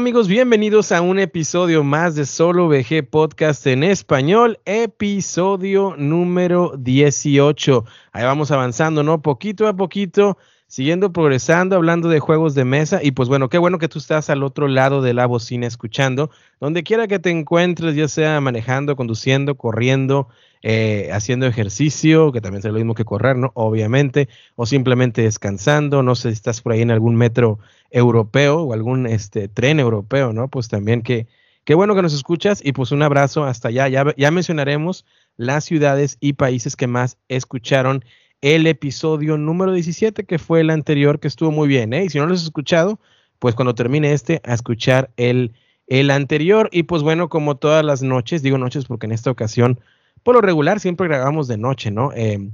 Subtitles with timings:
[0.00, 0.28] Hola, ¿qué tal amigos?
[0.28, 7.84] Bienvenidos a un episodio más de Solo VG Podcast en español, episodio número 18.
[8.12, 9.20] Ahí vamos avanzando, ¿no?
[9.20, 10.38] Poquito a poquito,
[10.70, 13.00] siguiendo progresando, hablando de juegos de mesa.
[13.02, 16.30] Y pues bueno, qué bueno que tú estás al otro lado de la bocina escuchando,
[16.60, 20.28] donde quiera que te encuentres, ya sea manejando, conduciendo, corriendo,
[20.62, 23.50] eh, haciendo ejercicio, que también es lo mismo que correr, ¿no?
[23.54, 27.58] Obviamente, o simplemente descansando, no sé si estás por ahí en algún metro
[27.90, 30.46] europeo o algún este, tren europeo, ¿no?
[30.46, 31.26] Pues también que,
[31.64, 33.88] qué bueno que nos escuchas y pues un abrazo hasta allá.
[33.88, 35.04] Ya, ya mencionaremos
[35.36, 38.04] las ciudades y países que más escucharon
[38.40, 42.04] el episodio número 17, que fue el anterior, que estuvo muy bien, ¿eh?
[42.04, 42.98] Y si no lo has escuchado,
[43.38, 45.52] pues cuando termine este, a escuchar el,
[45.86, 46.68] el anterior.
[46.72, 49.80] Y pues bueno, como todas las noches, digo noches porque en esta ocasión
[50.22, 52.12] por lo regular siempre grabamos de noche, ¿no?
[52.14, 52.50] Eh,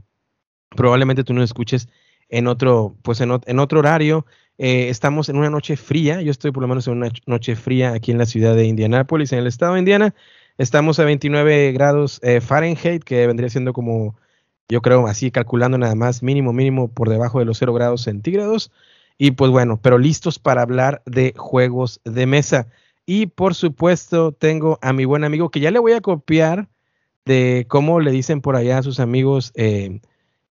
[0.70, 1.88] probablemente tú no escuches
[2.28, 4.26] en otro, pues en, otro horario.
[4.58, 7.92] Eh, estamos en una noche fría, yo estoy por lo menos en una noche fría
[7.92, 10.14] aquí en la ciudad de Indianápolis, en el estado de Indiana.
[10.58, 14.16] Estamos a 29 grados eh, Fahrenheit, que vendría siendo como,
[14.68, 18.72] yo creo, así calculando nada más, mínimo, mínimo por debajo de los 0 grados centígrados.
[19.18, 22.66] Y pues bueno, pero listos para hablar de juegos de mesa.
[23.06, 26.68] Y por supuesto, tengo a mi buen amigo que ya le voy a copiar
[27.24, 30.00] de cómo le dicen por allá a sus amigos, eh,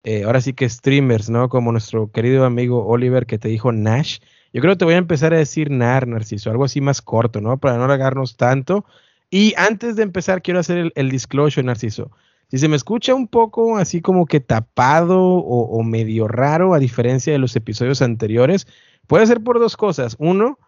[0.04, 1.50] eh, ahora sí que streamers, ¿no?
[1.50, 4.20] Como nuestro querido amigo Oliver que te dijo Nash.
[4.54, 7.42] Yo creo que te voy a empezar a decir Nar, Narciso, algo así más corto,
[7.42, 7.58] ¿no?
[7.58, 8.86] Para no alargarnos tanto.
[9.30, 12.12] Y antes de empezar, quiero hacer el, disclosure, Narciso.
[12.50, 17.34] Si se me escucha un poco así como que tapado o, medio raro, a diferencia
[17.34, 18.68] de los episodios anteriores,
[19.08, 20.16] puede ser por dos cosas.
[20.20, 20.60] Uno,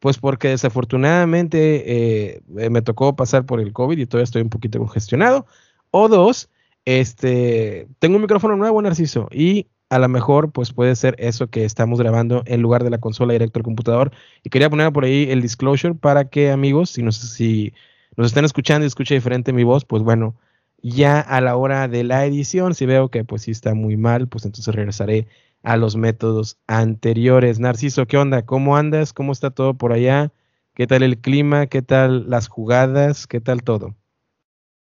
[0.00, 4.78] pues porque desafortunadamente eh, me tocó pasar por el COVID y todavía estoy un poquito
[4.78, 5.46] congestionado.
[5.90, 6.50] O dos,
[6.84, 11.64] este, tengo un micrófono nuevo, Narciso, y a lo mejor pues puede ser eso que
[11.64, 14.12] estamos grabando en lugar de la consola directo al computador.
[14.42, 17.74] Y quería poner por ahí el disclosure para que amigos, si nos, si
[18.16, 20.36] nos están escuchando y escucha diferente mi voz, pues bueno,
[20.82, 24.28] ya a la hora de la edición, si veo que pues sí está muy mal,
[24.28, 25.26] pues entonces regresaré
[25.62, 27.60] a los métodos anteriores.
[27.60, 28.46] Narciso, ¿qué onda?
[28.46, 29.12] ¿Cómo andas?
[29.12, 30.32] ¿Cómo está todo por allá?
[30.74, 31.66] ¿Qué tal el clima?
[31.66, 33.26] ¿Qué tal las jugadas?
[33.26, 33.94] ¿Qué tal todo?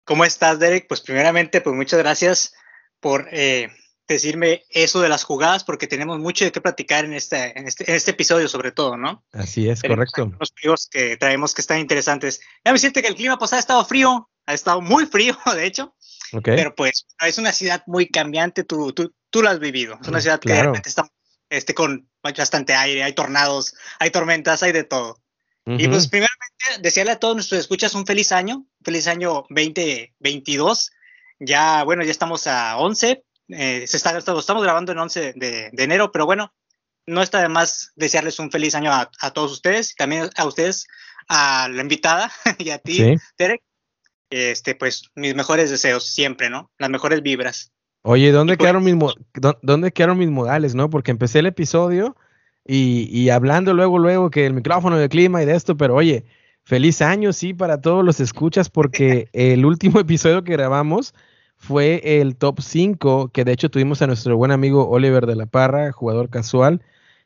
[0.05, 0.87] ¿Cómo estás, Derek?
[0.87, 2.53] Pues primeramente, pues muchas gracias
[2.99, 3.69] por eh,
[4.07, 7.89] decirme eso de las jugadas, porque tenemos mucho de qué platicar en este, en este,
[7.89, 9.23] en este episodio, sobre todo, ¿no?
[9.31, 10.31] Así es, correcto.
[10.39, 12.41] Los juegos que traemos que están interesantes.
[12.63, 15.65] Ya me siente que el clima pues ha estado frío, ha estado muy frío, de
[15.65, 15.95] hecho.
[16.43, 19.97] Pero pues es una ciudad muy cambiante, tú, tú, tú lo has vivido.
[20.01, 21.09] Es una ciudad que realmente está
[21.49, 25.17] este, con bastante aire, hay tornados, hay tormentas, hay de todo.
[25.65, 30.91] Y pues primeramente desearle a todos nuestros escuchas un feliz año, feliz año 2022.
[31.39, 36.11] Ya, bueno, ya estamos a 11, eh, se está, estamos grabando en 11 de, enero,
[36.11, 36.53] pero bueno,
[37.05, 40.87] no está de más desearles un feliz año a, todos ustedes, también a ustedes,
[41.27, 43.61] a la invitada y a ti, Derek.
[44.31, 46.71] Este, pues mis mejores deseos siempre, ¿no?
[46.79, 47.71] Las mejores vibras.
[48.03, 48.95] Oye, ¿dónde, pues quedaron mis,
[49.61, 50.89] ¿dónde quedaron mis modales, no?
[50.89, 52.15] Porque empecé el episodio
[52.65, 56.25] y, y, hablando luego, luego que el micrófono de clima y de esto, pero oye,
[56.63, 61.13] feliz año, sí, para todos los escuchas, porque el último episodio que grabamos
[61.57, 65.45] fue el top 5, que de hecho tuvimos a nuestro buen amigo Oliver de la
[65.45, 66.81] Parra, jugador casual,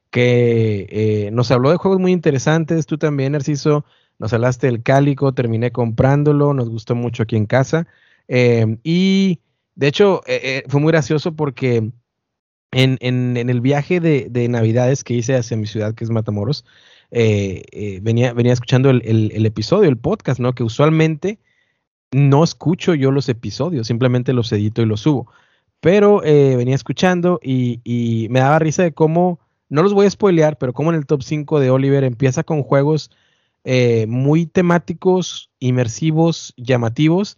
[0.10, 2.86] que eh, nos habló de juegos muy interesantes.
[2.86, 3.86] Tú también, Narciso,
[4.20, 7.88] nos hablaste del Cálico, terminé comprándolo, nos gustó mucho aquí en casa.
[8.28, 9.40] Eh, y
[9.76, 11.92] de hecho, eh, eh, fue muy gracioso porque
[12.72, 16.66] en, el viaje de, Navidades que hice hacia mi ciudad, que es Matamoros,
[17.12, 20.54] eh, venía, venía escuchando el, episodio, el podcast, ¿no?
[20.54, 21.40] Que usualmente
[22.12, 25.32] no escucho yo los episodios, simplemente los edito y los subo.
[25.82, 29.40] Pero venía escuchando y, y, me daba risa de cómo,
[29.70, 32.64] no los voy a spoilear, pero cómo en el top 5 de Oliver empieza con
[32.64, 33.12] juegos
[34.08, 37.38] muy temáticos, inmersivos, llamativos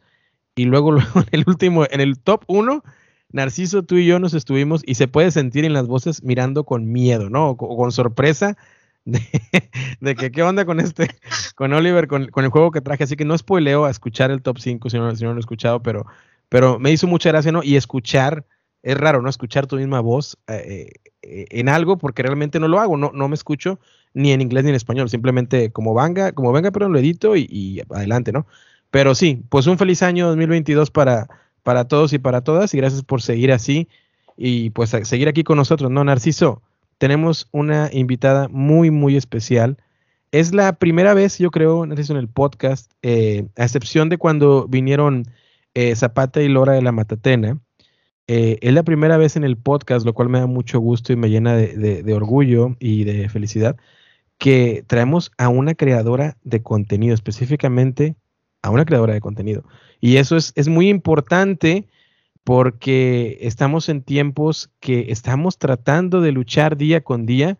[0.55, 2.83] y luego, luego en el último, en el top 1,
[3.29, 6.91] Narciso, tú y yo nos estuvimos y se puede sentir en las voces mirando con
[6.91, 7.49] miedo, ¿no?
[7.49, 8.57] O con, sorpresa
[9.05, 11.09] de, que qué onda con este,
[11.55, 13.03] con Oliver, con, el juego que traje.
[13.03, 15.39] Así que no spoileo a escuchar el top 5 si no, si no lo he
[15.41, 16.05] escuchado, pero,
[16.49, 17.63] pero me hizo mucha gracia, ¿no?
[17.63, 18.45] Y escuchar,
[18.81, 19.29] es raro, ¿no?
[19.29, 20.89] Escuchar tu misma voz eh,
[21.21, 23.79] eh, en algo porque realmente no lo hago, no, no me escucho
[24.17, 27.81] ni en inglés ni en español, simplemente como venga, como venga, pero lo edito y,
[27.89, 28.47] adelante, ¿no?
[28.89, 31.27] Pero sí, pues un feliz año 2022 para,
[31.63, 33.87] para todos y para todas y gracias por seguir así
[34.35, 36.03] y pues seguir aquí con nosotros, ¿no?
[36.03, 36.63] Narciso,
[36.97, 39.77] tenemos una invitada muy, muy especial.
[40.31, 44.67] Es la primera vez, yo creo, Narciso, en el podcast, eh, a excepción de cuando
[44.67, 45.25] vinieron
[45.75, 47.59] eh, Zapata y Lora de la Matatena.
[48.27, 51.15] Eh, es la primera vez en el podcast, lo cual me da mucho gusto y
[51.15, 53.77] me llena de orgullo y de felicidad
[54.37, 58.15] que traemos a una creadora de contenido, específicamente
[58.61, 59.63] a una creadora de contenido.
[59.99, 61.87] Y eso es, es muy importante
[62.43, 67.57] porque estamos en tiempos que estamos tratando de luchar día con día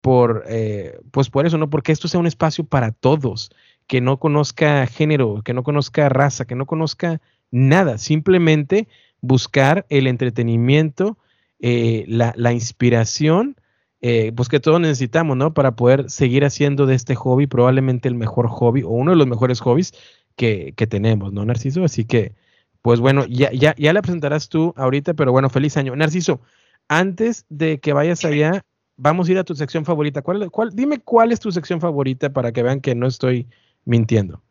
[0.00, 1.68] por, eh, pues por eso, ¿no?
[1.68, 3.50] Porque esto sea un espacio para todos,
[3.86, 7.20] que no conozca género, que no conozca raza, que no conozca
[7.50, 8.88] nada, simplemente
[9.20, 11.18] buscar el entretenimiento,
[11.58, 13.56] eh, la, inspiración,
[14.00, 15.54] eh, pues que todos necesitamos, ¿no?
[15.54, 19.26] Para poder seguir haciendo de este hobby probablemente el mejor hobby o uno de los
[19.26, 19.92] mejores hobbies
[20.36, 21.84] que, que tenemos, ¿no, Narciso?
[21.84, 22.34] Así que
[22.82, 25.94] pues bueno, ya, ya, ya la presentarás tú ahorita, pero bueno, feliz año.
[25.96, 26.40] Narciso,
[26.88, 28.64] antes de que vayas allá,
[28.96, 30.22] vamos a ir a tu sección favorita.
[30.22, 33.48] ¿Cuál, cuál, dime cuál es tu sección favorita para que vean que no estoy
[33.84, 34.42] mintiendo.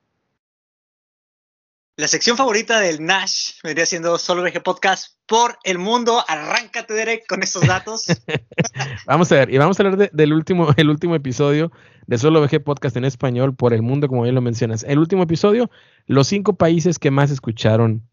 [2.00, 6.24] La sección favorita del Nash vendría siendo Solo VG Podcast por el mundo.
[6.30, 8.06] Arráncate, Derek, con estos datos.
[9.06, 11.74] vamos a ver, y vamos a hablar del último, el último episodio
[12.08, 14.86] de Solo VG Podcast en español por el mundo, como bien lo mencionas.
[14.88, 15.70] El último episodio,
[16.06, 18.08] los cinco países que más escucharon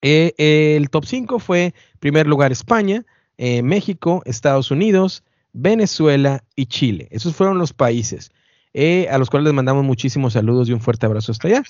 [0.00, 3.06] eh, el top 5 fue, primer lugar, España,
[3.38, 5.22] eh, México, Estados Unidos,
[5.52, 7.06] Venezuela y Chile.
[7.12, 8.32] Esos fueron los países
[8.74, 11.62] eh, a los cuales les mandamos muchísimos saludos y un fuerte abrazo hasta allá.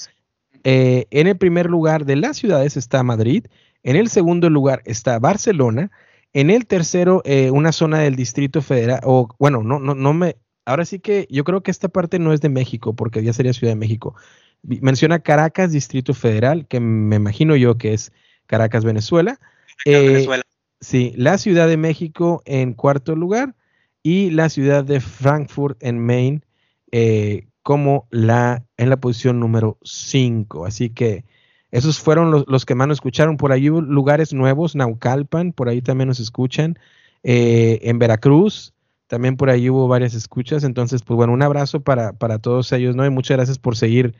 [0.64, 3.46] En el primer lugar de las ciudades está Madrid,
[3.82, 5.90] en el segundo lugar está Barcelona,
[6.32, 7.22] en el tercero
[7.52, 11.44] una zona del Distrito Federal, o bueno, no, no, no me, ahora sí que yo
[11.44, 14.14] creo que esta parte no es de México, porque ya sería Ciudad de México.
[14.62, 18.12] Menciona Caracas, Distrito Federal, que me imagino yo que es
[18.46, 19.40] Caracas, Venezuela.
[19.84, 20.42] Eh, Venezuela.
[20.80, 23.54] Sí, la Ciudad de México en cuarto lugar
[24.02, 26.42] y la ciudad de Frankfurt en Maine
[26.90, 30.66] eh, como la en la posición número 5.
[30.66, 31.24] Así que
[31.70, 33.36] esos fueron los, que más nos escucharon.
[33.36, 36.78] Por ahí lugares nuevos, Naucalpan, por ahí también nos escuchan.
[37.22, 38.74] Eh, en Veracruz,
[39.06, 40.64] también por ahí hubo varias escuchas.
[40.64, 43.06] Entonces, pues bueno, un abrazo para, para todos ellos, ¿no?
[43.06, 44.14] Y muchas gracias por seguir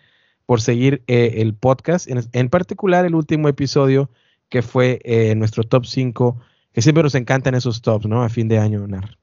[0.46, 4.10] por seguir eh, el podcast, en, particular el último episodio
[4.48, 6.40] que fue eh, nuestro top 5,
[6.72, 8.22] que siempre nos encantan esos tops, ¿no?
[8.22, 9.18] A fin de año, Nar.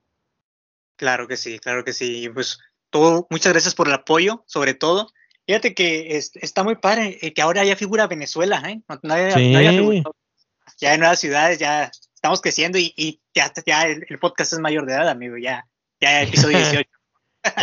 [0.95, 2.29] Claro que sí, claro que sí.
[2.33, 5.11] Pues todo, muchas gracias por el apoyo, sobre todo.
[5.45, 8.81] Fíjate que está muy padre eh, que ahora ya figura Venezuela, ¿eh?
[10.79, 14.93] ya en nuevas ciudades, ya estamos creciendo y, ya, ya el, podcast es mayor de
[14.93, 15.65] edad, amigo, ya,
[15.99, 16.89] ya episodio 18.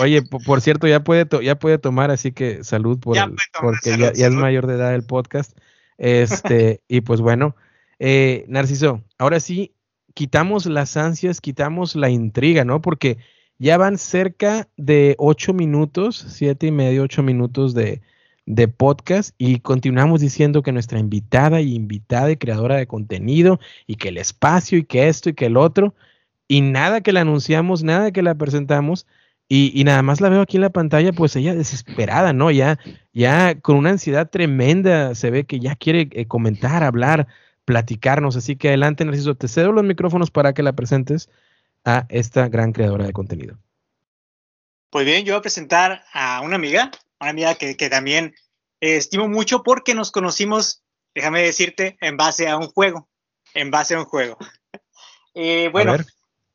[0.00, 3.16] Oye, por cierto, ya puede, ya puede tomar, así que salud por
[3.60, 5.56] porque ya, es mayor de edad el podcast.
[5.98, 7.54] Este, y pues bueno,
[7.98, 9.74] eh, Narciso, ahora sí,
[10.14, 12.80] quitamos las ansias, quitamos la intriga, ¿no?
[12.80, 13.18] Porque
[13.58, 18.02] ya van cerca de ocho minutos, siete y medio, ocho minutos de,
[18.46, 23.96] de podcast y continuamos diciendo que nuestra invitada y invitada y creadora de contenido y
[23.96, 25.94] que el espacio y que esto y que el otro
[26.48, 29.06] y nada que la anunciamos, nada que la presentamos,
[29.48, 32.50] y, nada más la veo aquí en la pantalla, pues ella desesperada, ¿no?
[32.50, 32.78] Ya,
[33.12, 37.28] ya con una ansiedad tremenda, se ve que ya quiere eh, comentar, hablar,
[37.64, 38.36] platicarnos.
[38.36, 41.30] Así que adelante, Narciso, te cedo los micrófonos para que la presentes
[41.86, 43.58] a esta gran creadora de contenido.
[44.90, 46.90] Pues bien, yo voy a presentar a una amiga,
[47.20, 48.34] una amiga que, también
[48.80, 50.82] estimo mucho porque nos conocimos,
[51.14, 53.08] déjame decirte, en base a un juego,
[53.54, 54.36] en base a un juego.
[55.38, 55.94] Eh, bueno,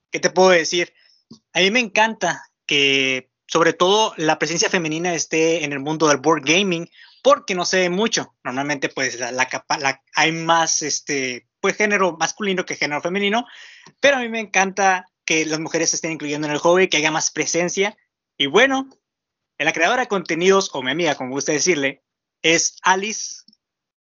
[0.09, 0.91] ¿qué te puedo decir?
[1.53, 6.17] A mí me encanta que sobre todo la presencia femenina esté en el mundo del
[6.17, 6.89] board gaming,
[7.21, 8.33] porque no se ve mucho.
[8.43, 13.45] Normalmente, pues, la, la, hay más, este, pues, género masculino que género femenino,
[13.99, 16.97] pero a mí me encanta que las mujeres se estén incluyendo en el hobby, que
[16.97, 17.95] haya más presencia.
[18.37, 18.89] Y bueno,
[19.57, 22.03] la creadora de contenidos, o mi amiga, como gusta decirle,
[22.41, 23.45] es Alice.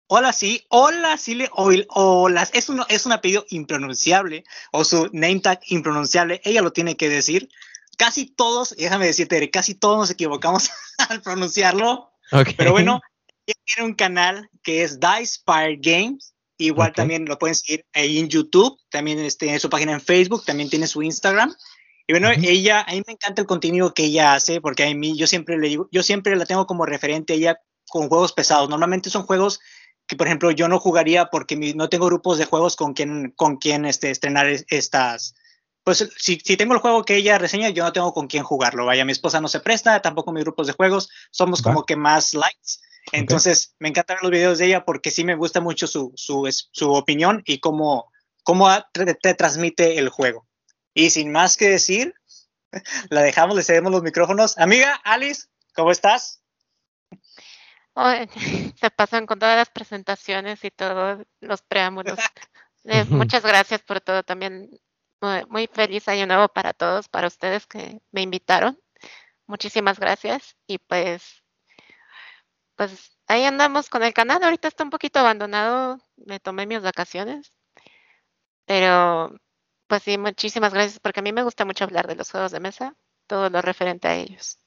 [0.09, 2.49] Hola, sí, hola, sí, hola.
[2.53, 7.09] Es un, es un apellido impronunciable, o su name tag impronunciable, ella lo tiene que
[7.09, 7.49] decir
[7.97, 10.71] casi todos, déjame decirte, casi todos nos equivocamos
[11.09, 12.11] al pronunciarlo.
[12.57, 13.01] Pero bueno,
[13.45, 16.32] tiene un canal que es Dice Fire Games.
[16.67, 20.45] Igual también lo pueden seguir ahí en YouTube, también este, tiene su página en Facebook,
[20.45, 21.55] también tiene su Instagram.
[22.07, 25.17] Y bueno, ella, a mí me encanta el contenido que ella hace, porque a mí
[25.17, 28.69] yo siempre le digo, yo siempre la tengo como referente a ella con juegos pesados.
[28.69, 29.61] Normalmente son juegos
[30.07, 33.57] que, por ejemplo, yo no jugaría porque no tengo grupos de juegos con quien, con
[33.57, 35.35] quien este, estrenar estas,
[35.85, 38.87] pues si, tengo el juego que ella reseña, yo no tengo con quién jugarlo.
[38.87, 42.35] Vaya, mi esposa no se presta, tampoco mis grupos de juegos, somos como que más
[42.35, 42.79] likes.
[43.11, 46.93] Entonces, me encantan los videos de ella porque sí me gusta mucho su, su, su
[46.93, 48.13] opinión y cómo,
[48.45, 50.47] cómo te, transmite el juego.
[50.95, 52.15] Y sin más que decir,
[53.11, 54.57] la dejamos, le cedemos los micrófonos.
[54.59, 56.43] Amiga, Alice, ¿cómo estás?
[57.95, 62.19] se pasan con todas las presentaciones y todos los preámbulos.
[62.85, 64.69] Eh, muchas gracias por todo también
[65.49, 68.77] muy, feliz año nuevo para todos, para ustedes que me invitaron.
[69.47, 71.42] muchísimas gracias y pues,
[72.89, 74.43] pues ahí andamos con el canal.
[74.43, 77.53] Ahorita está un poquito abandonado, me tomé mis vacaciones,
[78.67, 79.35] pero
[79.87, 82.61] pues sí, muchísimas gracias porque a mí me gusta mucho hablar de los juegos de
[82.61, 82.97] mesa,
[83.29, 84.59] todo lo referente a ellos.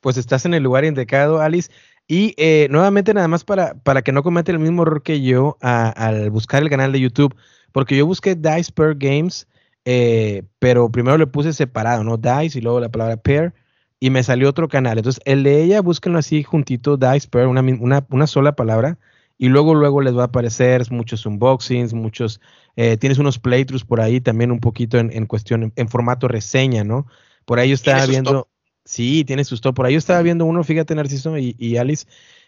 [0.00, 1.70] Pues estás en el lugar indicado, Alice.
[2.06, 5.58] Y eh, nuevamente nada más para, para que no cometa el mismo error que yo
[5.60, 7.36] al buscar el canal de YouTube,
[7.72, 9.46] porque yo busqué Dice Per Games,
[9.84, 12.16] eh, pero primero le puse separado, ¿no?
[12.16, 13.52] Dice y luego la palabra Pair,
[14.00, 14.98] y me salió otro canal.
[14.98, 18.98] Entonces, el de ella, búsquenlo así juntito, Dice Per, una, una, una sola palabra,
[19.38, 22.40] y luego, luego les va a aparecer muchos unboxings, muchos,
[22.76, 27.06] eh, tienes unos playthroughs por ahí también un poquito en, cuestión, en, formato reseña, ¿no?
[27.44, 28.48] Por ahí yo estaba viendo...
[28.84, 29.74] Sí, tiene susto.
[29.74, 32.06] Por ahí yo estaba viendo uno, fíjate, Narciso y, Alice,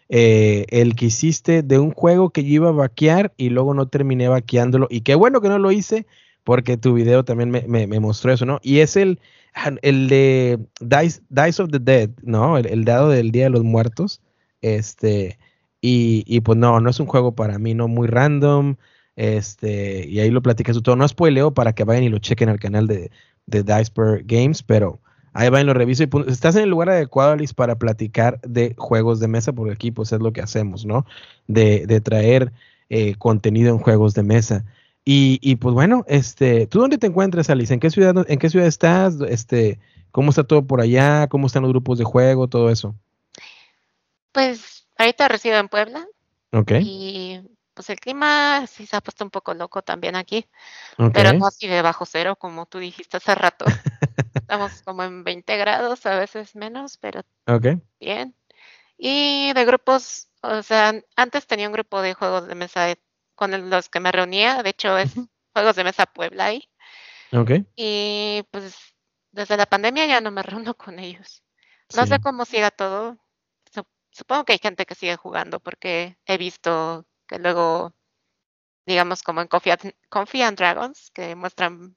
[0.08, 3.88] eh, el que hiciste de un juego que yo iba a vaquear y luego no
[3.88, 4.86] terminé vaqueándolo.
[4.88, 6.06] Y qué bueno que no lo hice,
[6.42, 8.58] porque tu video también me, mostró eso, ¿no?
[8.62, 9.20] Y es el,
[9.82, 12.58] el de Dice, Dice of the Dead, ¿no?
[12.58, 14.20] El, dado del Día de los Muertos.
[14.62, 15.38] Este,
[15.80, 17.88] y, y, pues no, no es un juego para mí, ¿no?
[17.88, 18.76] Muy random.
[19.16, 20.96] Este, y ahí lo platicas todo.
[20.96, 23.10] No spoileo para que vayan y lo chequen al canal de,
[23.46, 25.00] de Dice per Games, pero
[25.32, 26.02] Ahí va y lo reviso.
[26.02, 29.72] Y pues, estás en el lugar adecuado, Alice, para platicar de juegos de mesa, porque
[29.72, 31.06] aquí pues es lo que hacemos, ¿no?
[31.46, 32.52] De, de traer
[32.88, 34.64] eh, contenido en juegos de mesa.
[35.12, 37.74] Y, y, pues bueno, este, ¿tú dónde te encuentras, Alice?
[37.74, 39.20] ¿En qué ciudad, en qué ciudad estás?
[39.22, 39.80] Este,
[40.12, 41.26] ¿Cómo está todo por allá?
[41.26, 42.46] ¿Cómo están los grupos de juego?
[42.46, 42.94] Todo eso.
[44.30, 46.06] Pues ahorita resido en Puebla.
[46.52, 46.74] Ok.
[46.82, 47.40] Y
[47.74, 50.46] pues el clima sí se ha puesto un poco loco también aquí.
[51.12, 53.64] Pero no así de bajo cero, como tú dijiste hace rato.
[54.36, 57.22] Estamos como en 20 grados, a veces menos, pero
[57.98, 58.36] bien.
[58.96, 62.94] Y de grupos, o sea, antes tenía un grupo de juegos de mesa
[63.40, 65.14] con los que me reunía, de hecho es
[65.54, 66.68] Juegos de Mesa Puebla ahí.
[67.74, 68.76] Y pues
[69.32, 71.42] desde la pandemia ya no me reúno con ellos.
[71.96, 73.16] No sé cómo siga todo.
[74.12, 77.94] Supongo que hay gente que sigue jugando porque he visto que luego,
[78.84, 81.96] digamos como en Coffee and Dragons, que muestran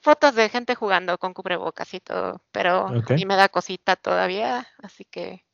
[0.00, 4.66] fotos de gente jugando con cubrebocas y todo, pero a mí me da cosita todavía,
[4.78, 5.44] así que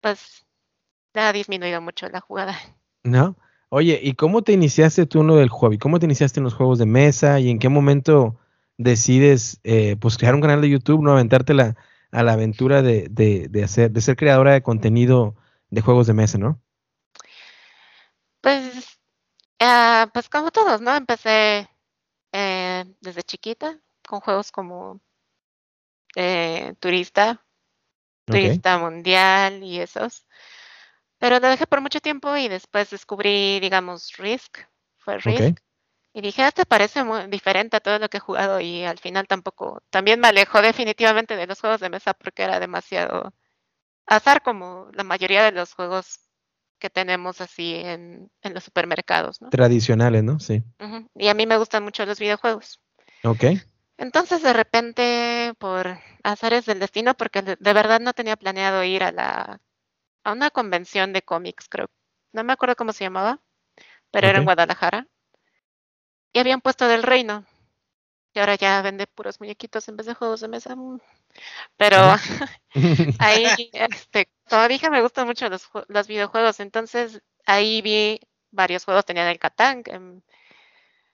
[0.00, 0.46] pues
[1.14, 2.58] ha disminuido mucho la jugada.
[3.04, 3.36] ¿No?
[3.74, 5.78] Oye, ¿y cómo te iniciaste tú uno del hobby?
[5.78, 8.38] ¿Cómo te iniciaste en los juegos de mesa y en qué momento
[8.76, 11.74] decides eh, pues crear un canal de YouTube, no aventarte la,
[12.10, 15.36] a la aventura de, de, hacer, de ser creadora de contenido
[15.70, 16.60] de juegos de mesa, ¿no?
[18.42, 19.00] Pues,
[19.58, 20.94] ah, pues como todos, ¿no?
[20.94, 21.66] Empecé
[22.30, 25.00] eh, desde chiquita con juegos como
[26.14, 27.42] eh, Turista,
[28.26, 30.26] Turista Mundial y esos.
[31.22, 34.58] Pero lo dejé por mucho tiempo y después descubrí, digamos, Risk,
[34.98, 35.56] fue Risk.
[36.12, 39.28] Y dije, este parece muy diferente a todo lo que he jugado y al final
[39.28, 43.32] tampoco, también me alejó definitivamente de los juegos de mesa porque era demasiado
[44.04, 46.18] azar como la mayoría de los juegos
[46.80, 49.48] que tenemos así en, los supermercados, ¿no?
[49.48, 50.40] Tradicionales, ¿no?
[50.40, 50.64] Sí.
[51.14, 52.80] Y a mí me gustan mucho los videojuegos.
[53.22, 53.44] Ok.
[53.96, 59.12] Entonces, de repente, por azares del destino, porque de, verdad no tenía planeado ir a
[59.12, 59.60] la
[60.24, 61.88] a una convención de cómics, creo.
[62.32, 63.40] No me acuerdo cómo se llamaba,
[64.10, 65.06] pero era en Guadalajara.
[66.32, 67.44] Y habían puesto del reino.
[68.34, 70.74] Y ahora ya vende puros muñequitos en vez de juegos de mesa.
[71.76, 71.96] Pero
[73.18, 76.60] ahí, este, como dije, me gustan mucho los, los, videojuegos.
[76.60, 79.04] Entonces ahí vi varios juegos.
[79.04, 80.00] Tenían el Catán que,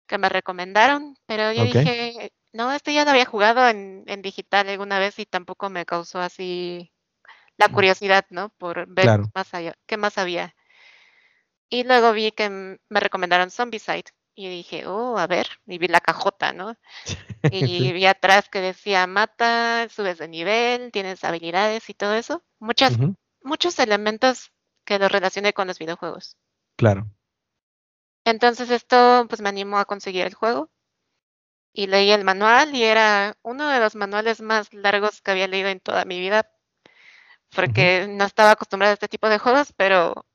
[0.07, 1.17] que, me recomendaron.
[1.27, 5.27] Pero yo dije, no, este ya lo había jugado en, en, digital alguna vez y
[5.27, 6.93] tampoco me causó así
[7.59, 8.49] la curiosidad, ¿no?
[8.50, 10.55] Por ver más allá, qué más había.
[11.69, 16.00] Y luego vi que me recomendaron Zombicide y dije, oh, a ver, y vi la
[16.00, 16.77] cajota, ¿no?
[17.53, 22.43] Y vi atrás que decía, mata, subes de nivel, tienes habilidades y todo eso.
[22.59, 22.97] Muchas,
[23.43, 24.53] Muchos elementos
[24.85, 26.37] que lo relacioné con los videojuegos.
[26.77, 27.07] Claro.
[28.25, 30.71] Entonces esto pues me animó a conseguir el juego.
[31.73, 35.69] Y leí el manual y era uno de los manuales más largos que había leído
[35.69, 36.50] en toda mi vida.
[37.55, 40.26] Porque no estaba acostumbrada a este tipo de juegos, pero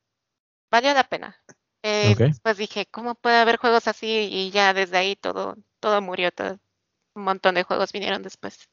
[0.71, 1.37] valió la pena.
[1.83, 4.27] Eh, Pues dije, ¿cómo puede haber juegos así?
[4.31, 6.59] Y ya desde ahí todo, todo murió, todo,
[7.15, 8.69] un montón de juegos vinieron después.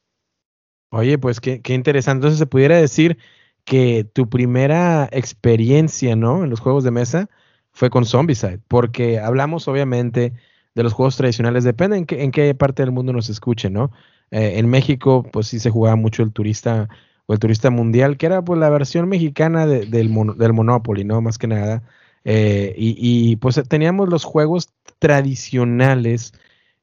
[0.89, 2.17] Oye, pues qué, qué interesante.
[2.17, 3.17] Entonces se pudiera decir
[3.65, 6.43] que tu primera experiencia, ¿no?
[6.43, 7.29] En los juegos de mesa
[7.71, 10.33] fue con Zombicide, porque hablamos obviamente
[10.75, 13.91] de los juegos tradicionales, depende en qué, en qué parte del mundo nos escuche, ¿no?
[14.31, 16.89] Eh, en México, pues sí se jugaba mucho el turista
[17.31, 21.21] o el turista mundial, que era pues la versión mexicana del, del Monopoly, ¿no?
[21.21, 21.81] Más que nada.
[22.25, 24.69] Eh, y, pues teníamos los juegos
[24.99, 26.33] tradicionales,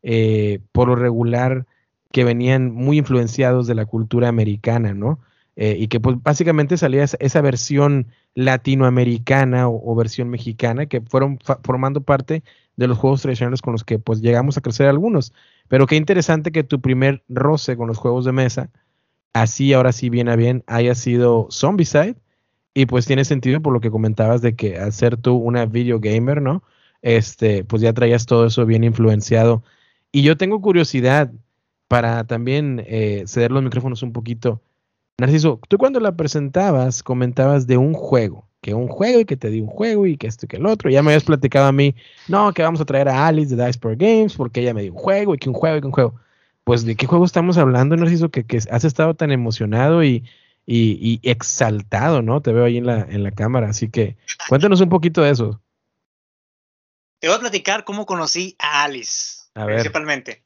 [0.02, 1.66] eh, por lo regular,
[2.12, 5.20] que venían muy influenciados de la cultura americana, ¿no?
[5.60, 12.00] eh, y que pues básicamente salía esa, versión latinoamericana o, versión mexicana que fueron formando
[12.00, 12.44] parte
[12.76, 15.32] de los juegos tradicionales con los que pues llegamos a crecer algunos.
[15.66, 18.70] Pero qué interesante que tu primer roce con los juegos de mesa,
[19.32, 22.16] así ahora sí bien a bien, haya sido Zombicide.
[22.74, 25.98] Y pues tiene sentido por lo que comentabas de que al ser tú una video
[26.00, 26.62] gamer, ¿no?
[27.02, 29.64] Este, pues ya traías todo eso bien influenciado.
[30.12, 31.32] Y yo tengo curiosidad
[31.88, 34.62] para también eh, ceder los micrófonos un poquito.
[35.18, 39.50] Narciso, tú cuando la presentabas comentabas de un juego, que un juego y que te
[39.50, 40.90] di un juego y que esto y que el otro.
[40.90, 41.94] Ya me habías platicado a mí,
[42.28, 44.98] no, que vamos a traer a Alice de Dice Games porque ella me dio un
[44.98, 46.14] juego y que un juego y que un juego.
[46.68, 50.22] Pues de qué juego estamos hablando, Narciso, que, que has estado tan emocionado y,
[50.66, 52.42] y, exaltado, ¿no?
[52.42, 54.18] Te veo ahí en la, en la cámara, así que
[54.50, 55.62] cuéntanos un poquito de eso.
[57.20, 60.44] Te voy a platicar cómo conocí a Alice, principalmente.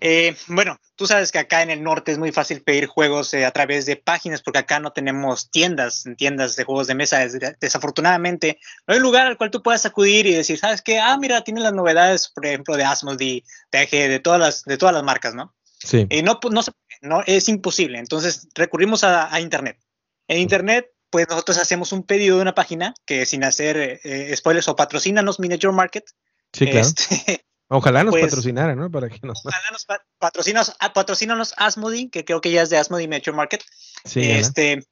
[0.00, 3.46] Eh, bueno, tú sabes que acá en el norte es muy fácil pedir juegos eh,
[3.46, 7.26] a través de páginas porque acá no tenemos tiendas, tiendas de juegos de mesa.
[7.60, 10.98] Desafortunadamente, no hay lugar al cual tú puedas acudir y decir, ¿sabes qué?
[10.98, 14.94] Ah, mira, tiene las novedades, por ejemplo, de Asmodee, TG, de todas las, de todas
[14.94, 15.54] las marcas, ¿no?
[15.78, 16.06] Sí.
[16.10, 16.62] Y no, no,
[17.00, 17.98] no, es imposible.
[17.98, 19.78] Entonces recurrimos a, Internet.
[20.28, 24.68] En Internet, pues nosotros hacemos un pedido de una página que sin hacer eh, spoilers
[24.68, 26.04] o patrocínanos Miniature Market.
[26.52, 26.86] Sí, claro.
[26.86, 28.90] Este, Ojalá nos pues, patrocinara, ¿no?
[28.90, 29.44] Para que nos...
[29.44, 29.86] Ojalá nos
[30.92, 33.62] patrocínanos, Asmodee, que creo que ya es de Asmodee Metro Market.
[34.04, 34.86] Sí, este,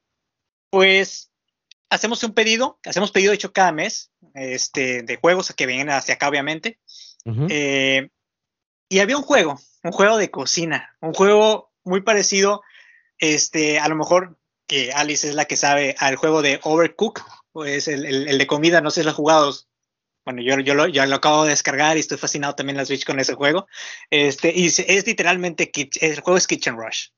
[0.70, 1.30] pues
[1.88, 6.28] hacemos un pedido, hacemos pedido hecho cada mes, este, de juegos que vienen hacia acá,
[6.28, 6.80] obviamente.
[7.48, 8.10] Eh,
[8.88, 12.62] y había un juego, un juego de cocina, un juego muy parecido,
[13.18, 17.86] este, a lo mejor que Alice es la que sabe al juego de Overcook, pues
[17.88, 19.54] el, el de comida, no sé si lo has jugado,
[20.24, 23.04] bueno, yo, yo, lo, lo acabo de descargar y estoy fascinado también en la Switch
[23.04, 23.66] con ese juego.
[24.10, 27.08] Este, y es literalmente, el juego es Kitchen Rush.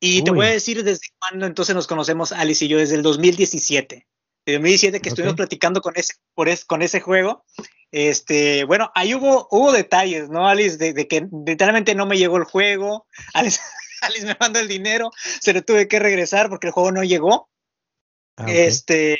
[0.00, 3.02] Y te voy a decir desde cuándo entonces nos conocemos Alice y yo, desde el
[3.02, 4.06] 2017.
[4.46, 7.44] De 2017 que estuvimos platicando con ese, por con ese juego.
[7.92, 10.78] Este, bueno, ahí hubo, hubo detalles, ¿no, Alice?
[10.78, 13.06] De, que literalmente no me llegó el juego.
[13.34, 13.60] Alice,
[14.00, 17.50] Alice me mandó el dinero, se lo tuve que regresar porque el juego no llegó.
[18.38, 19.18] Ah, este,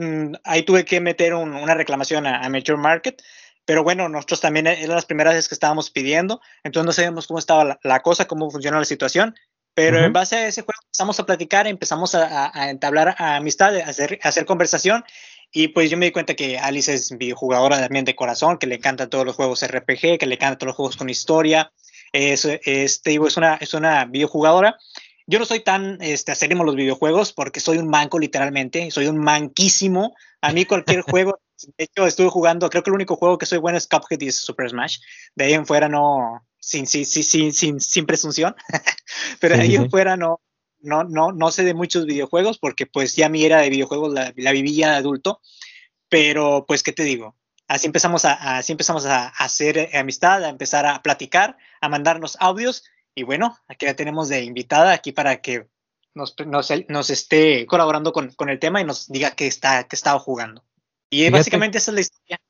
[0.00, 3.22] Mm, ahí tuve que meter una reclamación a, Mature Market.
[3.66, 7.38] Pero bueno, nosotros también eran las primeras veces que estábamos pidiendo, entonces no sabíamos cómo
[7.38, 9.34] estaba la, cosa, cómo funcionaba la situación.
[9.74, 14.18] Pero en base a ese juego empezamos a platicar, empezamos a, entablar amistad, a hacer,
[14.22, 15.04] hacer conversación.
[15.52, 18.76] Y pues yo me di cuenta que Alice es videojugadora también de corazón, que le
[18.76, 21.70] encantan todos los juegos RPG, que le encantan todos los juegos con historia.
[22.12, 24.78] Es, este, es, una, es una videojugadora
[25.30, 29.16] yo no soy tan este, acérrimo los videojuegos porque soy un manco literalmente, soy un
[29.16, 30.16] manquísimo.
[30.40, 31.38] A mí cualquier juego,
[31.78, 34.32] de hecho estuve jugando, creo que el único juego que soy bueno es Cuphead y
[34.32, 34.98] Super Smash.
[35.36, 38.56] De ahí en fuera no, sin, sin, sin, sin, sin presunción,
[39.40, 40.40] pero de ahí en fuera no,
[40.80, 44.32] no, no, no sé de muchos videojuegos porque pues ya mi era de videojuegos la,
[44.36, 45.40] la viví ya de adulto.
[46.08, 47.36] Pero pues, ¿qué te digo?
[47.68, 52.82] Así empezamos a, así empezamos a hacer amistad, a empezar a platicar, a mandarnos audios
[53.14, 55.68] y bueno, aquí la tenemos de invitada aquí para que
[56.14, 60.64] nos, nos, esté colaborando con, el tema y nos diga qué está, qué estaba jugando.
[61.10, 62.40] Y básicamente esa es la historia.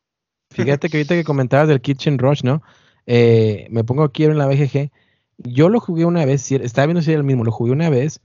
[0.51, 2.63] Fíjate que ahorita que comentabas del Kitchen Rush, ¿no?
[3.07, 4.91] Eh, me pongo aquí en la BGG.
[5.39, 8.21] Yo lo jugué una vez, estaba viendo si era el mismo, lo jugué una vez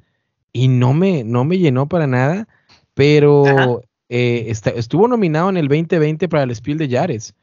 [0.52, 2.48] y no me, no me llenó para nada,
[2.94, 7.36] pero eh, estuvo nominado en el 2020 para el Spiel de Yares,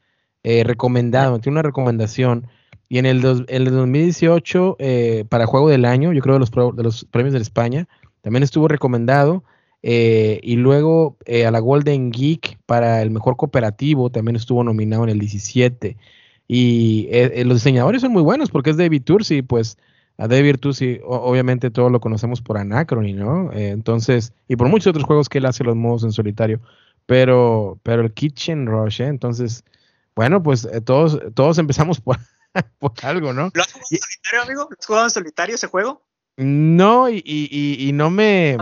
[0.43, 2.47] eh, recomendado, tiene una recomendación.
[2.89, 6.83] Y en el, el 2018, eh, para Juego del Año, yo creo de los, de
[6.83, 7.87] los premios de España,
[8.21, 9.43] también estuvo recomendado.
[9.85, 15.03] Eh, y luego eh, a la Golden Geek para el mejor cooperativo también estuvo nominado
[15.03, 15.97] en el 17.
[16.47, 17.09] Y
[17.43, 19.77] los diseñadores son muy buenos porque es David Tursi, pues
[20.17, 23.51] a David Tursi obviamente todos lo conocemos por Anacrony, ¿no?
[23.53, 26.59] entonces, y por muchos otros juegos que él hace los modos en solitario.
[27.07, 29.63] Pero, pero el Kitchen Rush, entonces,
[30.15, 32.19] bueno, pues todos, todos empezamos por,
[32.79, 33.51] por algo, ¿no?
[33.53, 34.67] ¿Lo has jugado en solitario, amigo?
[34.69, 36.01] ¿Lo has jugado en solitario ese juego?
[36.37, 38.57] No, y, y, y no me...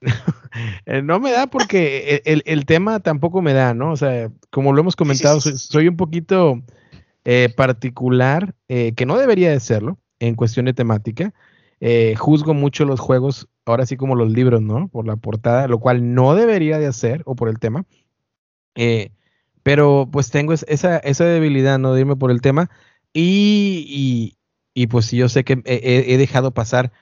[1.02, 3.92] no me da porque el, el, tema tampoco me da, ¿no?
[3.92, 6.62] O sea, como lo hemos comentado, soy, un poquito
[7.24, 11.32] eh, particular, eh, que no debería de serlo en cuestión de temática.
[11.80, 14.88] Eh, juzgo mucho los juegos, ahora sí como los libros, ¿no?
[14.88, 17.84] Por la portada, lo cual no debería de hacer, o por el tema.
[19.66, 21.92] Pero pues tengo esa, esa debilidad, ¿no?
[21.92, 22.70] De irme por el tema.
[23.12, 24.36] Y,
[24.74, 26.92] y, pues yo sé que he, dejado pasar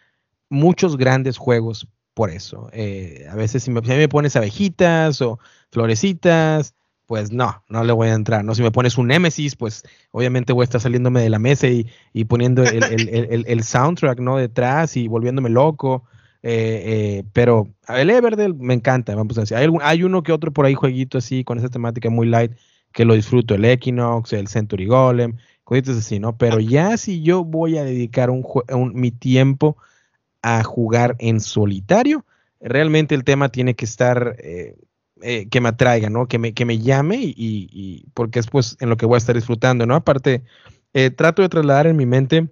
[0.49, 2.71] muchos grandes juegos por eso.
[2.73, 5.39] Eh, a veces si me, me, pones abejitas o
[5.73, 6.75] florecitas,
[7.05, 8.43] pues no, no le voy a entrar.
[8.47, 8.55] ¿no?
[8.55, 11.87] Si me pones un Nemesis, pues obviamente voy a estar saliéndome de la mesa y,
[12.15, 14.39] y poniendo el, el, el, soundtrack ¿no?
[14.39, 16.05] detrás y volviéndome loco.
[16.47, 19.57] Eh, eh, pero el Everdell me encanta, vamos a decir.
[19.57, 22.53] Hay, hay, uno que otro por ahí jueguito así con esa temática muy light
[22.93, 26.37] que lo disfruto, el Equinox, el Century Golem, cositas así, ¿no?
[26.37, 28.45] Pero ya si yo voy a dedicar un,
[28.93, 29.79] mi tiempo
[30.43, 32.27] a jugar en solitario,
[32.61, 34.77] realmente el tema tiene que estar eh,
[35.51, 36.29] que me atraiga, ¿no?
[36.29, 39.19] Que me, que me llame y, y, porque es pues en lo que voy a
[39.19, 39.95] estar disfrutando, ¿no?
[39.95, 40.43] Aparte,
[41.17, 42.49] trato de trasladar en mi mente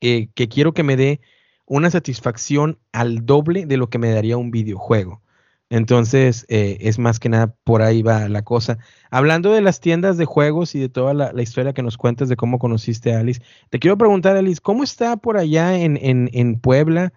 [0.00, 1.20] que quiero que me dé
[1.66, 5.22] una satisfacción al doble de lo que me daría un videojuego.
[5.70, 8.78] Entonces, eh, es más que nada por ahí va la cosa.
[9.10, 12.36] Hablando de las tiendas de juegos y de toda la, historia que nos cuentas de
[12.36, 17.12] cómo conociste a Alice, te quiero preguntar, Alice, ¿cómo está por allá en, en, Puebla?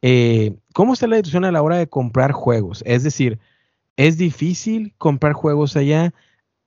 [0.00, 2.82] Eh, ¿Cómo está la situación a la hora de comprar juegos?
[2.86, 3.40] Es decir,
[3.96, 6.14] ¿es difícil comprar juegos allá?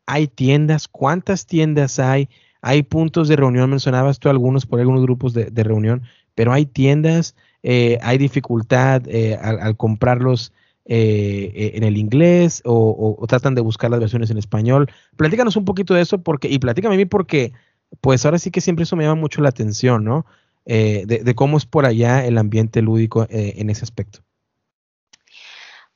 [0.06, 0.88] ¿Hay tiendas?
[0.88, 2.30] ¿Cuántas tiendas hay?
[2.62, 3.70] ¿Hay puntos de reunión?
[3.70, 6.04] Mencionabas tú algunos por algunos grupos de reunión
[6.36, 10.52] pero hay tiendas, eh, hay dificultad eh, al, comprarlos
[10.86, 14.92] eh, en el inglés o, tratan de buscar las versiones en español.
[15.16, 17.54] Platícanos un poquito de eso porque, y platícame a mí porque,
[18.02, 20.26] pues ahora sí que siempre eso me llama mucho la atención, ¿no?
[20.66, 24.20] De, cómo es por allá el ambiente lúdico en ese aspecto.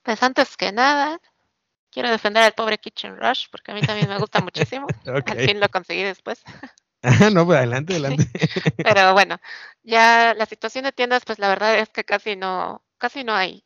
[0.02, 1.19] Pues antes que nada,
[1.91, 4.86] quiero defender al pobre Kitchen Rush porque a mí también me gusta muchísimo.
[5.06, 6.43] Al fin lo conseguí después.
[7.34, 8.26] no, pues adelante, adelante.
[8.84, 9.39] Pero bueno,
[9.84, 13.65] ya la situación de tiendas, pues la verdad es que casi no, casi no hay.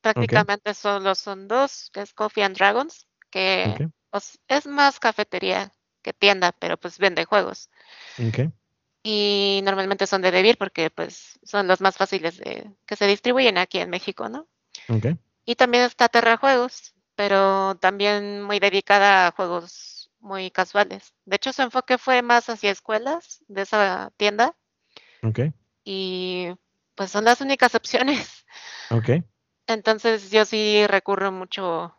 [0.00, 3.88] Prácticamente solo son dos, que es Coffee and Dragons, que
[4.48, 5.72] es más cafetería
[6.02, 7.70] que tienda, pero pues vende juegos.
[9.02, 13.58] Y normalmente son de Devir porque pues son los más fáciles de que se distribuyen
[13.58, 14.48] aquí en México, ¿no?
[15.44, 19.95] Y también está Terra Juegos, pero también muy dedicada a juegos
[20.26, 21.14] muy casuales.
[21.24, 24.54] De hecho, su enfoque fue más hacia escuelas de esa tienda.
[25.22, 25.40] Ok.
[25.84, 26.48] Y
[26.94, 28.44] pues son las únicas opciones.
[28.88, 29.24] Ok.
[29.66, 31.92] Entonces yo sí recurro mucho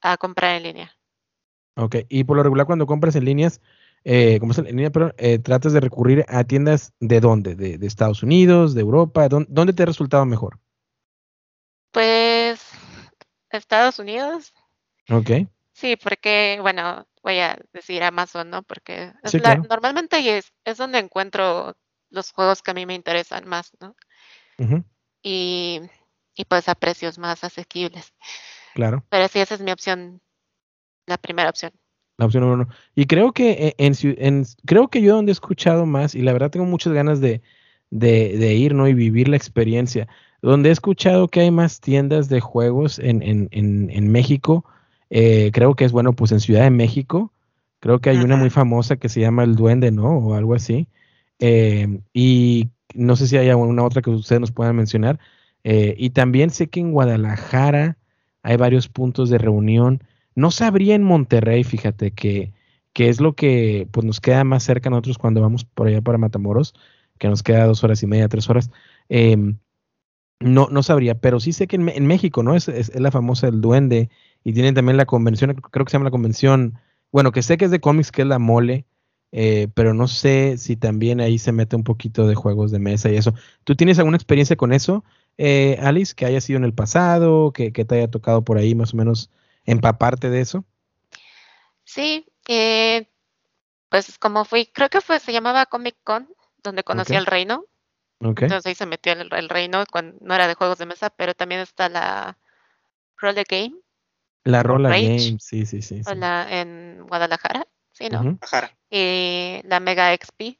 [0.00, 0.96] a comprar en línea.
[1.76, 3.60] Ok, y por lo regular cuando compras en líneas,
[4.02, 7.54] eh, como en línea, pero eh, tratas de recurrir a tiendas de dónde?
[7.54, 9.28] ¿De, Estados Unidos, de Europa?
[9.28, 10.58] ¿Dónde, ¿Dónde, te ha resultado mejor?
[11.92, 12.60] Pues
[13.50, 14.52] Estados Unidos.
[15.10, 15.46] Ok.
[15.82, 18.62] Sí, porque, bueno, voy a decir Amazon, ¿no?
[18.62, 19.12] Porque
[19.68, 21.76] normalmente es, es donde encuentro
[22.08, 23.96] los juegos que a mí me interesan más, ¿no?
[25.24, 25.80] y,
[26.36, 28.14] y pues a precios más asequibles.
[28.74, 29.04] Claro.
[29.08, 30.20] Pero sí, esa es mi opción,
[31.06, 31.72] la primera opción.
[32.16, 32.74] La opción número uno.
[32.94, 36.32] Y creo que e, en, en, creo que yo donde he escuchado más, y la
[36.32, 37.42] verdad tengo muchas ganas de,
[37.90, 38.86] de, de, ir, ¿no?
[38.86, 40.06] Y vivir la experiencia.
[40.42, 44.64] Donde he escuchado que hay más tiendas de juegos en, en, en México
[45.14, 47.34] eh, creo que es bueno, pues en Ciudad de México,
[47.80, 50.16] creo que hay una muy famosa que se llama El Duende, ¿no?
[50.18, 50.88] O algo así.
[51.38, 55.20] Eh, y no sé si hay alguna otra que ustedes nos puedan mencionar.
[55.64, 57.98] Eh, y también sé que en Guadalajara
[58.42, 60.02] hay varios puntos de reunión.
[60.34, 62.54] No sabría en Monterrey, fíjate, que,
[62.94, 66.00] que es lo que pues, nos queda más cerca a nosotros cuando vamos por allá
[66.00, 66.74] para Matamoros,
[67.18, 68.70] que nos queda dos horas y media, tres horas.
[69.10, 69.58] Em,
[70.40, 72.56] no, no sabría, pero sí sé que en, México, ¿no?
[72.56, 74.10] Es, es, la famosa El Duende
[74.44, 76.78] y tienen también la convención, creo que se llama la convención,
[77.10, 78.86] bueno, que sé que es de cómics, que es la mole,
[79.32, 83.10] eh, pero no sé si también ahí se mete un poquito de juegos de mesa
[83.10, 83.34] y eso.
[83.64, 85.04] ¿Tú tienes alguna experiencia con eso,
[85.38, 88.94] eh, Alice, que haya sido en el pasado, que, te haya tocado por ahí más
[88.94, 89.30] o menos
[89.64, 90.64] empaparte de eso?
[91.84, 93.08] Sí, eh,
[93.88, 96.28] pues como fui, creo que fue, se llamaba Comic Con,
[96.62, 97.64] donde conocí al reino.
[98.20, 101.34] Entonces ahí se metió el, el, reino, cuando, no era de juegos de mesa, pero
[101.34, 102.38] también está la
[103.16, 103.74] Role Game,
[104.44, 106.02] la Rola Game, sí, sí, sí.
[106.06, 108.38] en Guadalajara, sí, ¿no?
[108.90, 110.58] Y la Mega XP,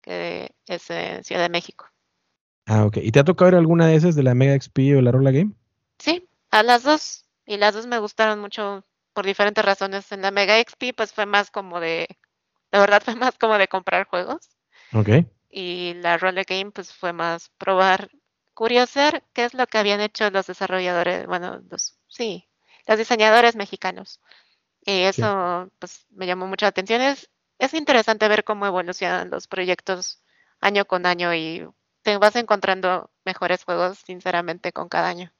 [0.00, 1.86] que es en Ciudad de México.
[2.66, 2.98] Ah, ok.
[3.02, 5.32] ¿Y te ha tocado ver alguna de esas de la Mega XP o la Rola
[5.32, 5.52] Game?
[5.98, 7.26] Sí, a las dos.
[7.44, 10.12] Y las dos me gustaron mucho por diferentes razones.
[10.12, 12.06] En la Mega XP, pues fue más como de.
[12.70, 14.50] La verdad, fue más como de comprar juegos.
[14.92, 15.26] Ok.
[15.50, 18.10] Y la Roller Game, pues fue más probar,
[18.54, 21.26] curiosear qué es lo que habían hecho los desarrolladores.
[21.26, 21.98] Bueno, los.
[22.06, 22.48] Sí,
[22.90, 24.20] los diseñadores mexicanos.
[24.84, 27.00] Y eso pues me llamó mucha atención.
[27.00, 30.22] Es, es interesante ver cómo evolucionan los proyectos
[30.60, 31.66] año con año y
[32.02, 35.32] te vas encontrando mejores juegos, sinceramente, con cada año.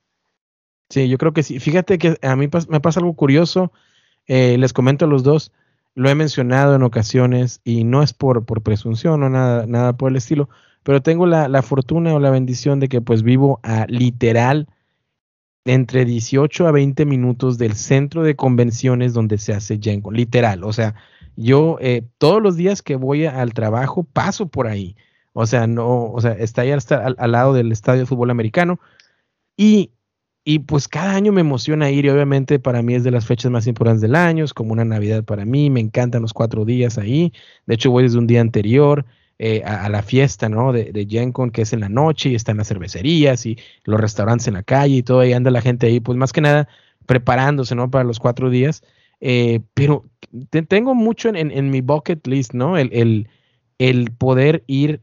[0.91, 1.59] Sí, yo creo que sí.
[1.59, 3.73] Fíjate que a mí me pasa algo curioso.
[4.29, 5.51] Eh, les comento a los dos.
[5.97, 10.11] Lo he mencionado en ocasiones y no es por, por presunción o nada, nada por
[10.13, 10.49] el estilo,
[10.85, 14.69] pero tengo la, la fortuna o la bendición de que pues vivo a literal
[15.64, 20.64] entre 18 a 20 minutos del centro de convenciones donde se hace Gen literal.
[20.64, 20.94] O sea,
[21.37, 24.96] yo eh, todos los días que voy al trabajo paso por ahí.
[25.33, 28.81] O sea, no, o sea, está ahí hasta al, lado del estadio de fútbol americano.
[29.57, 29.92] Y,
[30.44, 33.51] y pues cada año me emociona ir y obviamente para mí es de las fechas
[33.51, 36.99] más importantes del año, es como una Navidad para mí, me encantan los cuatro días
[36.99, 37.33] ahí,
[37.66, 39.05] de hecho voy desde un día anterior.
[39.42, 40.70] Eh, a, la fiesta, ¿no?
[40.70, 44.46] De, de GenCon, que es en la noche y están las cervecerías y los restaurantes
[44.48, 46.68] en la calle y todo, y anda la gente ahí, pues más que nada
[47.07, 47.90] preparándose, ¿no?
[47.90, 48.83] Para los cuatro días.
[49.22, 50.05] Eh, pero
[50.68, 52.76] tengo mucho en, mi bucket list, ¿no?
[52.76, 53.29] El,
[53.79, 55.00] el, poder ir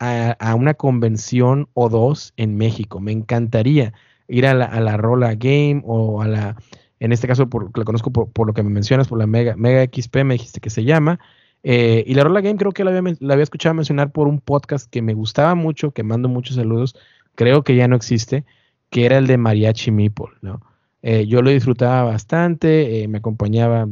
[0.00, 2.98] a, una convención o dos en México.
[2.98, 3.92] Me encantaría
[4.26, 6.56] ir a la, a la Rola Game o a la,
[6.98, 9.84] en este caso, por, la conozco por, lo que me mencionas, por la Mega, Mega
[9.84, 11.20] XP, me dijiste que se llama.
[11.68, 15.02] Eh, y la Rola Game creo que la había, escuchado mencionar por un podcast que
[15.02, 16.94] me gustaba mucho, que mando muchos saludos,
[17.34, 18.44] creo que ya no existe,
[18.88, 20.60] que era el de Mariachi Meeple, ¿no?
[21.02, 23.88] Eh, yo lo disfrutaba bastante, eh, me acompañaba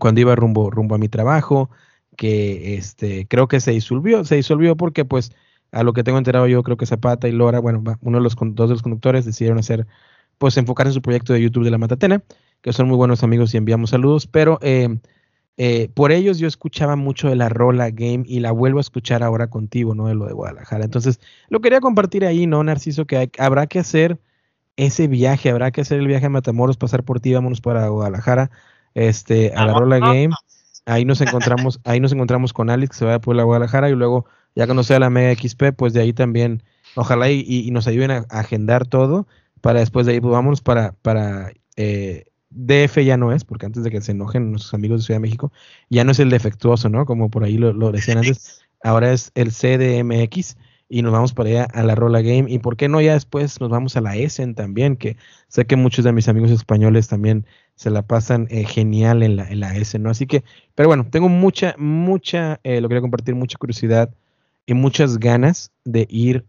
[0.00, 1.70] cuando iba rumbo, rumbo a mi trabajo,
[2.16, 5.30] que este, creo que se disolvió, se disolvió porque pues
[5.70, 8.34] a lo que tengo enterado yo creo que Zapata y Lora, bueno, uno de los
[8.34, 9.86] dos de los conductores decidieron hacer,
[10.38, 12.24] pues enfocarse en su proyecto de YouTube de la Matatena,
[12.62, 14.98] que son muy buenos amigos y enviamos saludos, pero eh,
[15.94, 19.48] por ellos yo escuchaba mucho de la Rola Game y la vuelvo a escuchar ahora
[19.48, 20.06] contigo, ¿no?
[20.06, 20.84] De lo de Guadalajara.
[20.84, 23.06] Entonces, lo quería compartir ahí, ¿no, Narciso?
[23.06, 24.18] Que habrá que hacer
[24.76, 28.50] ese viaje, habrá que hacer el viaje a Matamoros, pasar por ti, vámonos para Guadalajara,
[28.94, 30.30] este, a la Rola Game.
[30.86, 33.94] Ahí nos encontramos, ahí nos encontramos con Alex, que se va a Puebla, Guadalajara, y
[33.94, 36.62] luego, ya cuando sea la Mega XP, pues de ahí también,
[36.94, 39.26] ojalá y, nos ayuden a, agendar todo,
[39.60, 43.84] para después de ahí, pues vámonos para, para eh, DF ya no es, porque antes
[43.84, 45.52] de que se enojen nuestros amigos de Ciudad de México,
[45.88, 47.06] ya no es el defectuoso, ¿no?
[47.06, 50.56] Como por ahí lo, decían antes, ahora es el CDMX
[50.88, 52.50] y nos vamos para allá a la Rola Game.
[52.50, 55.76] Y por qué no, ya después nos vamos a la Essen también, que sé que
[55.76, 59.76] muchos de mis amigos españoles también se la pasan eh, genial en la, en la
[59.76, 60.10] Essen, ¿no?
[60.10, 60.42] Así que,
[60.74, 64.12] pero bueno, tengo mucha, mucha, eh, lo quería compartir, mucha curiosidad
[64.66, 66.44] y muchas ganas de ir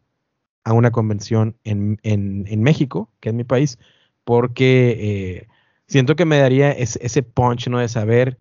[0.63, 3.77] a una convención en, en, en México, que es mi país,
[4.23, 4.97] porque...
[4.99, 5.47] Eh,
[5.91, 7.79] siento que me daría ese, punch, ¿no?
[7.79, 8.39] De saber,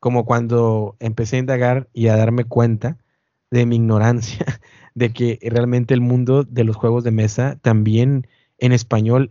[0.00, 2.98] como cuando empecé a indagar y a darme cuenta
[3.52, 4.44] de mi ignorancia,
[4.96, 8.26] de que realmente el mundo de los juegos de mesa también
[8.58, 9.30] en español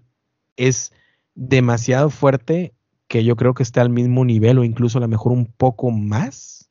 [0.56, 0.94] es
[1.36, 2.74] demasiado fuerte
[3.10, 5.92] que yo creo que está al mismo nivel o incluso a lo mejor un poco
[5.92, 6.70] más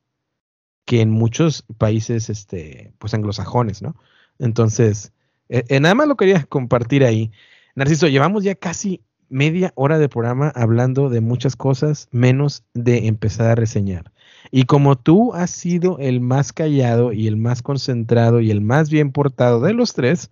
[0.85, 3.95] que en muchos países este, pues anglosajones, ¿no?
[4.39, 5.13] Entonces,
[5.49, 7.31] eh, eh, nada más lo quería compartir ahí.
[7.75, 13.47] Narciso, llevamos ya casi media hora de programa hablando de muchas cosas menos de empezar
[13.47, 14.11] a reseñar.
[14.51, 18.89] Y como tú has sido el más callado y el más concentrado y el más
[18.89, 20.29] bien portado de los tres,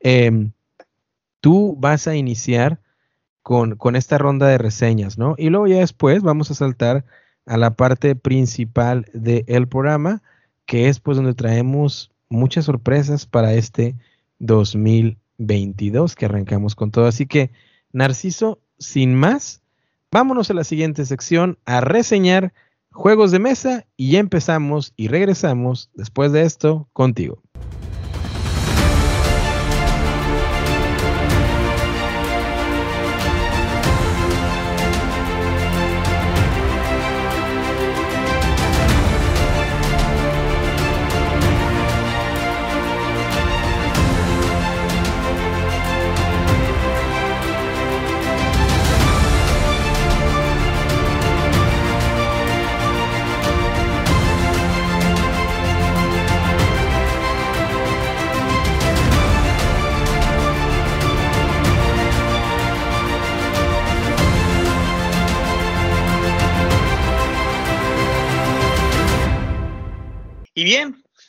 [0.00, 0.52] em,
[1.40, 2.80] tú vas a iniciar
[3.42, 5.34] con, con, esta ronda de reseñas, ¿no?
[5.38, 7.04] Y luego ya después vamos a saltar
[7.46, 10.22] a la parte principal del programa,
[10.66, 13.96] que es pues donde traemos muchas sorpresas para este
[14.38, 17.06] 2022 que arrancamos con todo.
[17.06, 17.50] Así que
[17.92, 19.62] Narciso, sin más,
[20.10, 22.52] vámonos a la siguiente sección a reseñar
[22.90, 27.42] juegos de mesa y empezamos y regresamos después de esto contigo.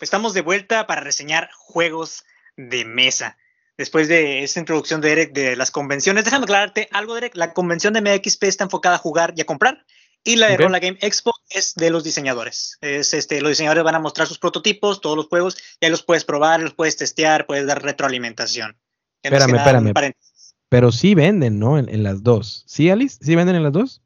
[0.01, 2.23] Estamos de vuelta para reseñar juegos
[2.57, 3.37] de mesa.
[3.77, 7.35] Después de esta introducción de Derek de las convenciones, déjame aclararte algo, Derek.
[7.35, 9.85] La convención de MXP está enfocada a jugar y a comprar.
[10.23, 12.77] Y la de Rola Game Expo es de los diseñadores.
[12.81, 16.03] Es este, los diseñadores van a mostrar sus prototipos, todos los juegos, y ahí los
[16.03, 18.77] puedes probar, los puedes testear, puedes dar retroalimentación.
[19.23, 19.55] Espérame,
[19.87, 20.13] espérame.
[20.67, 21.77] Pero sí venden, ¿no?
[21.77, 22.63] En, en, las dos.
[22.67, 23.17] ¿Sí, Alice?
[23.21, 24.01] ¿Sí venden en las dos?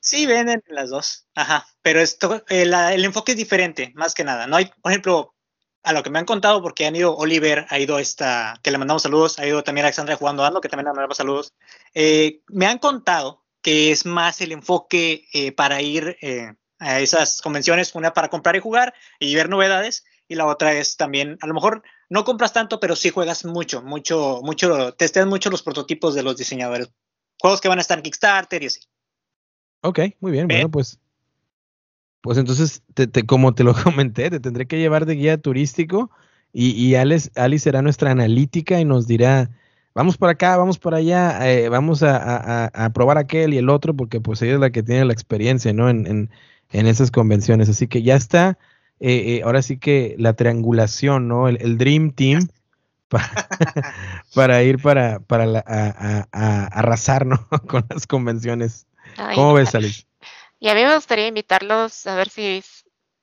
[0.00, 0.26] Sí.
[0.26, 1.26] Venden las dos.
[1.34, 1.66] Ajá.
[1.82, 4.46] Pero esto, eh, el enfoque es diferente, más que nada.
[4.46, 5.34] No hay, por ejemplo,
[5.82, 8.78] a lo que me han contado, porque han ido Oliver, ha ido esta, que le
[8.78, 11.54] mandamos saludos, ha ido también Alexandra jugando dando, que también le mandamos saludos.
[11.94, 16.16] Eh, me han contado que es más el enfoque eh, para ir
[16.78, 20.96] a esas convenciones, una para comprar y jugar y ver novedades, y la otra es
[20.96, 25.50] también, a lo mejor no compras tanto, pero sí juegas mucho, mucho, mucho, testeas mucho
[25.50, 26.90] los prototipos de los diseñadores.
[27.40, 28.80] Juegos que van a estar en Kickstarter y así.
[29.82, 30.48] Ok, muy bien.
[30.48, 30.98] Bueno, pues,
[32.20, 36.10] pues entonces, te, como te lo comenté, te tendré que llevar de guía turístico
[36.52, 39.50] y, y Alice, será nuestra analítica y nos dirá
[39.94, 44.20] vamos por acá, vamos por allá, eh, vamos a, probar aquel y el otro, porque
[44.20, 45.88] pues ella es la que tiene la experiencia, ¿no?
[45.88, 46.30] En,
[46.70, 47.68] esas convenciones.
[47.68, 48.58] Así que ya está,
[48.98, 51.48] eh, eh, ahora sí que la triangulación, ¿no?
[51.48, 52.48] El, Dream Team
[54.34, 57.46] para, ir para, para a, arrasar, ¿no?
[57.68, 58.86] Con las convenciones.
[59.34, 60.04] ¿Cómo ves, Alice?
[60.58, 62.62] Y a mí me gustaría invitarlos a ver si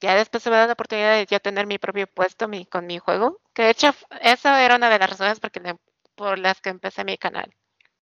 [0.02, 2.86] ya después se me da la oportunidad de ya tener mi propio puesto mi, con
[2.88, 3.40] mi juego.
[3.54, 5.62] Que de hecho, esa era una de las razones porque
[6.16, 7.54] por las que empecé mi canal.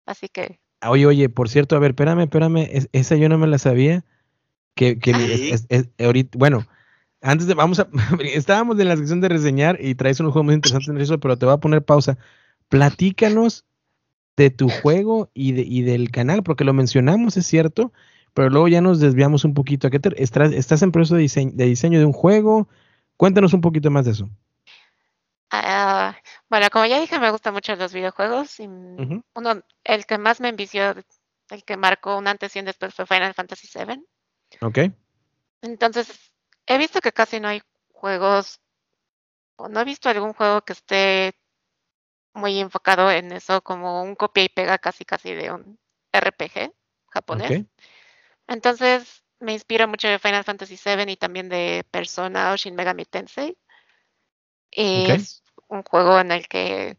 [0.05, 0.59] Así que.
[0.85, 4.03] Oye, oye, por cierto, a ver, espérame, espérame, esa yo no me la sabía.
[4.75, 5.13] Que, que
[5.99, 6.65] ahorita, bueno,
[7.21, 7.87] antes de, vamos a,
[8.23, 11.37] estábamos en la sección de reseñar y traes unos juegos muy interesantes en eso, pero
[11.37, 12.17] te voy a poner pausa.
[12.69, 13.65] Platícanos
[14.37, 17.91] de tu juego y, de, y del canal, porque lo mencionamos, es cierto,
[18.33, 19.87] pero luego ya nos desviamos un poquito.
[19.87, 22.67] ¿A qué estás, estás en proceso de diseño, de diseño de un juego?
[23.17, 24.29] Cuéntanos un poquito más de eso.
[25.51, 26.15] Ah,
[26.49, 28.59] bueno, como ya dije, me gustan mucho los videojuegos.
[28.59, 30.95] Y uno, el que más me envició,
[31.49, 34.05] el que marcó un antes y un después fue Final Fantasy VII.
[34.61, 34.79] Ok.
[35.61, 36.33] Entonces,
[36.65, 38.61] he visto que casi no hay juegos,
[39.57, 41.33] o no he visto algún juego que esté
[42.33, 45.79] muy enfocado en eso, como un copia y pega casi casi de un
[46.11, 46.73] RPG
[47.09, 47.65] japonés.
[48.47, 53.05] Entonces, me inspira mucho de Final Fantasy VII y también de Persona o Shin Megami
[53.05, 53.57] Tensei.
[54.71, 56.97] Es un juego en el que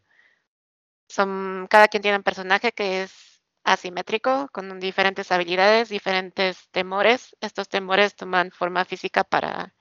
[1.07, 7.35] son cada quien tiene un personaje que es asimétrico, con diferentes habilidades, diferentes temores.
[7.39, 9.73] Estos temores toman forma física para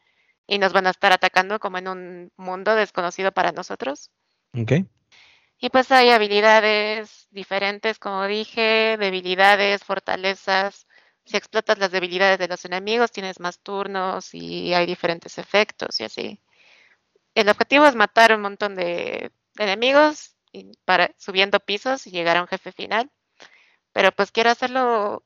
[0.47, 4.11] y nos van a estar atacando como en un mundo desconocido para nosotros.
[4.55, 4.87] Okay.
[5.63, 10.89] Y pues hay habilidades diferentes, como dije, debilidades, fortalezas.
[11.25, 16.05] Si explotas las debilidades de los enemigos, tienes más turnos y hay diferentes efectos y
[16.05, 16.41] así
[17.37, 20.35] el objetivo es matar un montón de, enemigos
[20.85, 23.09] para, subiendo pisos y llegar a un jefe final.
[23.93, 25.25] Pero pues quiero hacerlo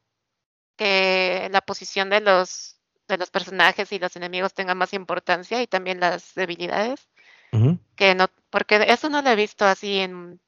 [0.77, 5.67] que la posición de los, de los personajes y los enemigos tenga más importancia y
[5.67, 7.09] también las debilidades.
[7.97, 10.41] Que no, porque eso no lo he visto así en,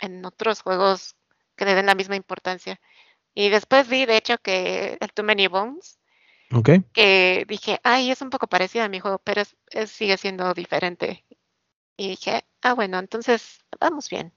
[0.00, 1.16] en otros juegos
[1.56, 2.80] que le den la misma importancia.
[3.34, 5.98] Y después vi, de hecho, que el Too Many Bones
[6.92, 11.24] que dije, ay, es un poco parecido a mi juego, pero es, sigue siendo diferente.
[11.96, 14.32] Y dije, ah, bueno, entonces vamos bien.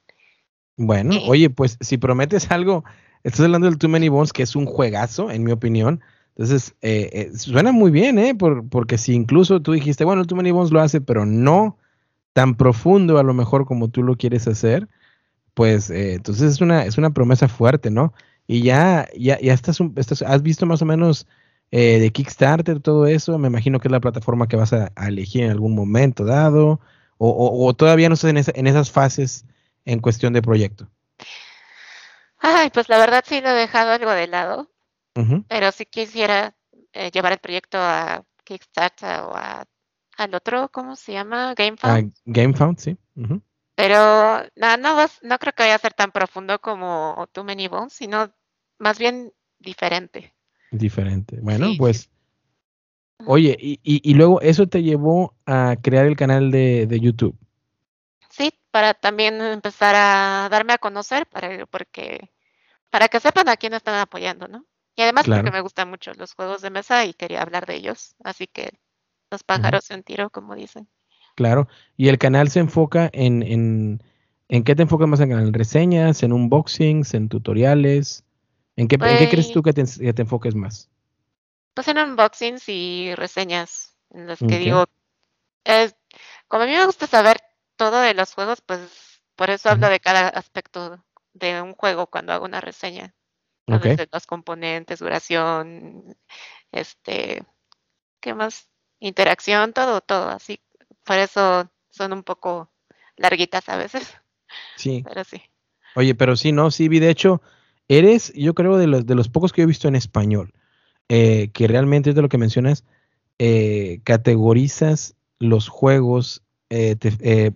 [0.78, 2.84] Bueno, oye, pues si prometes algo,
[3.24, 6.02] estás hablando del Too Many Bones, que es un juegazo, en mi opinión.
[6.30, 8.36] Entonces, eh, eh, suena muy bien, ¿eh?
[8.36, 11.78] porque si incluso tú dijiste, bueno, el Too Many Bones lo hace, pero no
[12.34, 14.88] tan profundo a lo mejor como tú lo quieres hacer,
[15.54, 18.13] pues eh, entonces es una, es una promesa fuerte, ¿no?
[18.48, 21.28] Y ya, ya, ya estás, estás, has visto más o menos
[21.72, 23.38] eh, de Kickstarter, todo eso.
[23.38, 26.82] Me imagino que es la plataforma que vas a, elegir en algún momento dado,
[27.17, 29.46] o, todavía no estás en, esas fases
[29.86, 30.89] en cuestión de proyecto.
[32.39, 34.72] Ay, pues la verdad sí lo he dejado algo de lado,
[35.48, 36.56] pero si quisiera
[36.94, 39.65] eh, llevar el proyecto a Kickstarter o a,
[40.21, 41.53] al otro, ¿cómo se llama?
[41.55, 42.13] GameFound.
[42.15, 42.97] Ah, GameFound, sí.
[43.75, 47.93] Pero no, no, no creo que vaya a ser tan profundo como Too Many Bones,
[47.93, 48.31] sino
[48.77, 50.34] más bien diferente.
[50.71, 51.39] Diferente.
[51.41, 52.10] Bueno, pues.
[53.25, 57.38] Oye, y, y, luego eso te llevó a crear el canal de, de, YouTube.
[58.32, 62.32] Sí, para también empezar a darme a conocer, para, porque,
[62.89, 64.65] para que sepan a quién están apoyando, ¿no?
[64.95, 68.15] Y además porque me gustan mucho los juegos de mesa y quería hablar de ellos.
[68.24, 68.80] Así que
[69.32, 70.88] los pájaros en tiro, como dicen.
[71.36, 71.67] Claro.
[71.97, 74.03] Y el canal se enfoca en, en,
[74.49, 75.47] ¿en qué te enfocas más en canal?
[75.47, 78.25] ¿En reseñas, en unboxings, en tutoriales?
[78.75, 79.84] ¿En qué, crees tú que te,
[80.21, 80.89] enfoques más?
[81.73, 84.86] Pues en unboxings y reseñas, en los que digo,
[85.63, 85.95] es,
[86.47, 87.38] como a mí me gusta saber
[87.75, 91.03] todo de los juegos, pues por eso hablo de cada aspecto
[91.34, 93.13] de un juego cuando hago una reseña.
[93.67, 96.17] De los componentes, duración,
[96.71, 97.45] este,
[98.19, 98.70] ¿qué más?
[99.02, 100.62] Interacción, todo, todo, así.
[101.04, 102.72] Por eso son un poco
[103.18, 104.16] larguitas a veces.
[104.78, 105.04] Sí.
[105.08, 105.41] Pero sí.
[105.93, 107.41] Oye, pero sí, no, sí vi, de hecho,
[107.91, 110.54] Eres, yo creo, de los, de los pocos que he visto en español,
[111.10, 112.86] eh, que realmente es de lo que mencionas,
[113.38, 116.41] eh, categorizas los juegos.
[116.70, 116.95] Eh,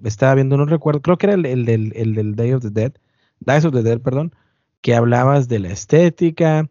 [0.04, 2.92] estaba viendo, no recuerdo, creo que era el, del, el del Day of the Dead,
[3.40, 4.36] Days of the Dead, perdón,
[4.82, 6.70] que hablabas de la estética,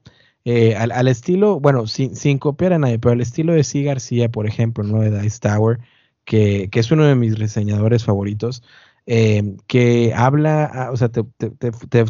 [0.76, 3.82] al, estilo, bueno, sin, sin, copiar a nadie, pero al estilo de C.
[3.82, 5.01] García, por ejemplo, ¿no?
[5.01, 5.78] De Dice Tower,
[6.24, 8.62] que, que, es uno de mis reseñadores favoritos,
[9.07, 11.24] eh, que habla, ah, o sea, te,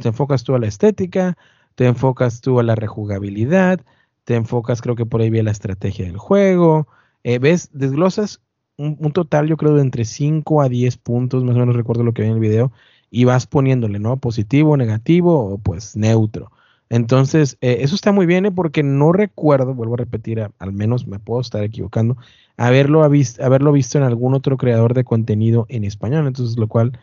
[0.08, 1.36] enfocas tú a la estética,
[1.74, 3.80] te enfocas tú a la rejugabilidad,
[4.24, 6.88] te enfocas, creo que por ahí viene la estrategia del juego,
[7.24, 8.40] eh, ves, desglosas
[8.76, 12.12] un, total, yo creo, de entre 5 a 10 puntos, más o menos recuerdo lo
[12.12, 12.72] que vi en el video,
[13.10, 14.16] y vas poniéndole, ¿no?
[14.18, 16.50] Positivo, negativo o pues neutro.
[16.94, 18.52] Entonces, eh, eso está muy bien ¿eh?
[18.52, 22.16] porque no recuerdo, vuelvo a repetir, al menos me puedo estar equivocando,
[22.56, 26.28] haberlo, haberlo visto en algún otro creador de contenido en español.
[26.28, 26.96] Entonces, lo cual,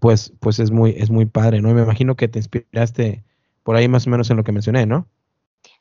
[0.00, 1.70] pues, pues es muy, es muy padre, ¿no?
[1.70, 3.22] Y me imagino que te inspiraste
[3.62, 5.06] por ahí más o menos en lo que mencioné, ¿no?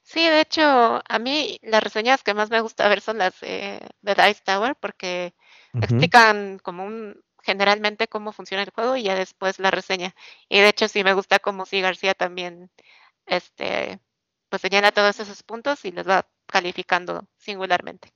[0.03, 3.79] Sí, de hecho, a mí las reseñas que más me gusta ver son las de
[4.03, 5.33] Dice Tower porque
[5.73, 10.13] explican como un generalmente cómo funciona el juego y ya después la reseña.
[10.49, 12.69] Y de hecho sí me gusta como si García también
[13.25, 13.99] este
[14.49, 18.13] pues señala todos esos puntos y los va calificando singularmente.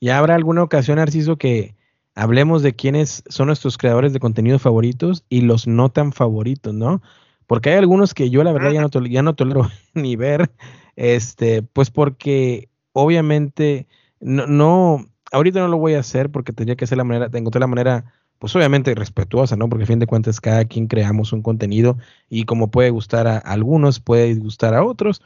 [0.00, 1.74] ¿Y habrá alguna ocasión, Narciso, que
[2.14, 7.02] hablemos de quiénes son nuestros creadores de contenido favoritos y los no tan favoritos, ¿no?
[7.46, 10.50] Porque hay algunos que yo la verdad ya no, ya no tolero ni ver,
[10.96, 13.86] este, pues porque obviamente
[14.20, 17.50] no, no, ahorita no lo voy a hacer porque tendría que ser la manera, tengo
[17.58, 19.68] la manera, pues obviamente respetuosa, ¿no?
[19.68, 23.38] Porque a fin de cuentas cada quien creamos un contenido y como puede gustar a
[23.38, 25.22] algunos, puede gustar a otros,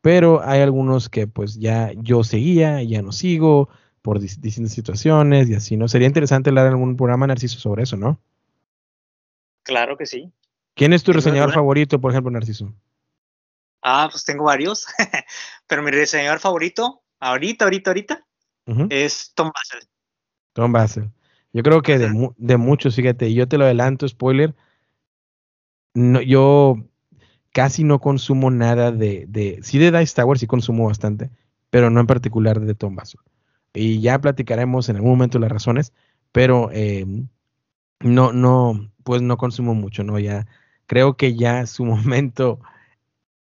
[0.00, 3.68] pero hay algunos que pues ya yo seguía, ya no sigo
[4.02, 5.88] por distintas situaciones y así, ¿no?
[5.88, 8.20] Sería interesante hablar en algún programa, Narciso, sobre eso, ¿no?
[9.62, 10.32] Claro que sí.
[10.74, 12.72] ¿Quién es tu reseñador favorito, por ejemplo, Narciso?
[13.82, 14.86] Ah, pues tengo varios,
[15.66, 18.26] pero mi diseñador favorito, ahorita, ahorita, ahorita,
[18.90, 19.88] es Tom Basel.
[20.52, 21.10] Tom Basel.
[21.56, 24.54] Yo creo que de, de, muchos, fíjate, yo te lo adelanto, spoiler,
[25.94, 26.76] no, yo
[27.50, 31.30] casi no consumo nada de, de, sí de Dice Tower, sí consumo bastante,
[31.70, 33.20] pero no en particular de Tom Basel.
[33.72, 35.94] Y ya platicaremos en algún momento las razones,
[36.30, 37.06] pero eh,
[38.00, 40.18] no, no, pues no consumo mucho, ¿no?
[40.18, 40.46] Ya
[40.84, 42.60] creo que ya su momento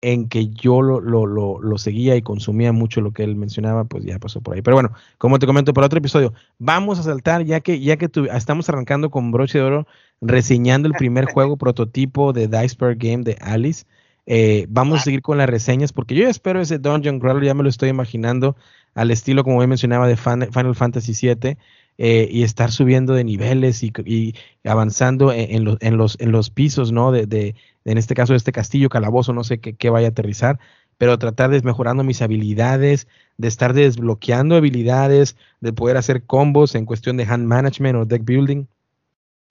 [0.03, 4.05] en que yo lo, lo, lo, seguía y consumía mucho lo que él mencionaba, pues
[4.05, 4.63] ya pasó por ahí.
[4.63, 8.11] Pero bueno, como te comento por otro episodio, vamos a saltar, ya que, ya que
[8.35, 9.87] estamos arrancando con broche de oro,
[10.23, 13.85] reseñando el primer juego prototipo de Diceberg Game de Alice.
[14.27, 17.63] Eh, vamos a seguir con las reseñas, porque yo espero ese Dungeon Crawler, ya me
[17.63, 18.57] lo estoy imaginando,
[18.95, 21.57] al estilo, como mencionaba, de Final Fantasy VII.
[22.03, 24.35] Eh, y estar subiendo de niveles y,
[24.65, 27.13] avanzando en, los, en, los, en los pisos, ¿no?
[27.13, 27.55] De, de,
[27.85, 30.59] en este caso, este castillo, calabozo, no sé qué, vaya a aterrizar,
[30.99, 33.09] pero tratar de mejorando mis habilidades,
[33.39, 38.25] de estar desbloqueando habilidades, de poder hacer combos en cuestión de hand management o deck
[38.25, 38.67] building.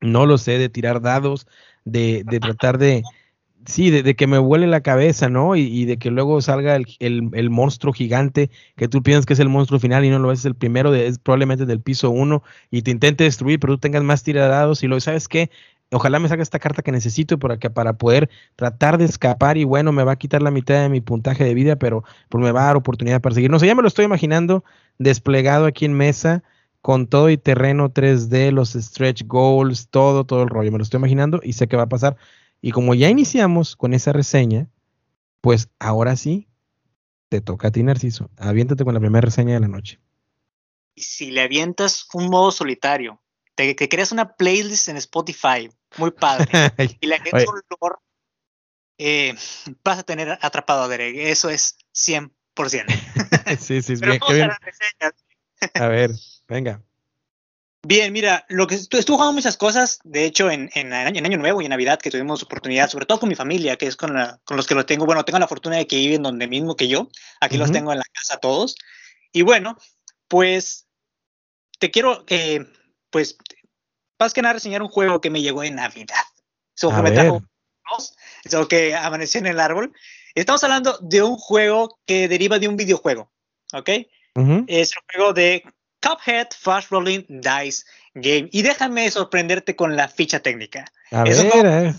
[0.01, 1.47] No lo sé, de tirar dados,
[1.85, 3.03] de, de tratar de,
[3.65, 5.55] Sí, de, que me huele la cabeza, ¿no?
[5.55, 9.79] Y, de que luego salga el, monstruo gigante que tú piensas que es el monstruo
[9.79, 12.91] final y no lo es el primero, de, es probablemente del piso uno y te
[12.91, 15.51] intente destruir, pero tú tengas más tirados y lo sabes qué,
[15.91, 19.63] ojalá me salga esta carta que necesito para, que, para poder tratar de escapar y
[19.63, 22.51] bueno, me va a quitar la mitad de mi puntaje de vida, pero pues me
[22.51, 23.49] va a dar oportunidad para seguir.
[23.49, 24.63] No sé, ya me lo estoy imaginando
[24.97, 26.43] desplegado aquí en mesa
[26.81, 30.71] con todo y terreno 3D, los stretch goals, todo, todo el rollo.
[30.71, 32.17] Me lo estoy imaginando y sé que va a pasar.
[32.61, 34.67] Y como ya iniciamos con esa reseña,
[35.41, 36.47] pues ahora sí,
[37.29, 38.29] te toca a ti, Narciso.
[38.37, 39.99] Aviéntate con la primera reseña de la noche.
[40.95, 43.21] Si le avientas un modo solitario,
[43.59, 46.47] te, creas una playlist en Spotify, muy padre,
[47.01, 47.95] y le avientas un lore,
[48.97, 49.35] eh,
[49.83, 51.15] vas a tener atrapado a Derek.
[51.17, 52.29] Eso es 100%.
[53.59, 54.49] sí, sí, bien, bien.
[55.73, 56.11] a ver,
[56.47, 56.81] venga.
[57.81, 61.65] Bien, mira, lo que estuve jugando muchas cosas, de hecho, en, en, Año Nuevo y
[61.65, 64.67] en Navidad, que tuvimos oportunidad, sobre todo con mi familia, que es con, con los
[64.67, 65.05] que lo tengo.
[65.05, 67.07] Bueno, tengo la fortuna de que viven donde mismo que yo.
[67.39, 68.75] Aquí los tengo en la casa todos.
[69.31, 69.77] Y bueno,
[70.27, 70.89] pues
[71.79, 72.65] te quiero, eh,
[73.09, 73.37] pues,
[74.19, 76.15] más que nada reseñar un juego que me llegó en Navidad.
[76.79, 77.43] Que me trajo
[78.43, 79.93] eso que amaneció en el árbol.
[80.35, 83.31] Estamos hablando de un juego que deriva de un videojuego,
[83.73, 83.89] ¿ok?
[84.67, 85.63] Es un juego de
[86.01, 87.83] Cuphead Fast Rolling Dice
[88.13, 88.47] Game.
[88.51, 90.85] Y déjame sorprenderte con la ficha técnica.
[91.11, 91.95] A ver,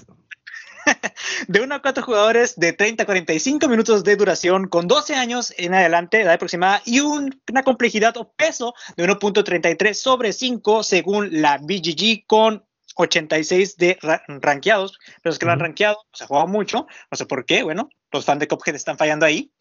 [1.49, 5.53] de 1 a 4 jugadores de 30 a 45 minutos de duración, con 12 años
[5.57, 11.59] en adelante, edad aproximada, y una complejidad o peso de 1.33 sobre 5 según la
[11.59, 12.65] BGG, con
[12.97, 14.99] 86 de rankeados.
[15.23, 17.89] Pero es que lo han rankeado, se ha jugado mucho, no sé por qué, bueno,
[18.13, 19.53] los fans de Cuphead están fallando ahí.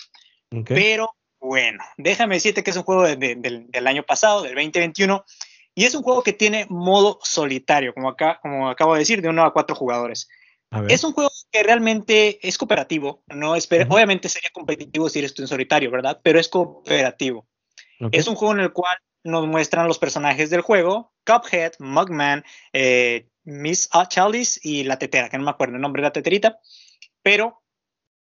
[0.66, 5.24] Pero bueno, déjame decirte que es un juego del año pasado, del 2021,
[5.76, 9.30] y es un juego que tiene modo solitario, como, acá, como acabo de decir, de
[9.30, 10.28] uno a cuatro jugadores.
[10.88, 15.48] Es un juego que realmente es cooperativo, no obviamente sería competitivo si eres tú en
[15.48, 16.20] solitario, ¿verdad?
[16.24, 17.48] Pero es cooperativo.
[18.12, 23.28] Es un juego en el cual nos muestran los personajes del juego, Cuphead, Mugman, eh,
[23.44, 26.60] Miss Chalice y la tetera, que no me acuerdo el nombre de la teterita,
[27.22, 27.62] pero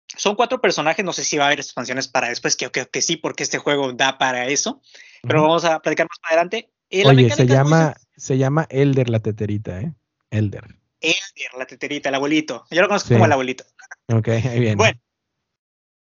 [0.07, 3.03] son cuatro personajes, no sé si va a haber expansiones para después, que creo que,
[3.03, 4.81] sí, porque este juego da para eso,
[5.23, 6.71] pero vamos a platicar más adelante.
[7.05, 9.93] Oye, se llama, se llama Elder la teterita, ¿eh?
[10.31, 10.77] Elder.
[11.01, 12.65] Elder, la teterita, el abuelito.
[12.71, 13.65] Yo lo conozco como el abuelito.
[14.09, 14.77] Ok, ahí viene.
[14.77, 15.01] Bueno,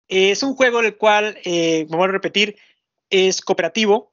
[0.08, 2.56] es un juego el cual, eh, vamos a repetir,
[3.10, 4.12] es cooperativo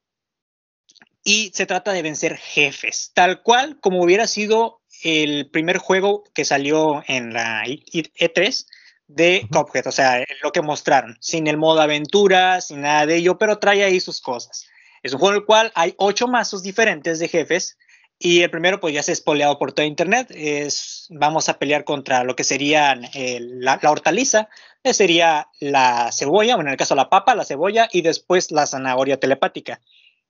[1.24, 6.44] y se trata de vencer jefes, tal cual como hubiera sido el primer juego que
[6.44, 8.66] salió en la E3
[9.08, 13.38] de Cuphead, o sea, lo que mostraron, sin el modo aventura, sin nada de ello,
[13.38, 14.66] pero trae ahí sus cosas.
[15.02, 17.78] Es un juego en el cual hay ocho mazos diferentes de jefes
[18.18, 21.84] y el primero pues ya se ha espoleado por todo internet, es vamos a pelear
[21.84, 24.48] contra lo que sería eh, la, hortaliza,
[24.82, 28.66] que sería la cebolla, bueno en el caso la papa, la cebolla y después la
[28.66, 29.80] zanahoria telepática.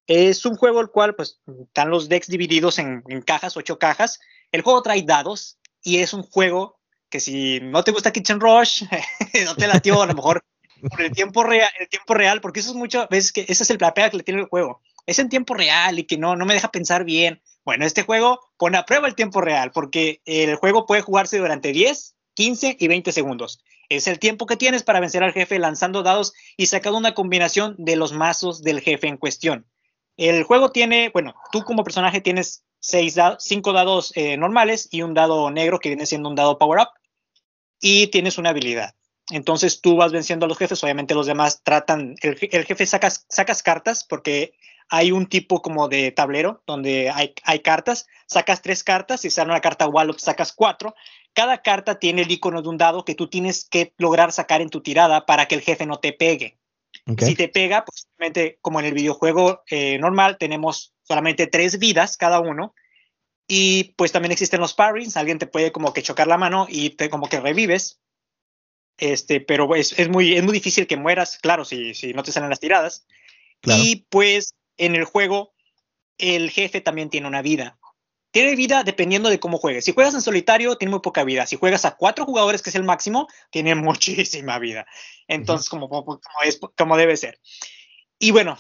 [0.07, 4.21] Es un juego el cual pues están los decks divididos en, en cajas, ocho cajas.
[4.53, 6.79] El juego trae dados y es un juego
[7.11, 8.85] que si no te gusta Kitchen Rush,
[9.45, 10.45] no te latió a lo mejor
[10.91, 13.71] por el tiempo real, el tiempo real, porque eso es muchas veces que ese es
[13.71, 14.81] el pega que le tiene el juego.
[15.07, 17.41] Es en tiempo real y que no, no me deja pensar bien.
[17.69, 21.71] Bueno, este juego pone a prueba el tiempo real porque el juego puede jugarse durante
[21.71, 23.63] 10, 15 y 20 segundos.
[23.91, 27.75] Es el tiempo que tienes para vencer al jefe lanzando dados y sacando una combinación
[27.77, 29.67] de los mazos del jefe en cuestión.
[30.17, 35.03] El juego tiene, bueno, tú como personaje tienes seis dados, cinco dados eh, normales y
[35.03, 36.89] un dado negro que viene siendo un dado power up
[37.83, 38.95] y tienes una habilidad.
[39.31, 43.63] Entonces tú vas venciendo a los jefes, obviamente los demás tratan, el, jefe sacas, sacas
[43.63, 44.55] cartas porque
[44.89, 49.51] hay un tipo como de tablero donde hay, hay cartas, sacas tres cartas, si sale
[49.51, 50.95] una carta Wallop sacas cuatro,
[51.35, 54.71] cada carta tiene el icono de un dado que tú tienes que lograr sacar en
[54.71, 56.59] tu tirada para que el jefe no te pegue.
[57.19, 58.09] Si te pega, pues
[58.61, 62.75] como en el videojuego eh, normal, tenemos solamente tres vidas cada uno.
[63.47, 66.91] Y pues también existen los parries, alguien te puede como que chocar la mano y
[66.91, 67.99] te como que revives.
[68.99, 72.33] Este, pero es, es muy, es muy difícil que mueras, claro, si, si no te
[72.33, 73.07] salen las tiradas.
[73.63, 75.53] Y pues en el juego,
[76.17, 77.79] el jefe también tiene una vida.
[78.31, 79.85] Tiene vida dependiendo de cómo juegues.
[79.85, 81.47] Si juegas en solitario, tiene muy poca vida.
[81.47, 84.87] Si juegas a cuatro jugadores, que es el máximo, tiene muchísima vida.
[85.27, 87.41] Entonces, como, como, es, como debe ser.
[88.19, 88.59] Y bueno,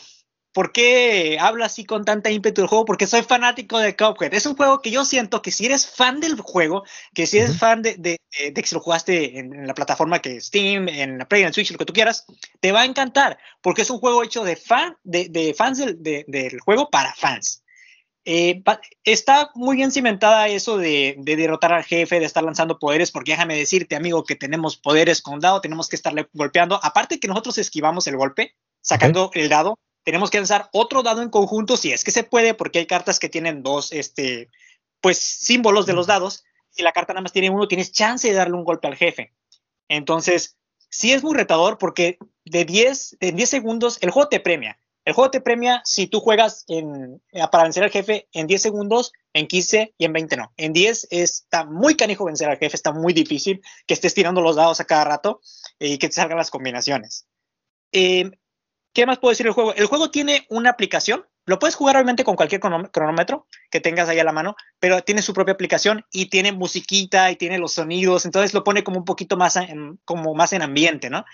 [0.52, 2.84] ¿por qué hablo así con tanta ímpetu del juego?
[2.84, 4.34] Porque soy fanático de Cuphead.
[4.34, 6.84] Es un juego que yo siento que si eres fan del juego,
[7.14, 8.18] que si eres fan de, de,
[8.54, 11.78] que si lo jugaste en, la plataforma que Steam, en la Play, en Switch, lo
[11.78, 12.26] que tú quieras,
[12.60, 13.38] te va a encantar.
[13.60, 17.62] Porque es un juego hecho de, fan, de, fans del, del juego para fans.
[18.30, 18.62] Eh,
[19.04, 23.56] está muy bien cimentada eso de, derrotar al jefe, de estar lanzando poderes, porque déjame
[23.56, 26.78] decirte, amigo, que tenemos poderes con dado, tenemos que estarle golpeando.
[26.82, 29.78] Aparte que nosotros esquivamos el golpe, sacando el dado,
[30.08, 33.18] tenemos que lanzar otro dado en conjunto, si es que se puede, porque hay cartas
[33.18, 34.48] que tienen dos, este,
[35.02, 36.44] pues, símbolos de los dados.
[36.70, 39.34] Si la carta nada más tiene uno, tienes chance de darle un golpe al jefe.
[39.86, 40.56] Entonces,
[40.88, 44.78] sí es muy retador porque de 10, en 10 segundos el juego te premia
[45.08, 48.60] el juego te premia si tú juegas en, eh, para vencer al jefe en 10
[48.60, 50.52] segundos, en 15 y en 20 no.
[50.58, 54.56] En 10 está muy canijo vencer al jefe, está muy difícil que estés tirando los
[54.56, 55.40] dados a cada rato
[55.78, 57.26] y que te salgan las combinaciones.
[57.90, 58.30] Eh,
[58.92, 59.74] ¿Qué más puedo decir del juego?
[59.74, 61.26] El juego tiene una aplicación.
[61.46, 65.22] Lo puedes jugar obviamente con cualquier cronómetro que tengas ahí a la mano, pero tiene
[65.22, 69.06] su propia aplicación y tiene musiquita y tiene los sonidos, entonces lo pone como un
[69.06, 69.58] poquito más
[70.04, 71.24] como más en ambiente, ¿no?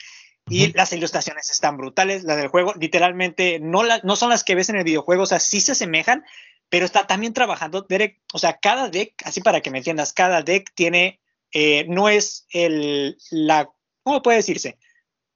[0.48, 4.68] Y las ilustraciones están brutales, las del juego, literalmente no, no son las que ves
[4.68, 6.22] en el videojuego, o sea, sí se asemejan,
[6.68, 10.42] pero está también trabajando, Derek, o sea, cada deck, así para que me entiendas, cada
[10.42, 11.20] deck tiene,
[11.52, 13.70] eh, no es el, la,
[14.02, 14.78] ¿cómo puede decirse?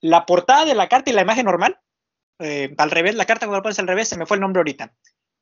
[0.00, 1.80] La portada de la carta y la imagen normal,
[2.38, 4.60] eh, al revés, la carta cuando la pones al revés, se me fue el nombre
[4.60, 4.94] ahorita,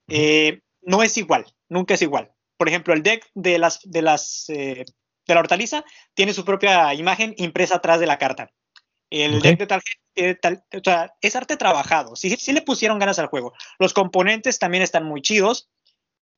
[0.09, 2.33] eh, no es igual, nunca es igual.
[2.57, 4.87] Por ejemplo, el deck de las, de las, de
[5.27, 5.85] la hortaliza
[6.15, 8.51] tiene su propia imagen impresa atrás de la carta.
[9.11, 12.17] El deck de tarjeta, o sea, es arte trabajado.
[12.17, 13.53] Sí, sí le pusieron ganas al juego.
[13.79, 15.69] Los componentes también están muy chidos.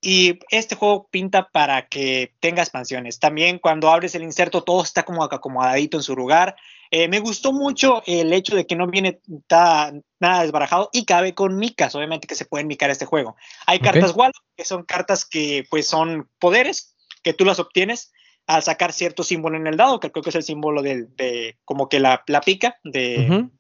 [0.01, 3.18] Y este juego pinta para que tenga expansiones.
[3.18, 6.57] También cuando abres el inserto todo está como acomodadito en su lugar.
[6.90, 9.20] Eh, me gustó mucho el hecho de que no viene
[9.51, 13.36] nada desbarajado y cabe con micas, obviamente que se pueden micar este juego.
[13.66, 18.12] Hay cartas Wallow, que son cartas que pues son poderes que tú las obtienes
[18.46, 21.88] al sacar cierto símbolo en el dado, que creo que es el símbolo de, como
[21.90, 23.51] que la, pica, de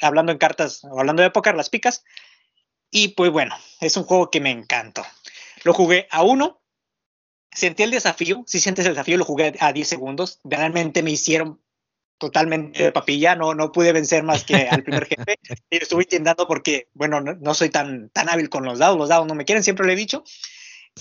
[0.00, 2.04] hablando en cartas, hablando de póker, las picas.
[2.90, 5.02] Y pues bueno, es un juego que me encantó.
[5.64, 6.62] Lo jugué a uno,
[7.50, 10.40] sentí el desafío, si sientes el desafío, lo jugué a 10 segundos.
[10.44, 11.60] Realmente me hicieron
[12.18, 15.38] totalmente de papilla, no, no pude vencer más que al primer jefe.
[15.70, 19.26] y estuve intentando porque, bueno, no, soy tan, tan hábil con los dados, los dados
[19.26, 20.22] no me quieren, siempre lo he dicho.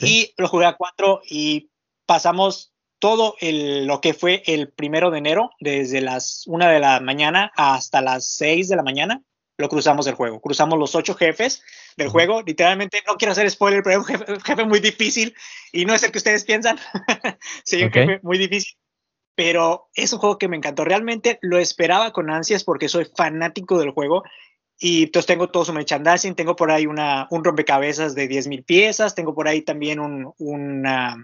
[0.02, 1.72] Y lo jugué a cuatro y
[2.06, 7.52] pasamos todo lo que fue el primero de enero, desde las una de la mañana
[7.56, 9.22] hasta las seis de la mañana.
[9.60, 10.40] Lo cruzamos del juego.
[10.40, 11.62] Cruzamos los ocho jefes
[11.98, 12.42] del juego.
[12.42, 15.36] Literalmente, no quiero hacer spoiler, pero es un jefe, muy difícil
[15.74, 16.80] y no es el que ustedes piensan.
[17.66, 18.78] sí, un jefe muy difícil.
[19.36, 20.86] Pero es un juego que me encantó.
[20.86, 24.24] Realmente lo esperaba con ansias porque soy fanático del juego.
[24.82, 29.14] Y entonces tengo todo su merchandising, tengo por ahí una, un rompecabezas de 10.000 piezas,
[29.14, 31.18] tengo por ahí también un, una,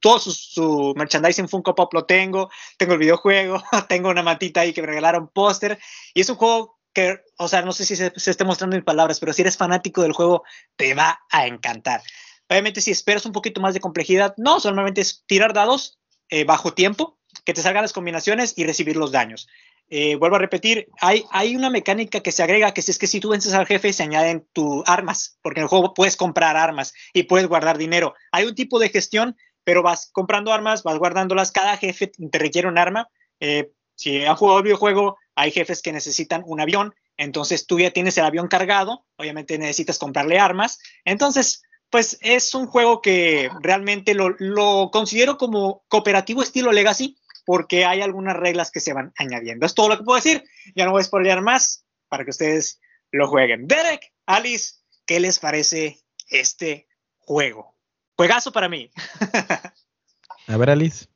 [0.00, 4.72] todo su, su, merchandising Funko Pop lo tengo, tengo el videojuego, tengo una matita ahí
[4.72, 5.78] que me regalaron póster.
[6.14, 9.20] Y es un juego que, o sea, no sé si se, esté mostrando en palabras,
[9.20, 10.44] pero si eres fanático del juego,
[10.76, 12.00] te va a encantar.
[12.48, 15.98] Obviamente, si esperas un poquito más de complejidad, no, solamente es tirar dados
[16.30, 19.46] eh, bajo tiempo, que te salgan las combinaciones y recibir los daños.
[19.90, 23.06] Eh, vuelvo a repetir, hay, hay una mecánica que se agrega que si es que
[23.06, 26.56] si tú vences al jefe se añaden tus armas, porque en el juego puedes comprar
[26.56, 28.14] armas y puedes guardar dinero.
[28.32, 32.68] Hay un tipo de gestión, pero vas comprando armas, vas guardándolas, cada jefe te requiere
[32.68, 33.10] un arma.
[33.38, 37.90] Eh, si han jugado el videojuego, hay jefes que necesitan un avión, entonces tú ya
[37.90, 40.78] tienes el avión cargado, obviamente necesitas comprarle armas.
[41.04, 48.00] Entonces, pues es un juego que realmente lo, considero como cooperativo estilo Legacy, porque hay
[48.00, 49.66] algunas reglas que se van añadiendo.
[49.66, 50.42] Es todo lo que puedo decir.
[50.74, 52.80] Ya no voy a spoilear más para que ustedes
[53.12, 53.68] lo jueguen.
[53.68, 54.74] Derek, Alice,
[55.04, 57.76] ¿qué les parece este juego?
[58.16, 58.90] Juegazo para mí.
[60.48, 61.06] a ver, Alice.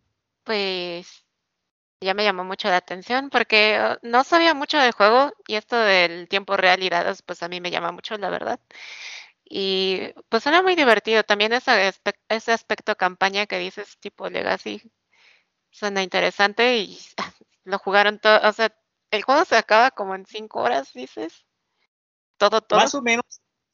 [0.45, 1.25] Pues
[2.01, 5.77] ya me llamó mucho la atención porque uh, no sabía mucho del juego y esto
[5.77, 8.61] del tiempo real y dados, pues a mí me llama mucho, la verdad.
[9.45, 11.25] Y pues suena muy divertido.
[11.25, 11.93] También ese,
[12.29, 14.81] ese aspecto campaña que dices, tipo Legacy,
[15.71, 16.99] suena interesante y
[17.65, 18.41] lo jugaron todo.
[18.49, 18.75] O sea,
[19.11, 21.45] el juego se acaba como en cinco horas, dices.
[22.37, 22.79] Todo, todo.
[22.79, 23.25] Más o menos.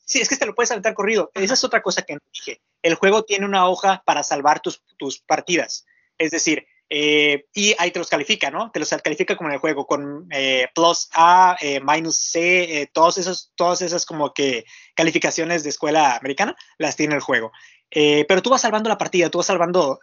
[0.04, 1.30] Sí, es que te lo puedes saltar corrido.
[1.34, 2.62] Esa es otra cosa que no dije.
[2.80, 5.84] El juego tiene una hoja para salvar tus, tus partidas.
[6.16, 8.70] Es decir, eh, y ahí te los califica, ¿no?
[8.70, 13.18] Te los califica como en el juego, con eh, plus A, eh, minus C, todos
[13.18, 14.64] esos, todas esas como que
[14.94, 17.50] calificaciones de escuela americana las tiene el juego.
[17.90, 20.00] pero tú vas salvando la partida, tú vas salvando,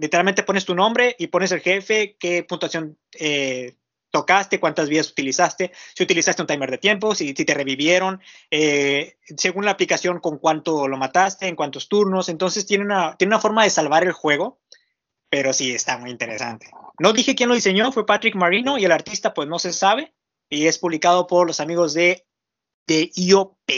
[0.00, 2.98] literalmente pones tu nombre y pones el jefe, qué puntuación
[4.10, 8.20] tocaste, cuántas vías utilizaste, si utilizaste un timer de tiempo, si, si te revivieron,
[9.36, 12.28] según la aplicación con cuánto lo mataste, en cuántos turnos.
[12.28, 14.58] Entonces tiene una, tiene una forma de salvar el juego
[15.30, 16.68] pero sí está muy interesante.
[16.98, 20.14] No dije quién lo diseñó, fue Patrick Marino y el artista pues no se sabe
[20.48, 22.26] y es publicado por los amigos de,
[22.86, 23.70] de IOP.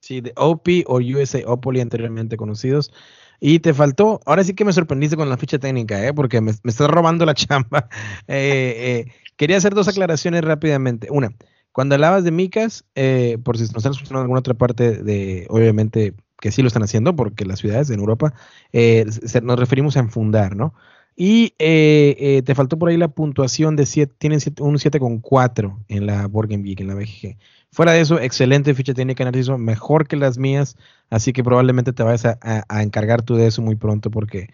[0.00, 2.92] Sí, de OP o USA Opoly anteriormente conocidos.
[3.38, 6.14] Y te faltó, ahora sí que me sorprendiste con la ficha técnica, ¿eh?
[6.14, 7.88] porque me, estás robando la chamba.
[8.28, 11.08] Eh, eh, quería hacer dos aclaraciones rápidamente.
[11.10, 11.30] Una,
[11.72, 15.46] cuando hablabas de Micas, eh, por si nos están escuchando en alguna otra parte de,
[15.48, 18.34] obviamente, que sí lo están haciendo, porque las ciudades en Europa
[18.72, 19.06] eh,
[19.44, 20.74] nos referimos a enfundar, ¿no?
[21.14, 26.06] Y eh, eh, te faltó por ahí la puntuación de 7, tienen un 7,4 en
[26.06, 27.36] la Borgen en la BGG.
[27.70, 30.76] Fuera de eso, excelente ficha técnica análisis, mejor que las mías,
[31.10, 34.48] así que probablemente te vayas a, encargar tú de eso muy pronto porque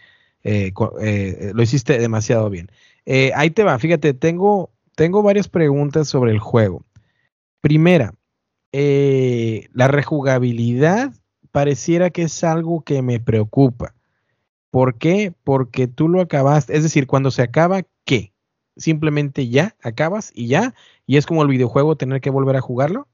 [0.44, 2.70] lo hiciste demasiado bien.
[3.34, 6.84] ahí te va, fíjate, tengo, tengo varias preguntas sobre el juego.
[7.62, 8.12] Primera,
[8.72, 11.12] la rejugabilidad
[11.50, 13.94] pareciera que es algo que me preocupa.
[14.70, 15.32] ¿Por qué?
[15.44, 18.32] Porque tú lo acabaste, es decir, cuando se acaba, ¿qué?
[18.76, 20.74] Simplemente ya, acabas y ya,
[21.06, 23.08] y es como el videojuego tener que volver a jugarlo.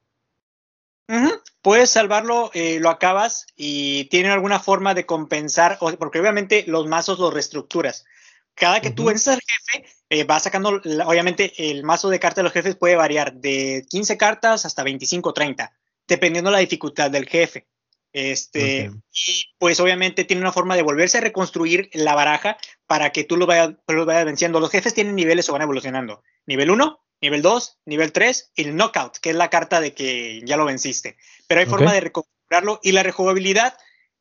[1.63, 7.19] Puedes salvarlo, eh, lo acabas y tiene alguna forma de compensar, porque obviamente los mazos
[7.19, 8.05] los reestructuras.
[8.55, 12.43] Cada que tú vences al jefe, eh, vas sacando, obviamente el mazo de cartas de
[12.45, 15.73] los jefes puede variar de 15 cartas hasta 25 o 30,
[16.07, 17.67] dependiendo la dificultad del jefe.
[18.15, 22.57] Este, y pues obviamente tiene una forma de volverse a reconstruir la baraja
[22.87, 23.75] para que tú lo vayas,
[24.25, 24.61] venciendo.
[24.61, 26.23] Los jefes tienen niveles o van evolucionando.
[26.47, 30.41] Nivel 1, nivel 2, nivel 3 y el knockout, que es la carta de que
[30.45, 31.17] ya lo venciste.
[31.49, 33.75] Pero hay forma de reconfigurarlo y la rejugabilidad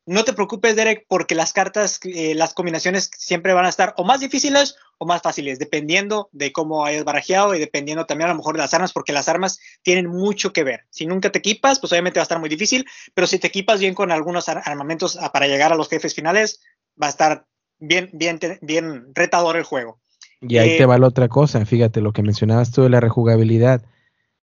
[0.07, 4.03] no te preocupes, Derek, porque las cartas, eh, las combinaciones siempre van a estar o
[4.03, 8.37] más difíciles o más fáciles, dependiendo de cómo hayas barajeado y dependiendo también a lo
[8.37, 10.85] mejor de las armas, porque las armas tienen mucho que ver.
[10.89, 13.79] Si nunca te equipas, pues obviamente va a estar muy difícil, pero si te equipas
[13.79, 16.61] bien con algunos armamentos ah, para llegar a los jefes finales,
[17.01, 17.45] va a estar
[17.79, 19.99] bien, bien, bien retador el juego.
[20.41, 22.99] Y ahí te eh, va la otra cosa, fíjate lo que mencionabas tú de la
[22.99, 23.83] rejugabilidad.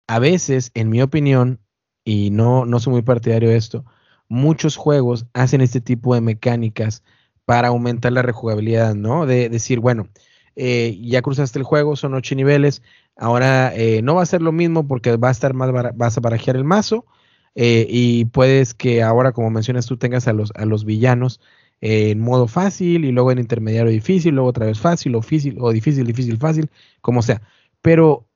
[0.07, 1.61] A veces, en mi opinión,
[2.05, 3.85] y no, no soy muy partidario de esto,
[4.29, 7.03] muchos juegos hacen este tipo de mecánicas
[7.45, 9.27] para aumentar la rejugabilidad, ¿no?
[9.27, 10.09] De decir, bueno,
[10.57, 12.83] eh, ya cruzaste el juego, son ocho niveles,
[13.17, 16.21] ahora eh, no va a ser lo mismo porque va a estar más, vas a
[16.21, 17.07] barajear el mazo
[17.55, 21.41] eh, y puedes que ahora, como mencionas tú, tengas a los, a los villanos
[21.81, 25.73] en modo fácil y luego en intermediario difícil, luego otra vez fácil o difícil o
[25.73, 27.43] difícil, difícil, fácil, como sea.
[27.83, 28.27] Pero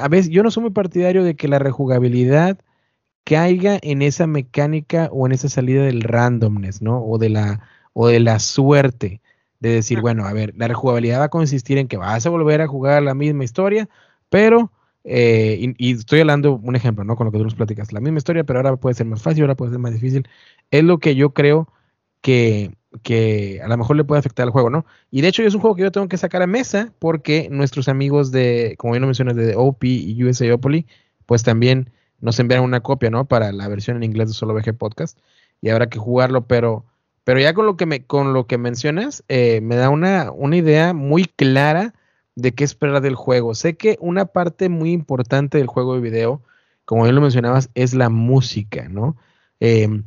[0.00, 2.58] a veces yo no soy muy partidario de que la rejugabilidad
[3.26, 7.04] caiga en esa mecánica o en esa salida del randomness, ¿no?
[7.04, 7.60] O de la,
[7.92, 9.20] o de la suerte.
[9.60, 12.60] De decir, bueno, a ver, la rejugabilidad va a consistir en que vas a volver
[12.60, 13.88] a jugar la misma historia,
[14.28, 14.70] pero,
[15.04, 17.16] eh, y, estoy hablando un ejemplo, ¿no?
[17.16, 19.42] Con lo que tú nos platicas, la misma historia, pero ahora puede ser más fácil,
[19.44, 20.28] ahora puede ser más difícil.
[20.70, 21.68] Es lo que yo creo
[22.20, 24.84] que, que a lo mejor le puede afectar al juego, ¿no?
[25.10, 27.88] Y de hecho es un juego que yo tengo que sacar a mesa porque nuestros
[27.88, 30.86] amigos de, como bien lo mencionas, de OP y USA Opoli,
[31.26, 31.90] pues también
[32.20, 33.26] nos enviaron una copia, ¿no?
[33.26, 35.18] Para la versión en inglés de Solo VG Podcast
[35.60, 36.84] y habrá que jugarlo, pero,
[37.26, 40.56] pero ya con lo que me, con lo que mencionas, eh, me da una, una
[40.58, 41.92] idea muy clara
[42.36, 43.56] de qué esperar del juego.
[43.56, 46.40] Sé que una parte muy importante del juego de video,
[46.84, 49.16] como bien lo mencionabas, es la música, ¿no?
[49.58, 50.04] Em,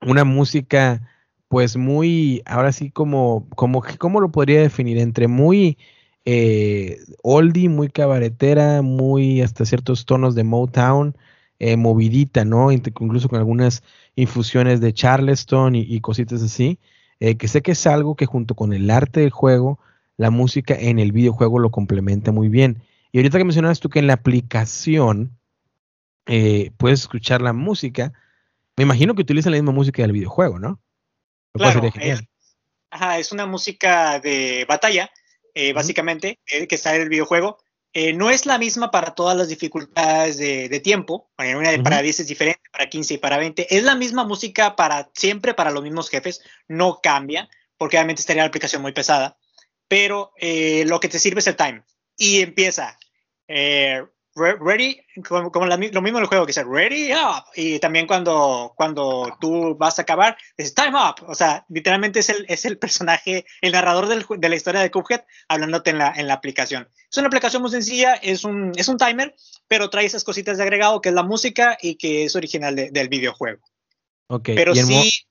[0.00, 1.08] una música
[1.46, 4.98] pues muy, ahora sí como, como, ¿cómo lo podría definir?
[4.98, 5.78] Entre muy
[6.24, 11.16] eh, oldie, muy cabaretera, muy hasta ciertos tonos de Motown,
[11.60, 12.72] eh, movidita, ¿no?
[12.72, 13.84] Incluso con algunas
[14.16, 16.78] infusiones de Charleston y, cositas así,
[17.20, 19.78] eh, que sé que es algo que junto con el arte del juego,
[20.16, 22.82] la música en el videojuego lo complementa muy bien.
[23.12, 25.36] Y ahorita que mencionabas tú que en la aplicación
[26.76, 28.12] puedes escuchar la música,
[28.76, 30.80] me imagino que utilizan la misma música del videojuego, ¿no?
[31.52, 32.22] Claro, es,
[32.90, 35.10] ajá, es una música de batalla,
[35.54, 37.58] eh, básicamente, eh, que está en el videojuego.
[37.92, 41.30] Eh, no es la misma para todas las dificultades de, tiempo.
[41.38, 43.74] Una para 10 es diferente, para 15 y para 20.
[43.76, 46.42] Es la misma música para siempre, para los mismos jefes.
[46.68, 49.36] No cambia, porque obviamente estaría la aplicación muy pesada.
[49.88, 50.32] Pero
[50.86, 51.82] lo que te sirve es el time.
[52.16, 52.98] Y empieza
[54.34, 57.44] ready, como, lo mismo en el juego que dice ready up.
[57.54, 61.24] Y también cuando, cuando tú vas a acabar, es time up.
[61.28, 64.90] O sea, literalmente es el, es el personaje, el narrador del, de la historia de
[64.90, 66.88] Cuphead hablándote en la, en la aplicación.
[67.10, 69.34] Es una aplicación muy sencilla, es un, es un timer,
[69.68, 73.08] pero trae esas cositas de agregado que es la música y que es original del
[73.08, 73.62] videojuego.
[74.28, 75.26] Ok, pero sí.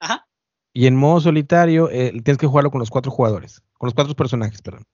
[0.00, 0.26] Ajá.
[0.72, 4.14] Y en modo solitario, eh, tienes que jugarlo con los cuatro jugadores, con los cuatro
[4.16, 4.84] personajes, perdón.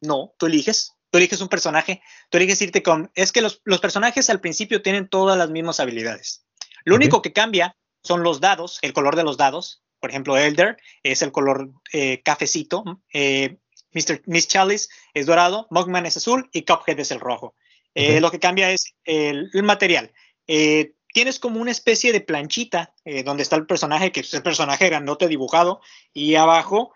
[0.00, 3.08] No, tú eliges tú eliges un personaje, tú eliges irte con...
[3.14, 6.44] Es que los, personajes al principio tienen todas las mismas habilidades.
[6.84, 9.84] Lo único que cambia son los dados, el color de los dados.
[10.00, 13.58] Por ejemplo, Elder es el color eh, cafecito, eh,
[13.92, 14.22] Mr.
[14.26, 17.54] Miss Chalice es dorado, Mugman es azul y Cuphead es el rojo.
[17.94, 20.12] Eh, lo que cambia es el, material.
[20.44, 22.92] tienes como una especie de planchita
[23.24, 25.80] donde está el personaje, que es el personaje grandote dibujado,
[26.12, 26.92] y abajo,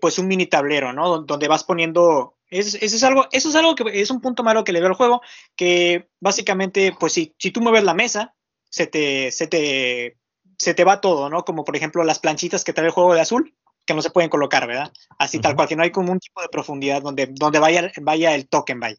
[0.00, 1.20] pues un mini tablero, ¿no?
[1.22, 4.72] Donde vas poniendo eso es algo, eso es algo que es un punto malo que
[4.72, 5.22] le veo al juego,
[5.56, 8.34] que básicamente, pues si, si tú mueves la mesa,
[8.70, 10.18] se te, se te,
[10.56, 11.44] se te va todo, ¿no?
[11.44, 13.56] Como por ejemplo las planchitas que trae el juego de azul,
[13.86, 14.92] que no se pueden colocar, ¿verdad?
[15.18, 18.34] Así tal cual, que no hay como un tipo de profundidad donde, donde vaya, vaya
[18.34, 18.98] el token, vaya.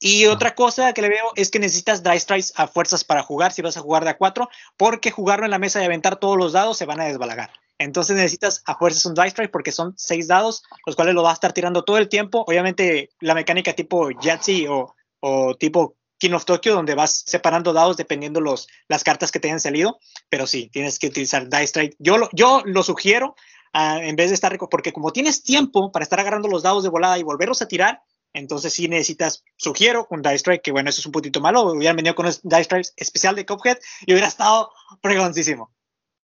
[0.00, 3.52] Y otra cosa que le veo es que necesitas die strikes a fuerzas para jugar
[3.52, 6.36] si vas a jugar de a cuatro, porque jugarlo en la mesa y aventar todos
[6.36, 7.52] los dados se van a desbalagar.
[7.82, 11.32] Entonces necesitas a fuerzas un dice strike porque son seis dados, los cuales lo vas
[11.32, 12.44] a estar tirando todo el tiempo.
[12.46, 17.96] Obviamente la mecánica tipo Yahtzee o, o tipo King of Tokyo, donde vas separando dados
[17.96, 19.98] dependiendo los, las cartas que te hayan salido.
[20.28, 21.96] Pero sí, tienes que utilizar dice strike.
[21.98, 23.34] Yo lo, yo lo sugiero
[23.74, 26.88] uh, en vez de estar, porque como tienes tiempo para estar agarrando los dados de
[26.88, 28.02] volada y volverlos a tirar,
[28.32, 31.64] entonces sí necesitas, sugiero un dice strike, que bueno, eso es un poquito malo.
[31.72, 34.70] Hubieran venido con un dice strike especial de Cuphead y hubiera estado
[35.00, 35.72] pregoncísimo.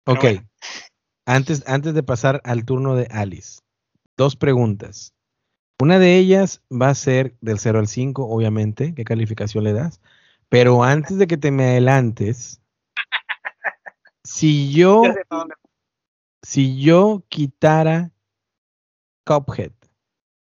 [0.04, 0.26] Ok.
[1.26, 3.60] Antes, antes de pasar al turno de Alice,
[4.16, 5.12] dos preguntas.
[5.80, 10.00] Una de ellas va a ser del 0 al 5, obviamente, qué calificación le das.
[10.48, 12.62] Pero antes de que te me adelantes,
[14.24, 15.02] si yo,
[16.42, 18.12] si yo quitara
[19.24, 19.72] Cuphead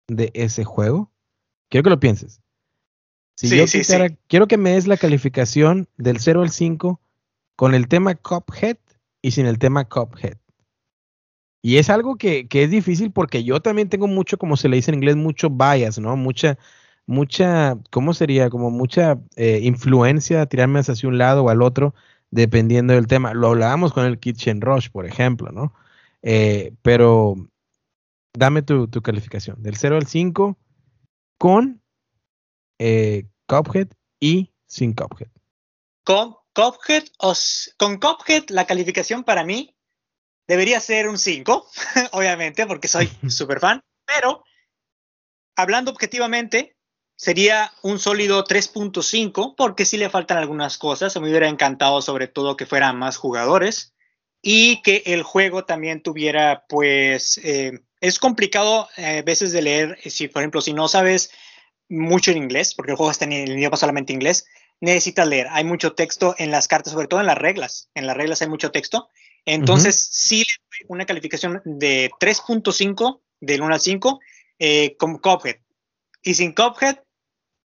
[0.06, 1.10] de ese juego,
[1.70, 2.42] quiero que lo pienses.
[3.36, 7.00] Si yo quitara, quiero que me des la calificación del 0 al 5
[7.56, 8.76] con el tema Cuphead
[9.22, 10.36] y sin el tema Cuphead.
[11.62, 14.90] Y es algo que, es difícil porque yo también tengo mucho, como se le dice
[14.90, 16.16] en inglés, mucho bias, ¿no?
[16.16, 16.58] Mucha,
[17.06, 18.48] mucha, ¿cómo sería?
[18.50, 21.94] Como mucha eh, influencia, tirarme hacia un lado o al otro,
[22.30, 23.34] dependiendo del tema.
[23.34, 25.74] Lo hablábamos con el Kitchen Rush, por ejemplo, ¿no?
[26.22, 27.36] Eh, pero
[28.34, 30.56] dame tu, calificación, del 0 al 5
[31.38, 31.82] con
[32.78, 33.88] eh, Cuphead
[34.20, 35.30] y sin Cuphead.
[36.04, 37.34] Con Cuphead, o,
[37.78, 39.74] con Cuphead la calificación para mí
[40.48, 41.68] Debería ser un 5,
[42.12, 44.42] obviamente, porque soy súper fan, pero
[45.54, 46.76] hablando objetivamente,
[47.16, 51.14] sería un sólido 3.5, porque sí le faltan algunas cosas.
[51.20, 53.94] Me hubiera encantado sobre todo que fueran más jugadores
[54.40, 59.98] y que el juego también tuviera, pues, eh, es complicado a eh, veces de leer,
[60.06, 61.32] si por ejemplo, si no sabes
[61.88, 64.46] mucho en inglés, porque el juego está en el idioma solamente inglés,
[64.80, 65.48] necesitas leer.
[65.50, 67.90] Hay mucho texto en las cartas, sobre todo en las reglas.
[67.94, 69.08] En las reglas hay mucho texto.
[69.48, 74.20] Entonces, sí le doy una calificación de 3.5 del 1 al 5
[74.58, 75.56] eh, con Cuphead.
[76.22, 76.98] Y sin Cuphead,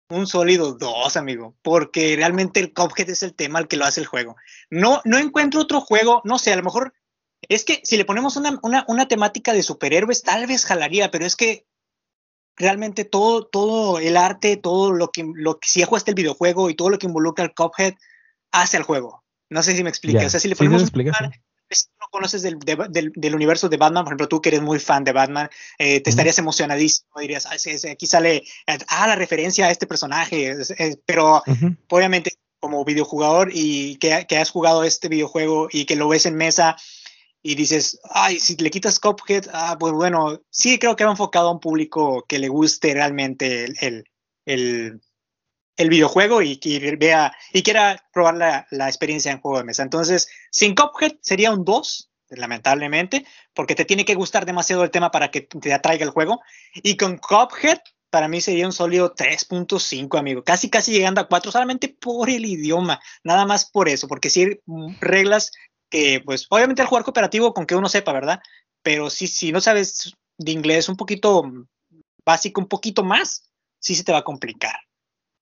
[0.09, 3.99] un sólido 2, amigo, porque realmente el Cuphead es el tema al que lo hace
[3.99, 4.35] el juego.
[4.69, 6.93] No, no encuentro otro juego, no sé, a lo mejor
[7.49, 11.25] es que si le ponemos una, una, una temática de superhéroes, tal vez jalaría, pero
[11.25, 11.65] es que
[12.57, 16.75] realmente todo, todo el arte, todo lo que, lo que si jugaste el videojuego y
[16.75, 17.95] todo lo que involucra el Cuphead
[18.51, 19.23] hace al juego.
[19.49, 20.25] No sé si me explica.
[20.25, 20.83] O sea, si le ponemos
[21.75, 25.03] si no conoces del, del, universo de Batman, por ejemplo, tú que eres muy fan
[25.03, 27.55] de Batman, eh, te estarías emocionadísimo, dirías, ah,
[27.91, 30.55] aquí sale, ah, la referencia a este personaje,
[31.05, 31.41] pero
[31.89, 36.35] obviamente como videojugador y que, que, has jugado este videojuego y que lo ves en
[36.35, 36.77] mesa
[37.43, 41.49] y dices, ay, si le quitas Cuphead, ah, pues bueno, sí creo que va enfocado
[41.49, 44.03] a un público que le guste realmente el, el,
[44.45, 45.01] el,
[45.77, 49.83] videojuego y, que vea y quiera probar la, la, experiencia en juego de mesa.
[49.83, 55.11] Entonces, sin Cuphead sería un 2, lamentablemente, porque te tiene que gustar demasiado el tema
[55.11, 56.41] para que te atraiga el juego.
[56.75, 60.43] Y con Cuphead, para mí sería un sólido 3.5, amigo.
[60.43, 62.99] Casi, casi llegando a 4, solamente por el idioma.
[63.23, 64.59] Nada más por eso, porque si
[64.99, 65.51] reglas
[65.89, 68.39] que pues obviamente el jugar cooperativo con que uno sepa, ¿verdad?
[68.81, 71.43] Pero si, si no sabes de inglés un poquito
[72.25, 74.79] básico, un poquito más, sí se te va a complicar.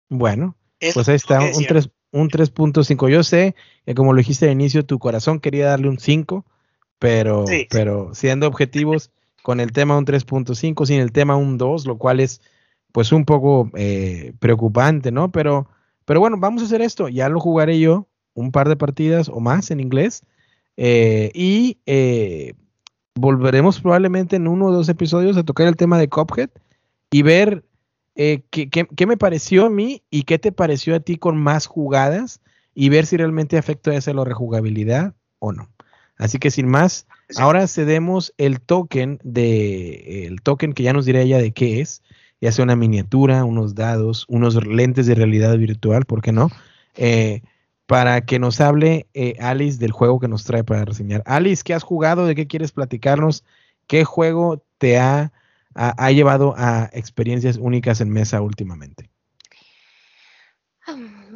[0.10, 0.56] Bueno,
[0.94, 3.10] pues ahí está, un 3, un 3.5.
[3.10, 3.56] Yo sé
[3.86, 6.46] que como lo dijiste al inicio, tu corazón quería darle un 5,
[6.98, 9.12] pero, pero siendo objetivos,
[9.44, 12.42] con el tema un 3.5, sin el tema un 2, lo cual es
[12.92, 15.32] pues un poco eh, preocupante, ¿no?
[15.32, 15.68] Pero,
[16.06, 19.40] pero bueno, vamos a hacer esto, ya lo jugaré yo un par de partidas o
[19.40, 20.24] más en inglés
[20.78, 22.54] eh, y eh,
[23.16, 26.50] volveremos probablemente en uno o dos episodios a tocar el tema de Cophead
[27.12, 27.66] y ver
[28.22, 32.42] eh, qué, me pareció a mí y qué te pareció a ti con más jugadas
[32.76, 35.70] y ver si realmente afecta esa la rejugabilidad o no.
[36.18, 37.08] Así que sin más,
[37.38, 42.04] ahora cedemos el token de el token que ya nos dirá ella de qué es,
[42.42, 46.50] ya sea una miniatura, unos dados, unos lentes de realidad virtual, ¿por qué no?
[46.96, 47.42] Eh,
[47.86, 51.24] para que nos hable eh, Alice del juego que nos trae para reseñar.
[51.26, 52.26] Alice, ¿qué has jugado?
[52.26, 53.46] ¿De qué quieres platicarnos?
[53.88, 55.32] ¿Qué juego te ha,
[55.80, 59.10] ha, llevado a experiencias únicas en mesa últimamente?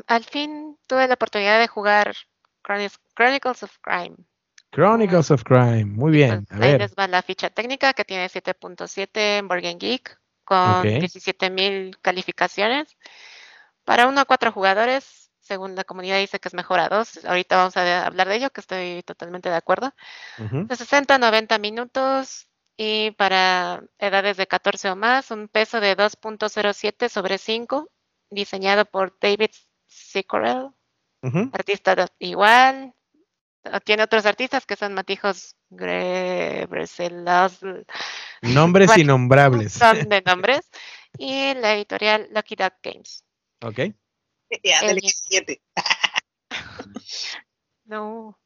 [0.07, 2.15] al fin tuve la oportunidad de jugar
[2.63, 4.15] Chronicles of Crime.
[4.71, 6.45] Chronicles of Crime, muy bien.
[6.45, 11.97] Pues, ahí les va la ficha técnica que tiene 7.7 en Board Geek con 17.000
[12.01, 12.97] calificaciones.
[13.85, 17.23] Para uno a cuatro jugadores según la comunidad dice que es mejor a dos.
[17.25, 19.93] Ahorita vamos a hablar de ello, que estoy totalmente de acuerdo.
[20.37, 22.47] De 60 a 90 minutos
[22.77, 27.89] y para edades de 14 o más, un peso de 2.07 sobre 5,
[28.29, 29.51] diseñado por David
[29.87, 30.69] Sicorel,
[31.51, 32.93] artista igual.
[33.85, 37.61] Tiene otros artistas que son Matijos Grebreselas.
[38.41, 39.73] Nombres innombrables.
[39.73, 40.69] Son de nombres.
[41.17, 43.23] Y la editorial Lucky Duck Games.
[43.61, 43.79] Ok.
[47.85, 48.39] no,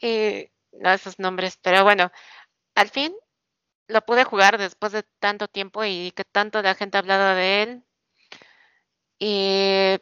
[0.00, 2.10] eh, no esos nombres, pero bueno,
[2.74, 3.14] al fin
[3.88, 7.62] lo pude jugar después de tanto tiempo y que tanto la gente ha hablado de
[7.62, 7.84] él.
[9.18, 9.98] Y,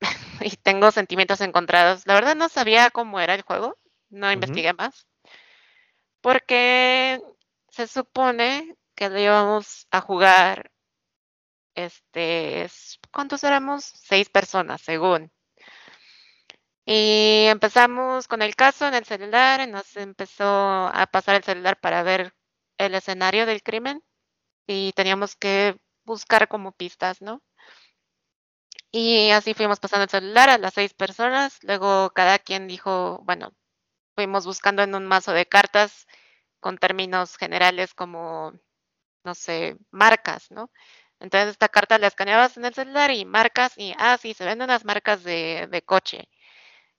[0.40, 2.06] y tengo sentimientos encontrados.
[2.06, 3.78] La verdad no sabía cómo era el juego,
[4.10, 5.06] no investigué más.
[6.20, 7.20] Porque
[7.70, 10.70] se supone que lo íbamos a jugar
[11.74, 12.68] este,
[13.12, 13.84] ¿cuántos éramos?
[13.84, 15.30] Seis personas, según.
[16.84, 20.44] Y empezamos con el caso en el celular, nos empezó
[20.88, 22.34] a pasar el celular para ver
[22.78, 24.02] el escenario del crimen
[24.66, 27.42] y teníamos que buscar como pistas, ¿no?
[28.90, 33.52] Y así fuimos pasando el celular a las seis personas, luego cada quien dijo, bueno,
[34.14, 36.06] fuimos buscando en un mazo de cartas
[36.60, 38.52] con términos generales como,
[39.24, 40.70] no sé, marcas, ¿no?
[41.20, 44.66] Entonces esta carta la escaneabas en el celular y marcas y, ah, sí, se venden
[44.66, 46.28] unas marcas de, coche.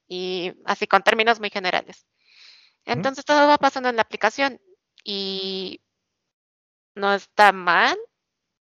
[0.07, 2.05] Y así con términos muy generales.
[2.85, 4.59] Entonces todo va pasando en la aplicación
[5.03, 5.81] y
[6.95, 7.97] no está mal,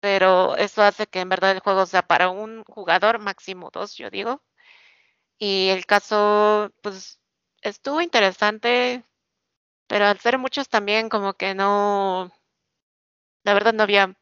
[0.01, 4.11] pero eso hace que en verdad el juego sea para un jugador, máximo dos, yo
[4.11, 4.43] digo.
[5.39, 7.21] Y el caso, pues,
[7.63, 9.05] estuvo interesante,
[9.89, 12.33] pero al ser muchos también como que no,
[13.45, 14.15] la verdad no había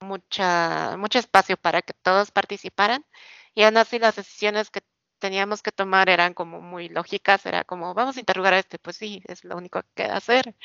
[0.00, 3.04] mucha, mucho espacio para que todos participaran
[3.54, 4.82] y aún así las decisiones que
[5.20, 8.96] teníamos que tomar eran como muy lógicas, era como, vamos a interrogar a este, pues
[8.96, 10.56] sí, es lo único que queda hacer.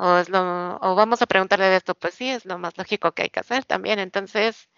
[0.00, 3.12] O, es lo, o vamos a preguntarle de esto, pues sí, es lo más lógico
[3.12, 3.98] que hay que hacer también.
[3.98, 4.70] Entonces,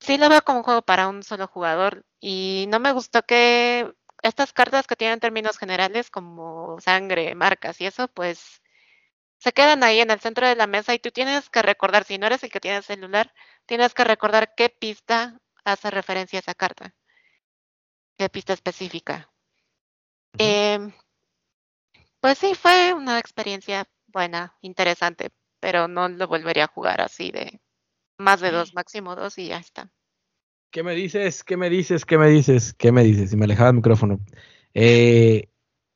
[0.00, 3.92] sí lo veo como un juego para un solo jugador y no me gustó que
[4.22, 8.62] estas cartas que tienen términos generales como sangre, marcas y eso, pues
[9.38, 12.18] se quedan ahí en el centro de la mesa y tú tienes que recordar, si
[12.18, 13.32] no eres el que tiene el celular,
[13.66, 16.94] tienes que recordar qué pista hace referencia a esa carta,
[18.16, 19.30] qué pista específica.
[22.20, 27.60] Pues sí, fue una experiencia buena, interesante, pero no lo volvería a jugar así de
[28.18, 29.90] más de dos, máximo dos y ya está.
[30.70, 31.42] ¿Qué me dices?
[31.42, 32.04] ¿Qué me dices?
[32.04, 32.74] ¿Qué me dices?
[32.74, 33.32] ¿Qué me dices?
[33.32, 34.20] Y me alejaba el micrófono.
[34.74, 35.48] Eh,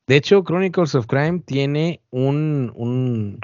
[0.06, 3.38] de hecho, Chronicles of Crime tiene un, un,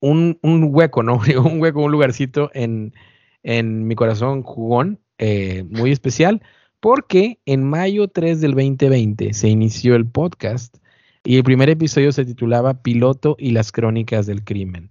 [0.00, 1.18] un, hueco, ¿no?
[1.44, 2.94] un hueco, un lugarcito en,
[3.42, 6.42] en mi corazón jugón, eh, muy especial,
[6.78, 10.76] porque en mayo 3 del 2020 se inició el podcast
[11.24, 14.90] y el primer episodio se titulaba Piloto y las crónicas del crimen.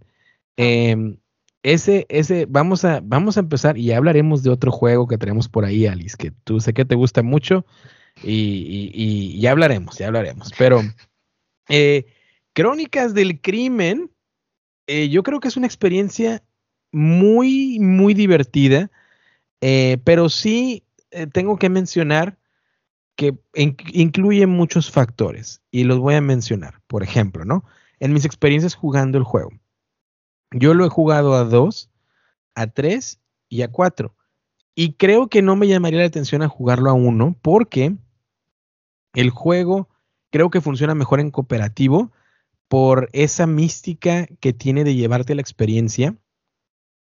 [0.58, 1.16] Eh,
[1.64, 5.48] ese, ese, vamos a, vamos a empezar y ya hablaremos de otro juego que tenemos
[5.48, 7.66] por ahí, Alice, que tú sé que te gusta mucho
[8.22, 10.52] y, ya hablaremos, ya hablaremos.
[10.58, 10.82] Pero
[11.70, 12.06] eh,
[12.52, 14.12] Crónicas del Crimen,
[14.88, 16.44] eh, yo creo que es una experiencia
[16.92, 18.92] muy, muy divertida,
[19.62, 20.84] eh, pero sí
[21.32, 22.38] tengo que mencionar
[23.16, 26.82] que incluye muchos factores y los voy a mencionar.
[26.88, 27.64] Por ejemplo, ¿no?
[28.00, 29.52] En mis experiencias jugando el juego.
[30.52, 31.90] Yo lo he jugado a 2,
[32.56, 34.16] a 3 y a 4.
[34.76, 37.96] Y creo que no me llamaría la atención a jugarlo a 1 porque
[39.14, 39.90] el juego
[40.32, 42.12] creo que funciona mejor en cooperativo
[42.68, 46.16] por esa mística que tiene de llevarte la experiencia,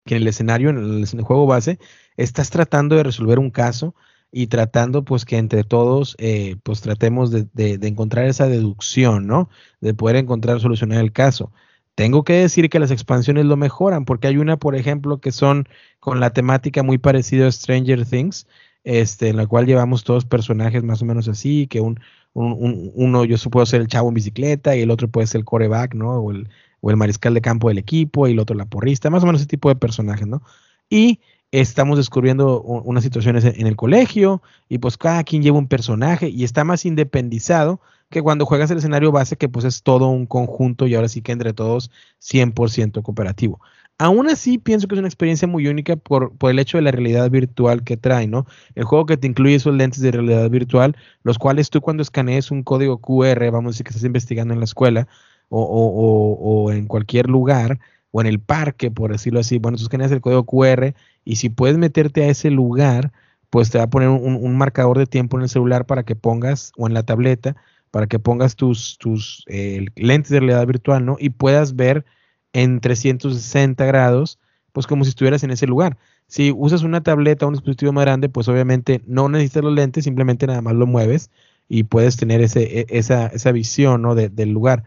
[0.05, 1.79] que en el escenario, en el, juego base,
[2.19, 3.95] estás tratando de resolver un caso
[4.33, 9.51] y tratando pues que entre todos eh, pues tratemos de, de, encontrar esa deducción, ¿no?
[9.81, 11.53] De poder encontrar, solucionar el caso.
[11.95, 15.69] Tengo que decir que las expansiones lo mejoran, porque hay una, por ejemplo, que son
[16.01, 18.47] con la temática muy parecida a Stranger Things,
[18.85, 22.01] este, en la cual llevamos todos personajes más o menos así, que un,
[22.33, 25.95] uno yo puedo ser el chavo en bicicleta y el otro puede ser el coreback,
[25.95, 26.13] ¿no?
[26.21, 26.49] O el,
[26.81, 29.43] o el mariscal de campo del equipo y el otro la porrista, más o menos
[29.43, 30.43] ese tipo de personajes, ¿no?
[30.89, 31.21] Y
[31.53, 36.45] estamos descubriendo unas situaciones en el colegio y pues cada quien lleva un personaje y
[36.45, 40.87] está más independizado que cuando juegas el escenario base, que pues es todo un conjunto
[40.87, 41.91] y ahora sí que entre todos
[42.21, 43.61] 100% cooperativo.
[43.99, 46.91] Aún así, pienso que es una experiencia muy única por, por, el hecho de la
[46.91, 48.47] realidad virtual que trae, ¿no?
[48.75, 52.51] El juego que te incluye esos lentes de realidad virtual, los cuales tú cuando escanees
[52.51, 55.07] un código QR, vamos a decir que estás investigando en la escuela
[55.51, 57.79] o, o, o, en cualquier lugar,
[58.13, 60.95] o en el parque, por decirlo así, bueno, tú escaneas el código QR
[61.25, 63.13] y si puedes meterte a ese lugar,
[63.51, 66.15] pues te va a poner un, un marcador de tiempo en el celular para que
[66.15, 67.57] pongas, o en la tableta,
[67.93, 71.17] para que pongas tus, tus eh, lentes de realidad virtual, ¿no?
[71.21, 72.07] Y puedas ver
[72.55, 74.39] en 360 grados,
[74.73, 75.99] pues como si estuvieras en ese lugar.
[76.27, 80.05] Si usas una tableta o un dispositivo más grande, pues obviamente no necesitas los lentes,
[80.05, 81.31] simplemente nada más lo mueves
[81.69, 84.15] y puedes tener ese, e, esa, esa visión ¿no?
[84.15, 84.85] del lugar.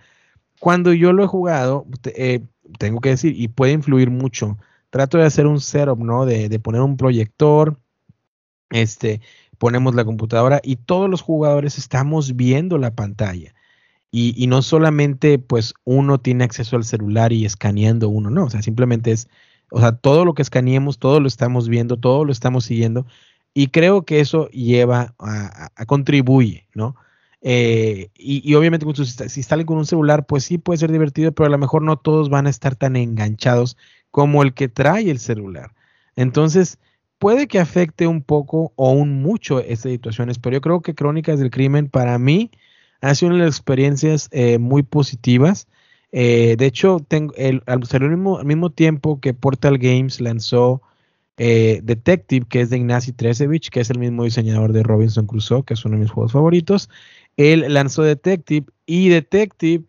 [0.60, 2.42] Cuando yo lo he jugado, eh,
[2.80, 4.58] tengo que decir, y puede influir mucho,
[4.90, 6.26] trato de hacer un setup, ¿no?
[6.26, 7.78] De, poner un proyector,
[8.70, 9.22] este,
[9.58, 13.54] ponemos la computadora y todos los jugadores estamos viendo la pantalla.
[14.12, 18.62] Y, no solamente pues uno tiene acceso al celular y escaneando uno, no, o sea,
[18.62, 19.28] simplemente es,
[19.72, 23.06] o sea, todo lo que escaneemos, todo lo estamos viendo, todo lo estamos siguiendo
[23.54, 26.96] y creo que eso lleva a, a, contribuye, ¿no?
[27.48, 31.46] Eh, y, obviamente pues, si salen con un celular, pues sí puede ser divertido, pero
[31.46, 33.78] a lo mejor no todos van a estar tan enganchados
[34.10, 35.72] como el que trae el celular.
[36.16, 36.80] Entonces,
[37.20, 41.38] puede que afecte un poco o un mucho estas situaciones, pero yo creo que Crónicas
[41.40, 42.50] del Crimen para mí
[43.02, 45.68] ha sido una de las experiencias eh, muy positivas.
[46.12, 47.36] Eh, de hecho, tengo
[47.68, 48.18] al,
[48.48, 50.82] mismo, tiempo que Portal Games lanzó
[51.38, 55.76] Detective, que es de Ignacy Tresevich, que es el mismo diseñador de Robinson Crusoe, que
[55.76, 56.90] es uno de mis juegos favoritos.
[57.38, 59.86] Él lanzó Detective y Detective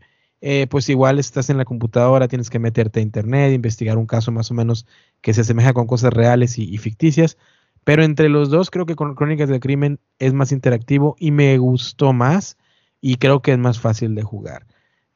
[0.48, 4.30] eh, pues igual estás en la computadora, tienes que meterte a internet, investigar un caso
[4.32, 4.86] más o menos
[5.20, 7.38] que se asemeja con cosas reales y, ficticias.
[7.84, 11.56] Pero entre los dos creo que con Crónicas del Crimen es más interactivo y me
[11.58, 12.58] gustó más
[13.00, 14.66] y creo que es más fácil de jugar.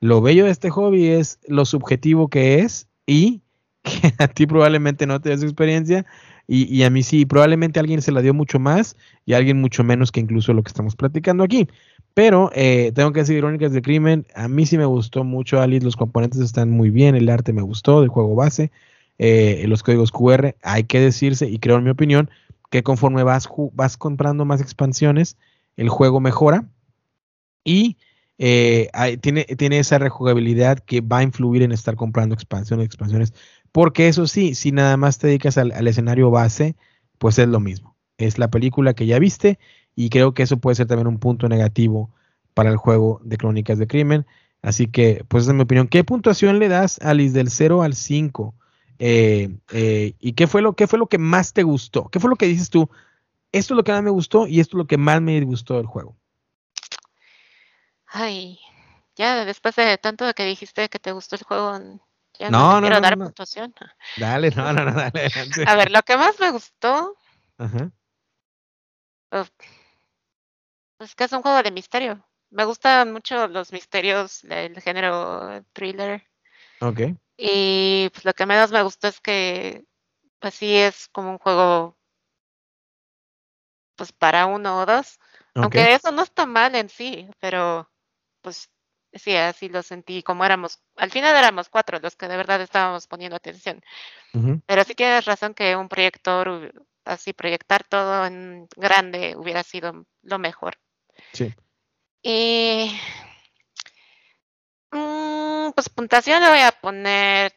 [0.01, 3.43] Lo bello de este hobby es lo subjetivo que es y
[3.83, 6.07] que a ti probablemente no te experiencia
[6.47, 9.85] y, y, a mí sí, probablemente alguien se la dio mucho más y alguien mucho
[9.85, 11.68] menos que incluso lo que estamos platicando aquí.
[12.15, 15.85] Pero eh, tengo que decir, Irónicas del Crimen, a mí sí me gustó mucho, Alice,
[15.85, 18.71] los componentes están muy bien, el arte me gustó del juego base,
[19.19, 22.31] eh, los códigos QR, hay que decirse, y creo en mi opinión,
[22.71, 25.37] que conforme vas, vas comprando más expansiones,
[25.77, 26.65] el juego mejora.
[27.65, 27.99] Y
[28.39, 28.89] eh,
[29.21, 33.35] tiene, tiene esa rejugabilidad que va a influir en estar comprando expansiones, expansiones.
[33.73, 36.77] Porque eso sí, si nada más te dedicas al, escenario base,
[37.19, 37.97] pues es lo mismo.
[38.19, 39.59] Es la película que ya viste
[39.95, 42.11] y creo que eso puede ser también un punto negativo
[42.55, 44.26] para el juego de Crónicas de Crimen.
[44.62, 45.88] Así que, pues esa es mi opinión.
[45.88, 48.55] ¿Qué puntuación le das, Alice, del 0 al 5?
[48.99, 52.09] Eh, eh, ¿Y qué fue, lo, qué fue lo que más te gustó?
[52.09, 52.91] ¿Qué fue lo que dices tú?
[53.53, 55.76] Esto es lo que más me gustó y esto es lo que más me gustó
[55.76, 56.16] del juego.
[58.07, 58.59] Ay,
[59.16, 61.78] ya después de tanto que dijiste que te gustó el juego,
[62.38, 63.74] ya no, no, quiero dar puntuación.
[64.16, 65.30] Dale, no, no, no, dale.
[65.66, 67.16] A ver, lo que más me gustó.
[67.59, 67.91] Ajá.
[69.30, 69.53] pues
[71.16, 72.24] que es un juego de misterio.
[72.51, 76.26] Me gustan mucho los misterios del género thriller.
[76.80, 77.01] Ok.
[77.36, 79.84] Y pues lo que menos me gustó es que,
[80.40, 81.96] pues sí, es como un juego,
[83.96, 85.18] pues para uno o dos.
[85.55, 87.90] Aunque eso no está mal en sí, pero
[88.40, 88.70] pues
[89.12, 93.07] sí, así lo sentí, como éramos, al final éramos cuatro los que de verdad estábamos
[93.07, 93.82] poniendo atención.
[94.66, 96.72] Pero sí tienes razón que un proyector,
[97.05, 100.78] así proyectar todo en grande hubiera sido lo mejor.
[101.33, 101.55] Sí.
[102.23, 102.99] Y
[104.93, 107.53] mm, pues puntuación le voy a poner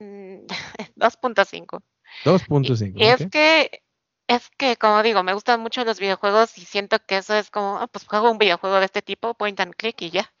[0.00, 1.82] 2.5.
[2.24, 2.92] 2.5.
[2.94, 3.82] Y, y es que
[4.28, 7.78] es que, como digo, me gustan mucho los videojuegos y siento que eso es como,
[7.78, 10.32] ah, pues juego un videojuego de este tipo, point and click y ya.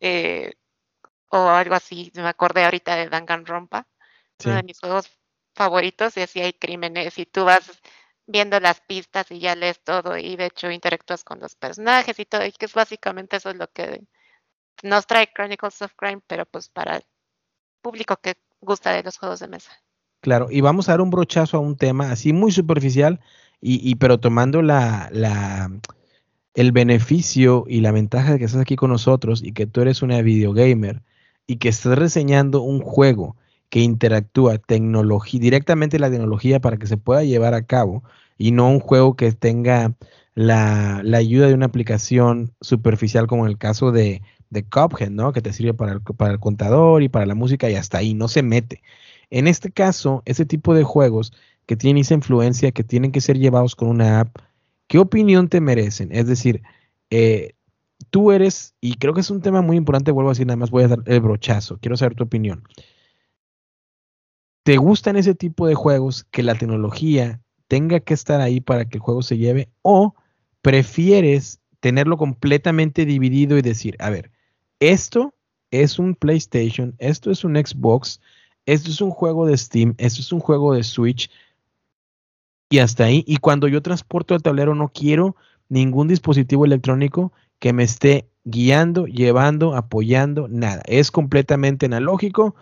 [0.00, 0.54] Eh,
[1.28, 3.88] o algo así, me acordé ahorita de Danganronpa,
[4.44, 5.10] uno de mis juegos
[5.56, 7.68] favoritos, y así hay crímenes y tú vas
[8.26, 12.24] viendo las pistas y ya lees todo y de hecho interactúas con los personajes y
[12.24, 14.02] todo, y que es básicamente eso es lo que
[14.82, 17.04] nos trae Chronicles of Crime, pero pues para el
[17.82, 19.72] público que gusta de los juegos de mesa.
[20.20, 23.20] Claro, y vamos a dar un brochazo a un tema así muy superficial,
[23.66, 25.70] y, pero tomando la, la,
[26.54, 30.02] el beneficio y la ventaja de que estás aquí con nosotros y que tú eres
[30.02, 31.02] una videogamer
[31.46, 33.36] y que estás reseñando un juego
[33.74, 38.04] que interactúa tecnología, directamente la tecnología para que se pueda llevar a cabo
[38.38, 39.96] y no un juego que tenga
[40.36, 45.32] la, la ayuda de una aplicación superficial como en el caso de, de Cuphead, ¿no?
[45.32, 48.14] Que te sirve para el, para el contador y para la música y hasta ahí,
[48.14, 48.80] no se mete.
[49.28, 51.32] En este caso, ese tipo de juegos
[51.66, 54.36] que tienen esa influencia, que tienen que ser llevados con una app,
[54.86, 56.10] ¿qué opinión te merecen?
[56.12, 56.62] Es decir,
[57.10, 57.54] eh,
[58.10, 60.70] tú eres, y creo que es un tema muy importante, vuelvo a decir, nada más
[60.70, 62.62] voy a dar el brochazo, quiero saber tu opinión.
[64.64, 68.96] ¿Te gustan ese tipo de juegos que la tecnología tenga que estar ahí para que
[68.96, 69.68] el juego se lleve?
[69.82, 70.14] ¿O
[70.62, 74.30] prefieres tenerlo completamente dividido y decir, a ver,
[74.80, 75.34] esto
[75.70, 78.22] es un PlayStation, esto es un Xbox,
[78.64, 81.30] esto es un juego de Steam, esto es un juego de Switch
[82.70, 83.22] y hasta ahí.
[83.26, 85.36] Y cuando yo transporto el tablero no quiero
[85.68, 90.80] ningún dispositivo electrónico que me esté guiando, llevando, apoyando, nada.
[90.86, 92.54] Es completamente analógico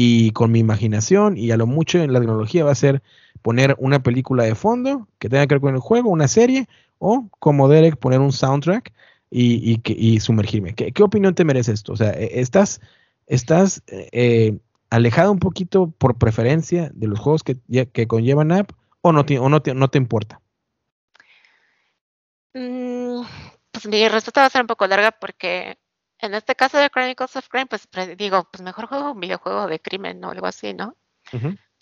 [0.00, 3.02] y con mi imaginación y a lo mucho en la tecnología va a ser
[3.42, 6.68] poner una película de fondo que tenga que ver con el juego, una serie
[7.00, 8.92] o como Derek poner un soundtrack
[9.28, 10.74] y, y, sumergirme.
[10.74, 11.94] ¿Qué, opinión te merece esto?
[11.94, 12.80] O sea, e, estás,
[13.26, 14.56] estás eh,
[14.88, 17.56] alejada un poquito por preferencia de los juegos que,
[17.92, 18.70] que conllevan app
[19.00, 20.40] o no te, o no te, no te importa?
[22.54, 23.22] Mm,
[23.72, 25.76] pues mi respuesta va a ser un poco larga porque
[26.20, 29.80] en este caso de Chronicles of Crime, pues digo, pues mejor juego un videojuego de
[29.80, 30.96] crimen o algo así, ¿no?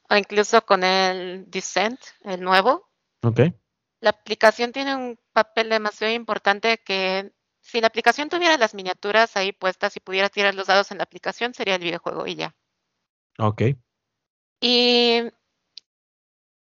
[0.09, 2.91] O incluso con el Descent, el nuevo.
[3.23, 3.41] Ok.
[4.01, 9.53] La aplicación tiene un papel demasiado importante que si la aplicación tuviera las miniaturas ahí
[9.53, 12.55] puestas y pudiera tirar los dados en la aplicación, sería el videojuego y ya.
[13.39, 13.63] Ok.
[14.61, 15.23] Y,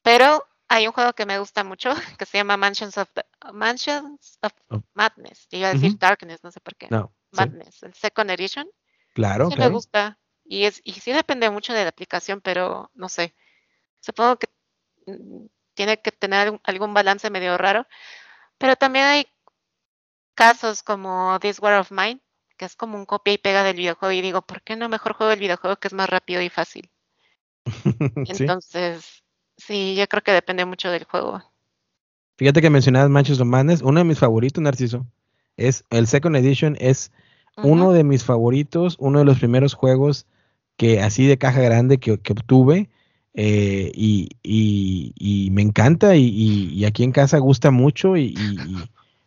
[0.01, 3.09] pero hay un juego que me gusta mucho que se llama Mansions of,
[3.53, 4.81] Mansions of oh.
[4.93, 5.47] Madness.
[5.51, 6.87] Iba a decir Darkness, no sé por qué.
[6.89, 7.13] No.
[7.35, 8.67] Madness, el Second Edition.
[9.13, 9.49] Claro.
[9.49, 10.19] Sí me gusta.
[10.43, 13.35] Y, es, y sí depende mucho de la aplicación, pero no sé.
[13.99, 14.47] Supongo que
[15.07, 17.87] mm, tiene que tener algún balance medio raro.
[18.57, 19.27] Pero también hay
[20.35, 22.21] casos como This War of Mine,
[22.57, 25.13] que es como un copia y pega del videojuego y digo, ¿por qué no mejor
[25.13, 26.89] juego el videojuego que es más rápido y fácil?
[28.15, 29.23] Entonces,
[29.57, 29.95] ¿Sí?
[29.95, 31.41] yo creo que depende mucho del juego.
[32.37, 35.05] Fíjate que mencionabas Manchester Madness, uno de mis favoritos, Narciso,
[35.55, 37.11] es el Second Edition, es
[37.63, 40.27] uno de mis favoritos, uno de los primeros juegos
[40.77, 42.89] que así de caja grande que, obtuve
[43.33, 48.35] eh, y, y, me encanta y, aquí en casa gusta mucho y,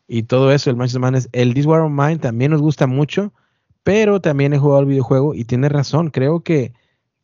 [0.08, 1.28] y todo eso, el Manchester Madness.
[1.32, 3.32] El This War of Mine también nos gusta mucho,
[3.82, 6.72] pero también he jugado el videojuego y tiene razón, creo que,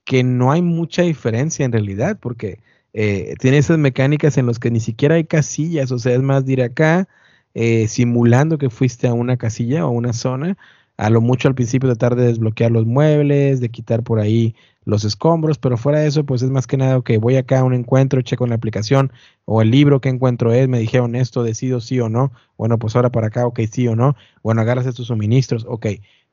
[0.04, 2.60] que no hay mucha diferencia en realidad, porque
[2.92, 6.44] eh, tiene esas mecánicas en las que ni siquiera hay casillas, o sea, es más
[6.44, 7.08] de ir acá
[7.54, 10.56] eh, simulando que fuiste a una casilla o a una zona,
[10.96, 14.54] a lo mucho al principio tratar de desbloquear los muebles, de quitar por ahí
[14.84, 17.64] los escombros, pero fuera de eso, pues es más que nada que voy acá a
[17.64, 19.12] un encuentro, checo en la aplicación
[19.44, 22.94] o el libro que encuentro es, me dijeron esto, decido sí o no, bueno, pues
[22.94, 25.86] ahora para acá, ok, sí o no, bueno, agarras estos suministros, ok,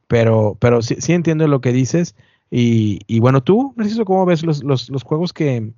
[0.08, 2.16] pero, pero sí, sí entiendo lo que dices
[2.52, 5.72] y, y bueno, tú, Narciso, ¿cómo ves los, los, los juegos que,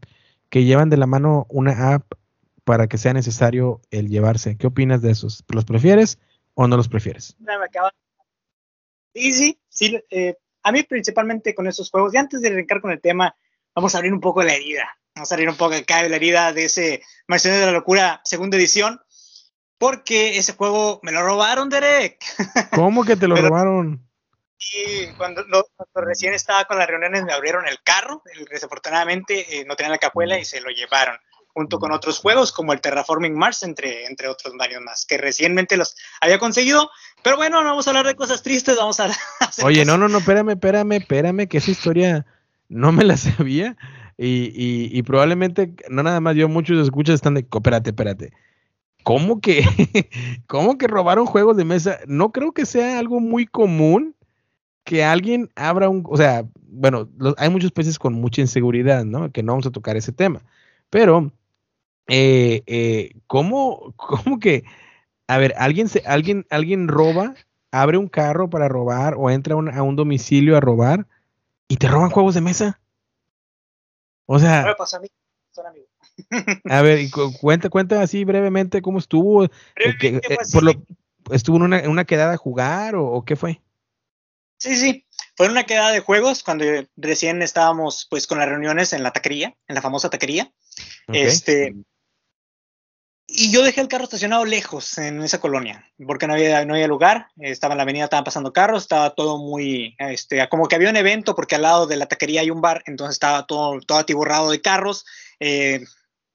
[0.49, 2.11] que llevan de la mano una app
[2.63, 4.57] para que sea necesario el llevarse?
[4.57, 5.43] ¿Qué opinas de esos?
[5.49, 6.17] ¿Los prefieres
[6.55, 7.37] o no los prefieres?
[9.13, 9.99] Sí, sí, sí.
[10.09, 13.35] Eh, a mí principalmente con esos juegos, y antes de arrancar con el tema,
[13.75, 14.89] vamos a abrir un poco la herida.
[15.15, 18.21] Vamos a abrir un poco acá de la herida de ese Mercedes de la Locura
[18.23, 18.99] segunda edición,
[19.77, 22.17] porque ese juego me lo robaron, Derek.
[22.71, 24.09] ¿Cómo que te lo robaron?
[24.73, 25.43] Y cuando,
[25.93, 30.39] recién estaba con las reuniones me abrieron el carro, desafortunadamente eh, no tenía la cajuela
[30.39, 31.17] y se lo llevaron
[31.53, 35.77] junto con otros juegos como el Terraforming Mars, entre, entre otros varios más, que recientemente
[35.77, 36.89] los había conseguido.
[37.23, 39.09] Pero bueno, no vamos a hablar de cosas tristes, vamos a...
[39.63, 42.25] Oye, no, no, no, espérame, espérame, espérame, que esa historia
[42.69, 43.77] no me la sabía
[44.17, 48.33] y, y, y probablemente, no nada más yo, muchos escuchas están de, espérate, espérate.
[49.03, 49.63] ¿Cómo que,
[50.47, 51.99] ¿Cómo que robaron juegos de mesa?
[52.07, 54.15] No creo que sea algo muy común
[54.83, 59.31] que alguien abra un, o sea, bueno, hay muchos países con mucha inseguridad, ¿no?
[59.31, 60.41] Que no vamos a tocar ese tema.
[60.89, 61.31] Pero
[62.07, 64.63] eh, eh, ¿cómo, ¿cómo, que,
[65.33, 67.33] a ver, alguien, se, alguien, alguien roba,
[67.71, 71.07] abre un carro para robar o entra a un domicilio a robar
[71.67, 72.79] y te roban juegos de mesa?
[74.27, 74.75] O sea...
[76.69, 77.09] a ver,
[77.41, 79.45] cuenta, cuenta así brevemente cómo estuvo.
[79.45, 79.49] Eh,
[81.31, 83.59] ¿Estuvo en una, una, quedada a jugar o, qué fue?
[84.57, 86.65] Sí, sí, fue una quedada de juegos cuando
[86.95, 90.51] recién estábamos pues con las reuniones en la taquería, en la famosa taquería.
[91.07, 91.73] Este,
[93.35, 96.87] y yo dejé el carro estacionado lejos en esa colonia, porque no había, no había
[96.87, 100.91] lugar, estaba en la avenida, estaban pasando carros, estaba todo muy, este, como que había
[100.91, 103.97] un evento, porque al lado de la taquería hay un bar, entonces estaba todo, todo
[103.97, 105.05] atiborrado de carros,
[105.39, 105.83] eh,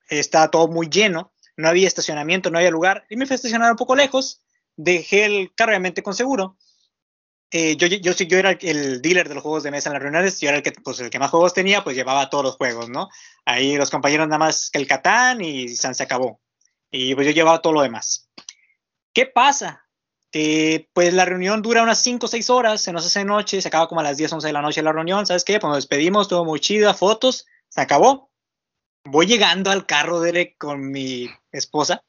[0.09, 3.71] estaba todo muy lleno, no había estacionamiento, no había lugar, y me fui a estacionar
[3.71, 4.43] un poco lejos,
[4.75, 6.57] dejé el carro obviamente con seguro,
[7.53, 10.41] eh, yo, yo, yo, era el dealer de los juegos de mesa en las reuniones,
[10.41, 12.91] yo era el que, pues, el que más juegos tenía, pues llevaba todos los juegos,
[12.91, 13.09] ¿no?
[13.45, 16.41] Ahí los compañeros nada más que el Catán y San se acabó.
[16.91, 18.29] Y pues yo llevaba todo lo demás.
[19.13, 19.87] ¿Qué pasa?
[20.31, 23.69] Que pues la reunión dura unas 5 o 6 horas, se nos hace noche, se
[23.69, 25.59] acaba como a las 10, 11 de la noche la reunión, ¿sabes qué?
[25.59, 28.31] Pues nos despedimos, todo muy chido, fotos, se acabó.
[29.05, 32.05] Voy llegando al carro de con mi esposa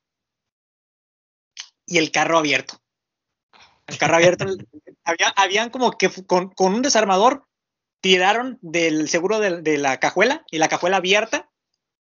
[1.85, 2.81] y el carro abierto.
[3.87, 4.45] El carro abierto,
[5.03, 7.47] había, habían como que con, con, un desarmador
[8.01, 11.49] tiraron del seguro de, de la cajuela y la cajuela abierta.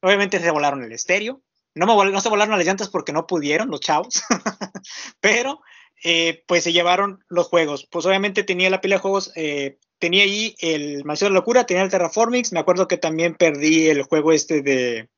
[0.01, 1.41] Obviamente se volaron el estéreo,
[1.77, 4.23] no, me, no se volaron a las llantas porque no pudieron los chavos,
[5.21, 5.61] pero
[6.03, 7.87] eh, pues se llevaron los juegos.
[7.89, 11.65] Pues obviamente tenía la pila de juegos, eh, tenía ahí el Mansión de la Locura,
[11.65, 15.09] tenía el Terraformings, me acuerdo que también perdí el juego este de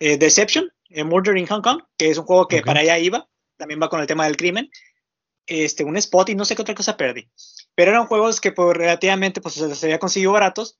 [0.00, 0.70] eh, Deception,
[1.04, 4.00] Murder in Hong Kong, que es un juego que para allá iba, también va con
[4.00, 4.70] el tema del crimen.
[5.46, 7.28] Este, un spot y no sé qué otra cosa perdí.
[7.74, 10.78] Pero eran juegos que pues, relativamente pues, se había conseguido baratos.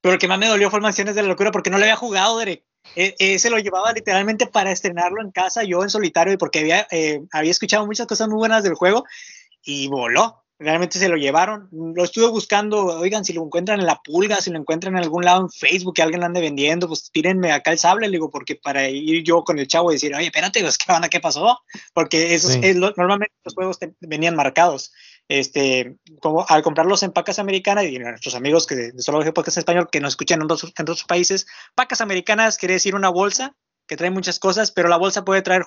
[0.00, 1.84] Pero el que más me dolió fue el Mansiones de la Locura porque no le
[1.84, 2.64] había jugado, Derek.
[2.94, 7.20] E, ese lo llevaba literalmente para estrenarlo en casa, yo en solitario, porque había, eh,
[7.32, 9.04] había escuchado muchas cosas muy buenas del juego
[9.62, 10.42] y voló.
[10.58, 11.68] Realmente se lo llevaron.
[11.70, 15.22] Lo estuve buscando, oigan, si lo encuentran en la pulga, si lo encuentran en algún
[15.22, 18.56] lado en Facebook, que alguien lo ande vendiendo, pues tírenme acá el sable, digo, porque
[18.56, 21.10] para ir yo con el chavo y decir, oye, espérate, pues, ¿qué onda?
[21.10, 21.58] ¿Qué pasó?
[21.92, 24.92] Porque eso es, normalmente los juegos venían marcados
[25.28, 29.60] este, como al comprarlos en pacas americanas y nuestros amigos que de, solo podcast en
[29.60, 33.54] español que nos escuchan en otros, países, pacas americanas quiere decir una bolsa
[33.86, 35.64] que trae muchas cosas, pero la bolsa puede traer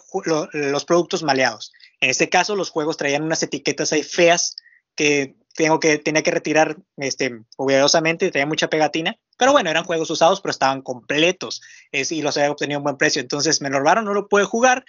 [0.52, 1.72] los productos maleados.
[2.02, 4.58] En este caso, los juegos traían unas etiquetas ahí feas
[4.96, 10.10] que tengo que tenía que retirar este obviamente traía mucha pegatina pero bueno eran juegos
[10.10, 11.62] usados pero estaban completos
[11.92, 14.46] y los había obtenido a un buen precio entonces me lo robaron no lo pude
[14.46, 14.86] jugar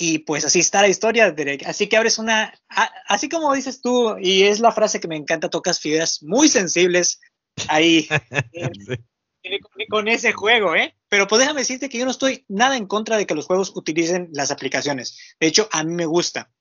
[0.00, 1.34] y pues así está la historia,
[1.66, 2.54] Así que abres una,
[3.08, 7.20] así como dices tú, y es la frase que me encanta, tocas fibras muy sensibles
[7.66, 8.06] ahí
[9.90, 10.94] con, ese juego, ¿eh?
[11.08, 13.72] Pero pues déjame decirte que yo no estoy nada en contra de que los juegos
[13.74, 15.18] utilicen las aplicaciones.
[15.40, 16.52] De hecho, a mí me gusta.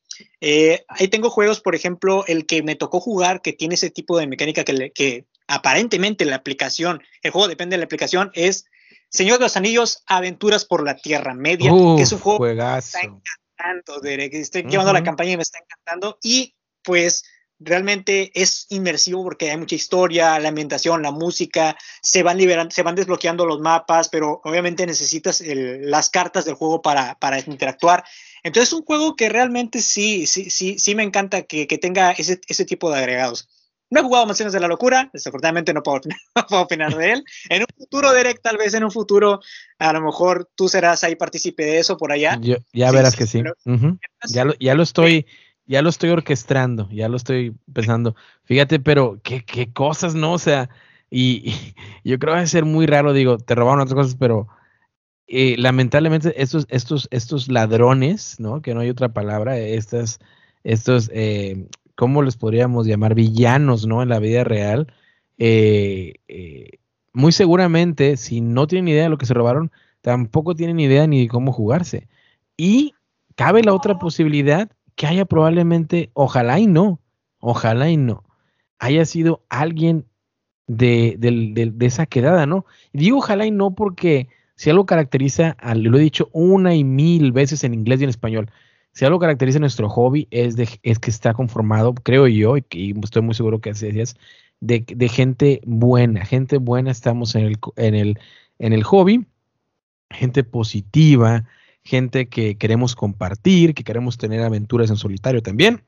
[0.41, 4.17] Eh, ahí tengo juegos, por ejemplo, el que me tocó jugar, que tiene ese tipo
[4.17, 8.65] de mecánica que, que aparentemente la aplicación, el juego depende de la aplicación, es
[9.09, 12.77] Señor de los Anillos, Aventuras por la Tierra Media, que es un juego que me
[12.77, 14.33] está encantando, Derek.
[14.33, 16.17] Estoy llevando la campaña y me está encantando.
[16.21, 17.23] Y pues
[17.59, 22.83] realmente es inmersivo porque hay mucha historia, la ambientación, la música, se van liberando, se
[22.83, 28.03] van desbloqueando los mapas, pero obviamente necesitas las cartas del juego para, para, interactuar.
[28.43, 32.11] Entonces, es un juego que realmente sí, sí, sí, sí me encanta que, que tenga
[32.11, 33.49] ese, ese tipo de agregados.
[33.89, 36.01] No he jugado Mansiones de la Locura, desafortunadamente no puedo,
[36.49, 37.23] opinar, de él.
[37.49, 39.39] En un futuro, Derek, tal vez en un futuro,
[39.79, 42.39] a lo mejor tú serás ahí partícipe de eso por allá.
[42.73, 43.43] ya verás que sí.
[44.29, 45.25] ya, lo, ya lo estoy,
[45.65, 48.15] ya lo estoy orquestando, ya lo estoy pensando.
[48.43, 50.33] Fíjate, pero qué, qué cosas, ¿no?
[50.33, 50.69] O sea,
[51.09, 51.53] y,
[52.03, 54.47] yo creo que va a ser muy raro, digo, te robaron otras cosas, pero
[55.27, 58.61] eh, lamentablemente estos, estos, estos ladrones, ¿no?
[58.61, 60.19] Que no hay otra palabra, estas,
[60.63, 61.67] estos eh,
[61.97, 63.15] ¿cómo les podríamos llamar?
[63.15, 64.01] Villanos, ¿no?
[64.01, 64.93] En la vida real.
[65.37, 66.79] Eh, eh,
[67.11, 69.71] muy seguramente, si no tienen idea de lo que se robaron,
[70.01, 72.07] tampoco tienen idea ni de cómo jugarse.
[72.55, 72.93] Y
[73.35, 76.99] cabe la otra posibilidad que haya probablemente, ojalá y no,
[77.39, 78.23] ojalá y no,
[78.77, 80.05] haya sido alguien
[80.67, 82.65] de, esa quedada, ¿no?
[82.93, 87.63] Digo ojalá y no porque si algo caracteriza, lo he dicho una y mil veces
[87.63, 88.51] en inglés y en español,
[88.97, 93.35] si algo caracteriza nuestro hobby es, es que está conformado, creo yo, y, estoy muy
[93.35, 94.15] seguro que así es,
[94.59, 98.19] de, de, gente buena, gente buena estamos en el, en, el,
[98.57, 99.27] en el hobby,
[100.09, 101.45] gente positiva,
[101.83, 105.83] gente que queremos compartir, que queremos tener aventuras en solitario también.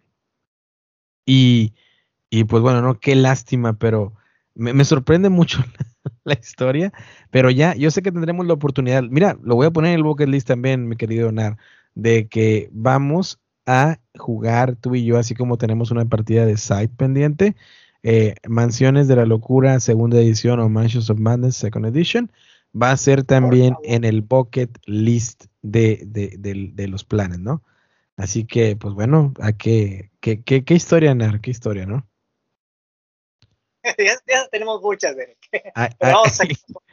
[1.26, 1.74] Y,
[2.30, 4.14] y pues bueno, no, qué lástima, pero
[4.54, 5.64] me, sorprende mucho
[6.26, 6.94] la, historia,
[7.32, 9.02] pero ya, yo sé que tendremos la oportunidad.
[9.02, 11.58] Mira, lo voy a poner en el bucket list también, mi querido Nar
[12.02, 16.90] de que vamos a jugar tú y yo, así como tenemos una partida de side
[16.90, 17.56] pendiente,
[18.04, 22.32] eh, Mansiones de la Locura, segunda edición o Mansions of Madness, second edition,
[22.80, 27.64] va a ser también en el bucket list de, de, los planes, ¿no?
[28.16, 31.42] Así que, pues bueno, ¿a qué, qué, qué, qué historia, Nar?
[31.42, 32.08] ¿Qué historia, no?
[34.28, 35.38] ya, tenemos muchas, de
[35.76, 36.24] ah, ah,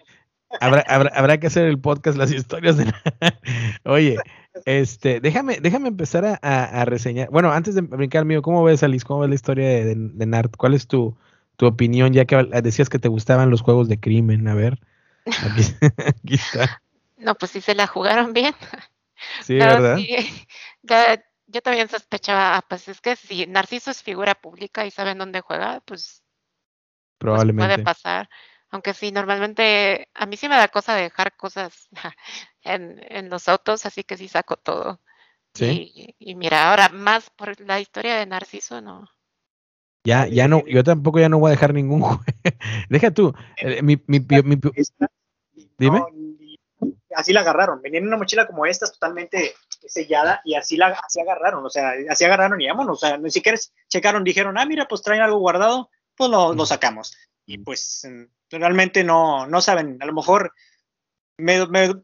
[0.60, 2.92] habrá, habrá, habrá, que hacer el podcast, las historias de...
[3.84, 4.18] Oye,
[4.64, 7.28] este, déjame, déjame empezar a, reseñar.
[7.30, 9.04] Bueno, antes de brincar mío, ¿cómo ves, Alice?
[9.04, 10.56] ¿Cómo ves la historia de, de, Nart?
[10.56, 11.16] ¿Cuál es tu,
[11.56, 12.12] tu, opinión?
[12.12, 14.48] Ya que decías que te gustaban los juegos de crimen.
[14.48, 14.78] A ver,
[15.26, 15.62] aquí,
[16.34, 16.82] está.
[17.18, 18.54] No, pues sí se la jugaron bien.
[19.42, 19.98] Sí, ¿verdad?
[21.48, 25.40] yo también sospechaba, ah, pues es que si Narciso es figura pública y saben dónde
[25.40, 28.28] juega, pues, pues probablemente puede pasar.
[28.77, 31.89] Aunque sí, normalmente a mí sí me da cosa dejar cosas
[32.62, 35.01] en, en los autos, así que sí saco todo.
[35.55, 36.15] Sí.
[36.19, 39.09] Y, mira, ahora más por la historia de Narciso, no.
[40.05, 42.03] Ya, ya no, yo tampoco ya no voy a dejar ningún.
[42.90, 44.61] Deja tú, eh, mi, mi, mi,
[45.78, 46.03] dime.
[47.15, 49.55] así la agarraron, venía en una mochila como esta, totalmente
[49.86, 53.31] sellada, y así la así agarraron, o sea, así agarraron y vámonos, o sea, ni
[53.31, 53.59] siquiera
[53.89, 57.16] checaron, dijeron, ah, mira, pues traen algo guardado, pues lo, lo sacamos.
[57.47, 58.05] Y pues
[58.51, 60.52] realmente no, no saben, a lo mejor
[61.39, 61.94] me, me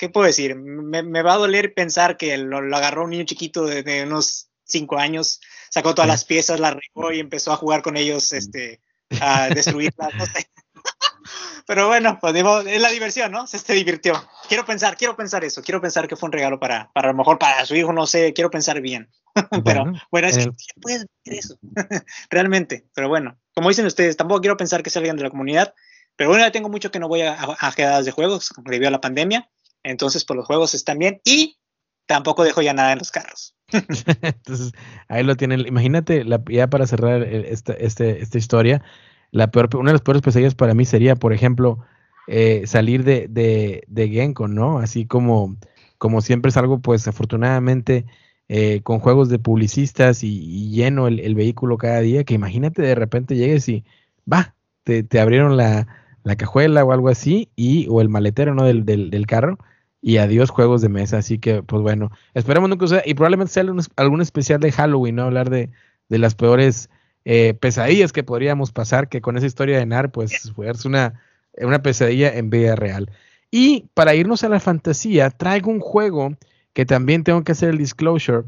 [0.00, 0.56] ¿qué puedo decir?
[0.56, 4.98] Me, me, va a doler pensar que lo, agarró un niño chiquito de, unos cinco
[4.98, 8.80] años, sacó todas las piezas, las regó y empezó a jugar con ellos, este,
[9.20, 10.50] a destruirlas, no sé.
[11.66, 13.46] Pero bueno, pues digo, es la diversión, ¿no?
[13.46, 14.14] Se, se divirtió.
[14.48, 17.18] Quiero pensar, quiero pensar eso, quiero pensar que fue un regalo para, para a lo
[17.18, 19.10] mejor para su hijo, no sé, quiero pensar bien.
[19.64, 21.58] pero bueno, es que puedes ver eso,
[22.30, 22.86] realmente.
[22.94, 25.74] Pero bueno, como dicen ustedes, tampoco quiero pensar que salgan de la comunidad,
[26.16, 29.00] pero bueno, ya tengo mucho que no voy a, a, de juegos debido a la
[29.00, 29.48] pandemia,
[29.82, 31.58] entonces por pues, los juegos están bien y
[32.06, 33.54] tampoco dejo ya nada en los carros.
[34.22, 34.72] entonces,
[35.08, 35.66] ahí lo tienen.
[35.66, 38.82] Imagínate, la, ya para cerrar esta, este, esta historia,
[39.30, 41.78] la peor, una de las peores pesadillas para mí sería, por ejemplo,
[42.26, 44.78] eh, salir de, de, de Genko, ¿no?
[44.78, 45.56] Así como,
[45.98, 48.06] como siempre es algo, pues afortunadamente,
[48.52, 53.36] eh, con juegos de publicistas y, lleno el, vehículo cada día, que imagínate de repente
[53.36, 53.84] llegues y
[54.30, 55.86] va, te, te abrieron la,
[56.24, 58.64] la, cajuela o algo así, y, o el maletero, ¿no?
[58.64, 59.56] Del, del, carro,
[60.02, 61.18] y adiós juegos de mesa.
[61.18, 63.64] Así que, pues bueno, esperemos nunca sea, y probablemente sea
[63.94, 65.22] algún, especial de Halloween, ¿no?
[65.26, 65.70] Hablar de,
[66.08, 66.90] de las peores
[67.24, 71.22] eh, pesadillas que podríamos pasar, que con esa historia de NAR, pues fue una,
[71.56, 73.12] una pesadilla en vida real.
[73.52, 76.34] Y para irnos a la fantasía, traigo un juego
[76.72, 78.44] que también tengo que hacer el disclosure,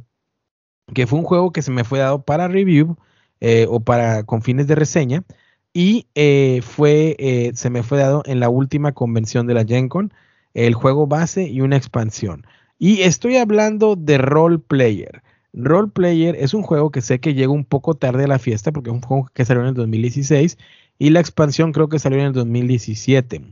[0.95, 2.97] que fue un juego que se me fue dado para review
[3.41, 5.25] eh, o para con fines de reseña
[5.73, 10.13] y eh, fue se me fue dado en la última convención de la GenCon
[10.55, 12.47] el juego base y una expansión.
[12.79, 15.23] Y estoy hablando de Role Player.
[15.53, 18.73] Role Player es un juego que sé que llega un poco tarde a la fiesta
[18.73, 20.59] porque es un juego que salió en el 2016
[20.99, 23.43] y la expansión creo que salió en el 2017.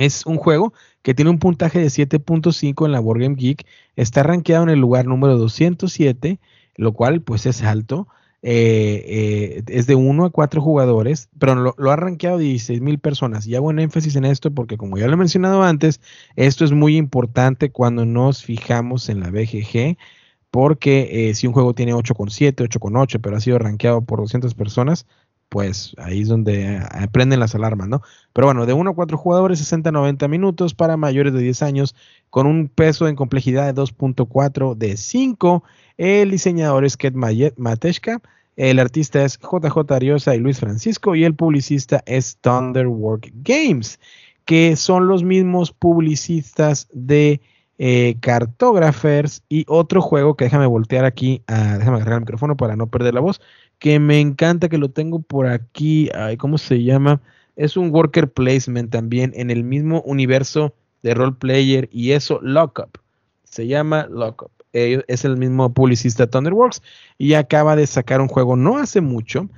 [0.00, 0.72] Es un juego
[1.02, 3.66] que tiene un puntaje de 7.5 en la Board Geek.
[3.96, 6.40] Está rankeado en el lugar número 207,
[6.76, 8.08] lo cual pues es alto.
[8.42, 13.46] eh, es de 1 a 4 jugadores, pero lo, lo ha rankeado 16 mil personas.
[13.46, 16.00] Y hago un énfasis en esto porque, como ya lo he mencionado antes,
[16.34, 19.98] esto es muy importante cuando nos fijamos en la BGG
[20.50, 25.06] porque si un juego tiene 8,7, 8,8, pero ha sido rankeado por 200 personas,
[25.50, 28.02] pues ahí es donde aprenden las alarmas, ¿no?
[28.32, 31.96] Pero bueno, de 1 a 4 jugadores, 60-90 minutos para mayores de 10 años,
[32.30, 35.64] con un peso en complejidad de 2.4 de 5.
[35.98, 37.14] El diseñador es Ket
[37.56, 38.22] Mateshka,
[38.56, 43.98] el artista es JJ Ariosa y Luis Francisco, y el publicista es Thunderwork Games,
[44.44, 47.40] que son los mismos publicistas de
[47.82, 52.86] eh, Cartographers y otro juego que déjame voltear aquí, déjame agarrar el micrófono para no
[52.86, 53.40] perder la voz,
[53.80, 56.08] que me encanta que lo tengo por aquí.
[56.38, 57.20] ¿Cómo se llama?
[57.56, 62.98] Es un worker placement también en el mismo universo de role player y eso, Lockup.
[63.42, 64.52] Se llama Lockup.
[64.72, 66.82] es el mismo publicista Thunderworks
[67.18, 69.48] y acaba de sacar un juego no hace mucho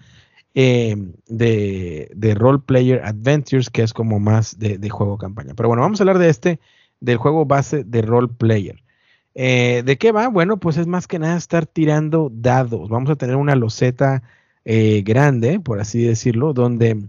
[0.55, 0.97] eh,
[1.27, 5.55] de, de Role Player Adventures, que es como más de, de, juego campaña.
[5.57, 6.61] Pero bueno, vamos a hablar de este,
[7.01, 8.82] del juego base de Role Player.
[9.35, 10.29] Eh, ¿De qué va?
[10.29, 12.89] Bueno, pues es más que nada estar tirando dados.
[12.89, 14.23] Vamos a tener una loseta
[14.65, 17.09] eh, grande, por así decirlo, donde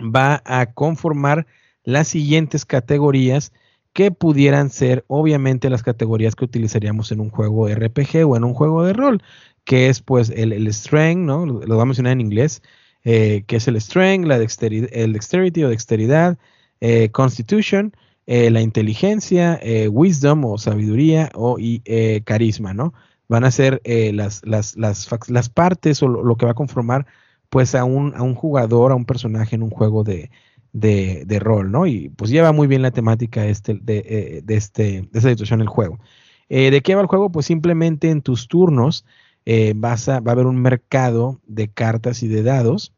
[0.00, 1.46] va a conformar
[1.84, 3.52] las siguientes categorías
[3.92, 8.54] que pudieran ser obviamente las categorías que utilizaríamos en un juego RPG o en un
[8.54, 9.22] juego de rol,
[9.64, 11.46] que es pues el, strength, ¿no?
[11.46, 12.62] Lo, vamos a mencionar en inglés,
[13.04, 16.38] eh, que es el strength, la dexterity, el dexterity o dexteridad,
[17.12, 17.92] constitution,
[18.26, 22.92] eh, la inteligencia, eh, wisdom o sabiduría o y, eh, carisma, ¿no?
[23.28, 27.06] Van a ser las, las, las, partes o lo, que va a conformar
[27.48, 30.30] pues a un, a un jugador, a un personaje en un juego de,
[30.72, 31.86] de, de rol, ¿no?
[31.86, 35.68] Y pues lleva muy bien la temática este, de, de, este, de esta situación el
[35.68, 35.98] juego.
[36.48, 37.32] ¿De qué va el juego?
[37.32, 39.04] Pues simplemente en tus turnos
[39.74, 42.92] vas a, va a haber un mercado de cartas y de dados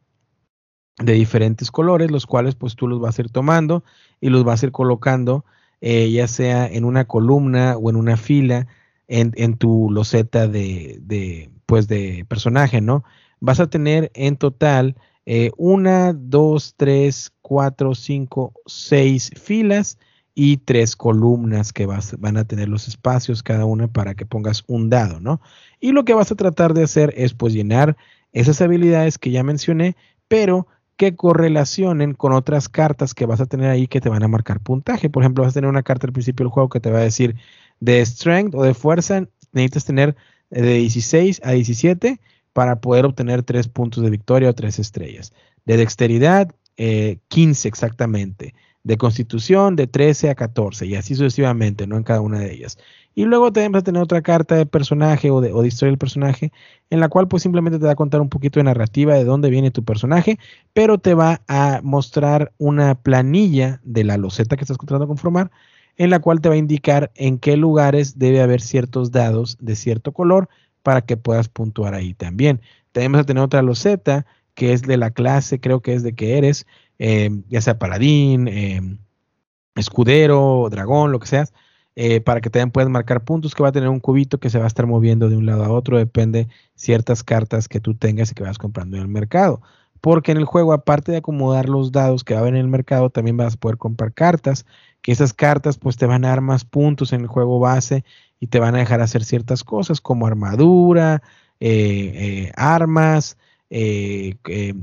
[1.03, 3.83] de diferentes colores, los cuales pues tú los vas a ir tomando
[4.21, 5.45] y los vas a ir colocando
[5.81, 8.67] eh, ya sea en una columna o en una fila
[9.07, 13.03] en, en tu loseta de, de, pues de personaje, ¿no?
[13.39, 19.97] Vas a tener en total eh, una, dos, tres, cuatro, cinco, seis filas
[20.35, 24.63] y tres columnas que vas, van a tener los espacios cada una para que pongas
[24.67, 25.39] un dado, ¿no?
[25.79, 27.95] Y lo que vas a tratar de hacer es pues llenar
[28.33, 29.95] esas habilidades que ya mencioné,
[30.27, 30.67] pero
[30.99, 34.59] que correlacionen con otras cartas que vas a tener ahí que te van a marcar
[34.59, 35.09] puntaje.
[35.09, 37.03] Por ejemplo, vas a tener una carta al principio del juego que te va a
[37.03, 37.37] decir
[37.79, 40.17] de strength o de fuerza, necesitas tener
[40.51, 42.19] eh, de 16 a 17
[42.51, 45.31] para poder obtener 3 puntos de victoria o 3 estrellas.
[45.65, 48.53] De dexteridad, 15 eh, exactamente
[48.83, 51.95] de constitución de 13 a 14 y así sucesivamente, ¿no?
[51.95, 52.77] En cada una de ellas.
[53.19, 55.97] Y luego también vas a tener otra carta de personaje o de, o historia del
[55.97, 56.53] personaje,
[56.89, 59.49] en la cual pues simplemente te va a contar un poquito de narrativa de dónde
[59.49, 60.39] viene tu personaje,
[60.73, 65.51] pero te va a mostrar una planilla de la loseta que estás tratando de conformar,
[65.97, 69.75] en la cual te va a indicar en qué lugares debe haber ciertos dados de
[69.75, 70.47] cierto color
[70.81, 72.61] para que puedas puntuar ahí también.
[72.93, 76.15] También vas a tener otra loseta que es de la clase, creo que es de
[76.15, 76.65] que eres,
[76.99, 78.99] Em, ya sea paladín, em,
[79.75, 81.53] escudero, dragón, lo que seas,
[81.95, 84.57] eh, para que también puedas marcar puntos que va a tener un cubito que se
[84.57, 88.31] va a estar moviendo de un lado a otro, depende ciertas cartas que tú tengas
[88.31, 89.61] y que vas comprando en el mercado.
[90.01, 92.67] Porque en el juego, aparte de acomodar los dados que va a haber en el
[92.69, 94.65] mercado, también vas a poder comprar cartas,
[95.01, 98.05] que esas cartas pues te van a dar más puntos en el juego base
[98.39, 101.21] y te van a dejar hacer ciertas cosas como armadura,
[101.59, 103.37] eh, eh, armas,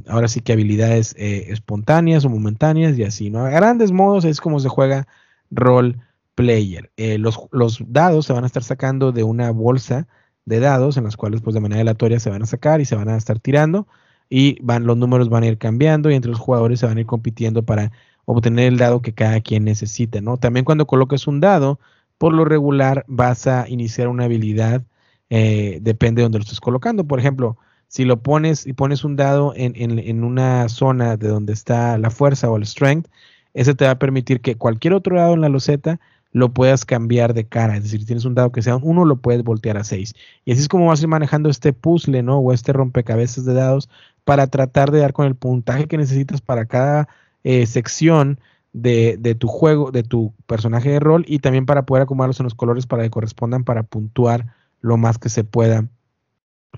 [0.08, 3.46] ahora sí que habilidades espontáneas o momentáneas y así, ¿no?
[3.46, 5.08] A grandes modos es como se juega
[5.50, 5.96] role
[6.36, 6.92] player.
[6.96, 10.06] Eh, los, los, dados se van a estar sacando de una bolsa
[10.44, 12.94] de dados en las cuales pues de manera aleatoria se van a sacar y se
[12.94, 13.88] van a estar tirando
[14.30, 17.00] y van, los números van a ir cambiando y entre los jugadores se van a
[17.00, 17.90] ir compitiendo para
[18.26, 20.36] obtener el dado que cada quien necesite, ¿no?
[20.36, 21.80] También cuando coloques un dado,
[22.18, 24.82] por lo regular vas a iniciar una habilidad,
[25.28, 27.04] depende de donde lo estés colocando.
[27.04, 27.56] Por ejemplo,
[27.88, 32.50] si lo pones y pones un dado en, una zona de donde está la fuerza
[32.50, 33.08] o el strength,
[33.54, 36.00] ese te va a permitir que cualquier otro dado en la loseta
[36.36, 37.78] lo puedas cambiar de cara.
[37.78, 40.14] Es decir, si tienes un dado que sea un 1, lo puedes voltear a 6.
[40.44, 42.40] Y así es como vas a ir manejando este puzzle, ¿no?
[42.40, 43.88] O este rompecabezas de dados
[44.22, 47.08] para tratar de dar con el puntaje que necesitas para cada
[47.42, 48.38] eh, sección
[48.74, 52.44] de, de, tu juego, de tu personaje de rol y también para poder acomodarlos en
[52.44, 55.88] los colores para que correspondan para puntuar lo más que se pueda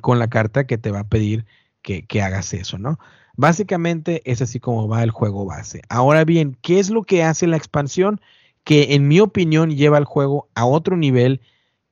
[0.01, 1.47] con la carta que te va a pedir
[1.83, 3.01] que, hagas eso, ¿no?
[3.37, 5.83] Básicamente es así como va el juego base.
[5.89, 8.21] Ahora bien, ¿qué es lo que hace la expansión?
[8.69, 11.41] Que en mi opinión lleva el juego a otro nivel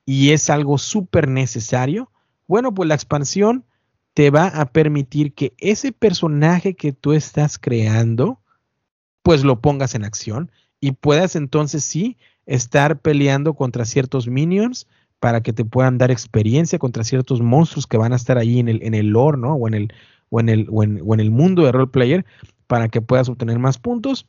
[0.04, 2.10] y es algo súper necesario.
[2.46, 3.64] Bueno, pues la expansión
[4.12, 8.40] te va a permitir que ese personaje que tú estás creando,
[9.22, 14.86] pues lo pongas en acción y puedas entonces sí estar peleando contra ciertos minions
[15.18, 18.68] para que te puedan dar experiencia contra ciertos monstruos que van a estar ahí en
[18.68, 19.54] el, en el lore, ¿no?
[19.54, 19.94] O en el,
[20.28, 22.26] o en el, o en, el mundo de role player
[22.66, 24.26] para que puedas obtener más puntos.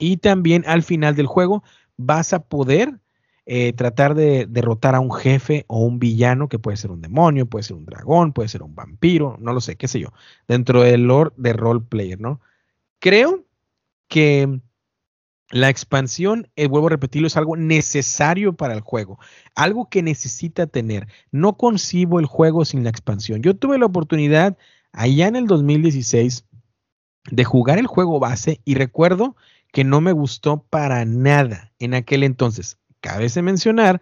[0.00, 1.62] Y también al final del juego
[1.96, 2.98] vas a poder
[3.46, 7.46] eh, tratar de derrotar a un jefe o un villano que puede ser un demonio,
[7.46, 10.08] puede ser un dragón, puede ser un vampiro, no lo sé, qué sé yo,
[10.48, 12.40] dentro del lore de role player, ¿no?
[12.98, 13.44] Creo
[14.08, 14.60] que
[15.50, 19.18] la expansión, eh, vuelvo a repetirlo, es algo necesario para el juego,
[19.54, 21.08] algo que necesita tener.
[21.32, 23.42] No concibo el juego sin la expansión.
[23.42, 24.56] Yo tuve la oportunidad
[24.92, 26.46] allá en el 2016
[27.30, 29.36] de jugar el juego base y recuerdo
[29.72, 32.78] que no me gustó para nada en aquel entonces.
[33.00, 34.00] Cabe mencionar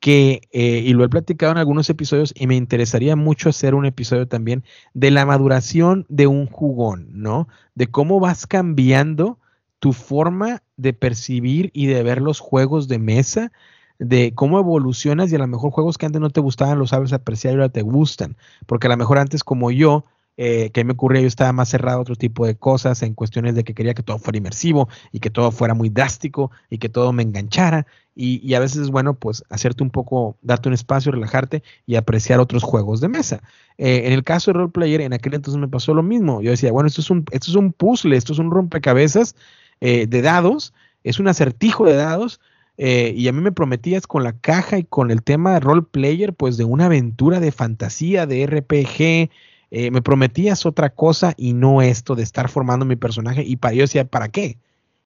[0.00, 3.84] que, eh, y lo he platicado en algunos episodios, y me interesaría mucho hacer un
[3.84, 4.64] episodio también
[4.94, 7.48] de la maduración de un jugón, ¿no?
[7.74, 9.38] De cómo vas cambiando
[9.78, 13.52] tu forma de percibir y de ver los juegos de mesa,
[13.98, 17.12] de cómo evolucionas y a lo mejor juegos que antes no te gustaban los sabes
[17.12, 18.36] apreciar y ahora te gustan,
[18.66, 20.06] porque a lo mejor antes como yo,
[20.42, 23.54] eh, que me ocurría, yo estaba más cerrado a otro tipo de cosas en cuestiones
[23.54, 26.88] de que quería que todo fuera inmersivo y que todo fuera muy drástico y que
[26.88, 31.12] todo me enganchara y, a veces es bueno pues hacerte un poco, darte un espacio,
[31.12, 33.42] relajarte y apreciar otros juegos de mesa.
[33.76, 36.40] Eh, en el caso de Role Player, en aquel entonces me pasó lo mismo.
[36.40, 39.36] Yo decía, bueno, esto es un, esto es un puzzle, esto es un rompecabezas
[39.82, 40.72] eh, de dados,
[41.04, 42.40] es un acertijo de dados,
[42.78, 45.82] eh, y a mí me prometías con la caja y con el tema de role
[45.82, 49.30] player, pues de una aventura de fantasía, de RPG,
[49.70, 53.44] eh, me prometías otra cosa y no esto de estar formando mi personaje.
[53.44, 54.58] Y para yo decía, ¿para qué?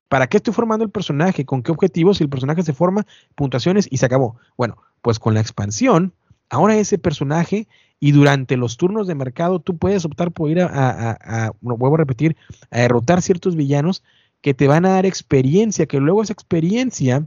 [0.09, 1.45] ¿Para qué estoy formando el personaje?
[1.45, 2.19] ¿Con qué objetivos?
[2.19, 4.37] Si el personaje se forma, puntuaciones y se acabó.
[4.57, 6.15] Bueno, pues con la expansión,
[6.49, 7.69] ahora ese personaje
[8.01, 11.95] y durante los turnos de mercado tú puedes optar por ir a, a, a vuelvo
[11.95, 12.37] a repetir,
[12.71, 14.03] a derrotar ciertos villanos
[14.41, 17.27] que te van a dar experiencia, que luego esa experiencia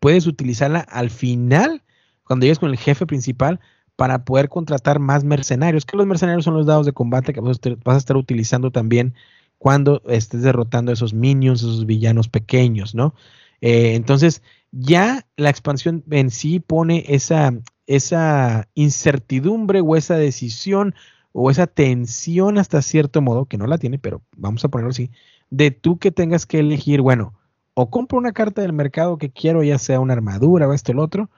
[0.00, 1.82] puedes utilizarla al final,
[2.24, 3.60] cuando llegues con el jefe principal,
[3.96, 7.58] para poder contratar más mercenarios, que los mercenarios son los dados de combate que vas
[7.58, 9.14] a estar utilizando también
[9.58, 13.14] cuando estés derrotando a esos minions, esos villanos pequeños, ¿no?
[13.62, 17.54] Eh, entonces, ya la expansión en sí pone esa,
[17.86, 20.94] esa incertidumbre o esa decisión
[21.32, 25.10] o esa tensión hasta cierto modo, que no la tiene, pero vamos a ponerlo así,
[25.50, 27.34] de tú que tengas que elegir, bueno,
[27.74, 30.94] o compro una carta del mercado que quiero, ya sea una armadura o esto o
[30.94, 31.30] el otro,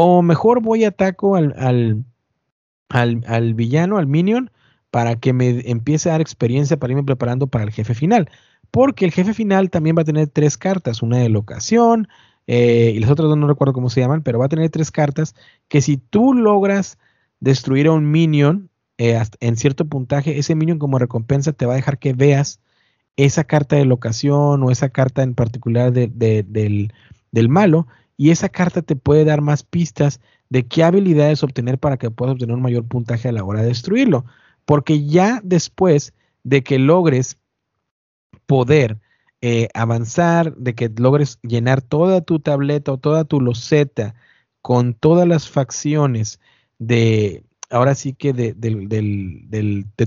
[0.00, 2.04] o mejor voy ataco al, al,
[3.26, 4.50] al, villano, al minion,
[4.90, 8.30] para que me empiece a dar experiencia para irme preparando para el jefe final.
[8.70, 12.08] Porque el jefe final también va a tener tres cartas, una de locación
[12.46, 14.90] eh, y las otras dos no recuerdo cómo se llaman, pero va a tener tres
[14.90, 15.34] cartas
[15.68, 16.98] que si tú logras
[17.40, 21.76] destruir a un minion eh, en cierto puntaje, ese minion como recompensa te va a
[21.76, 22.60] dejar que veas
[23.16, 26.92] esa carta de locación o esa carta en particular del,
[27.48, 27.88] malo
[28.18, 30.20] y esa carta te puede dar más pistas
[30.50, 33.68] de qué habilidades obtener para que puedas obtener un mayor puntaje a la hora de
[33.68, 34.26] destruirlo.
[34.64, 36.12] Porque ya después
[36.42, 37.38] de que logres
[38.46, 38.98] poder
[39.40, 44.16] eh, avanzar, de que logres llenar toda tu tableta o toda tu loseta
[44.62, 46.40] con todas las facciones
[46.78, 48.54] de, ahora sí que de,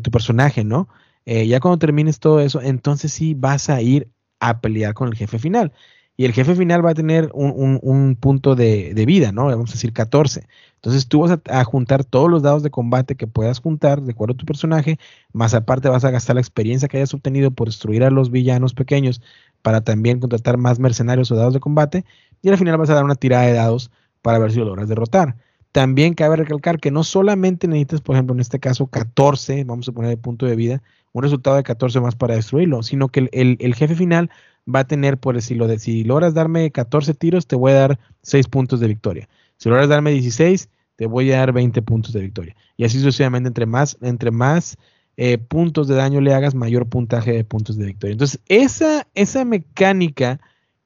[0.03, 0.89] tu personaje, ¿no?
[1.25, 4.09] Eh, ya cuando termines todo eso, entonces sí vas a ir
[4.39, 5.71] a pelear con el jefe final.
[6.17, 9.45] Y el jefe final va a tener un, punto de, vida, ¿no?
[9.45, 10.47] Vamos a decir 14.
[10.75, 14.33] Entonces tú vas a, juntar todos los dados de combate que puedas juntar de acuerdo
[14.33, 14.99] a tu personaje,
[15.33, 18.73] más aparte vas a gastar la experiencia que hayas obtenido por destruir a los villanos
[18.73, 19.21] pequeños
[19.61, 22.05] para también contratar más mercenarios o dados de combate.
[22.41, 24.89] Y al final vas a dar una tirada de dados para ver si lo logras
[24.89, 25.37] derrotar.
[25.71, 29.91] También cabe recalcar que no solamente necesitas, por ejemplo, en este caso 14, vamos a
[29.93, 30.81] poner de punto de vida,
[31.13, 34.29] un resultado de 14 más para destruirlo, sino que el, jefe final
[34.73, 37.99] va a tener, por decirlo, de si logras darme 14 tiros, te voy a dar
[38.23, 39.29] 6 puntos de victoria.
[39.57, 42.55] Si logras darme 16, te voy a dar 20 puntos de victoria.
[42.77, 44.77] Y así sucesivamente, entre más, entre más
[45.17, 48.13] eh, puntos de daño le hagas, mayor puntaje de puntos de victoria.
[48.13, 50.39] Entonces, esa, esa mecánica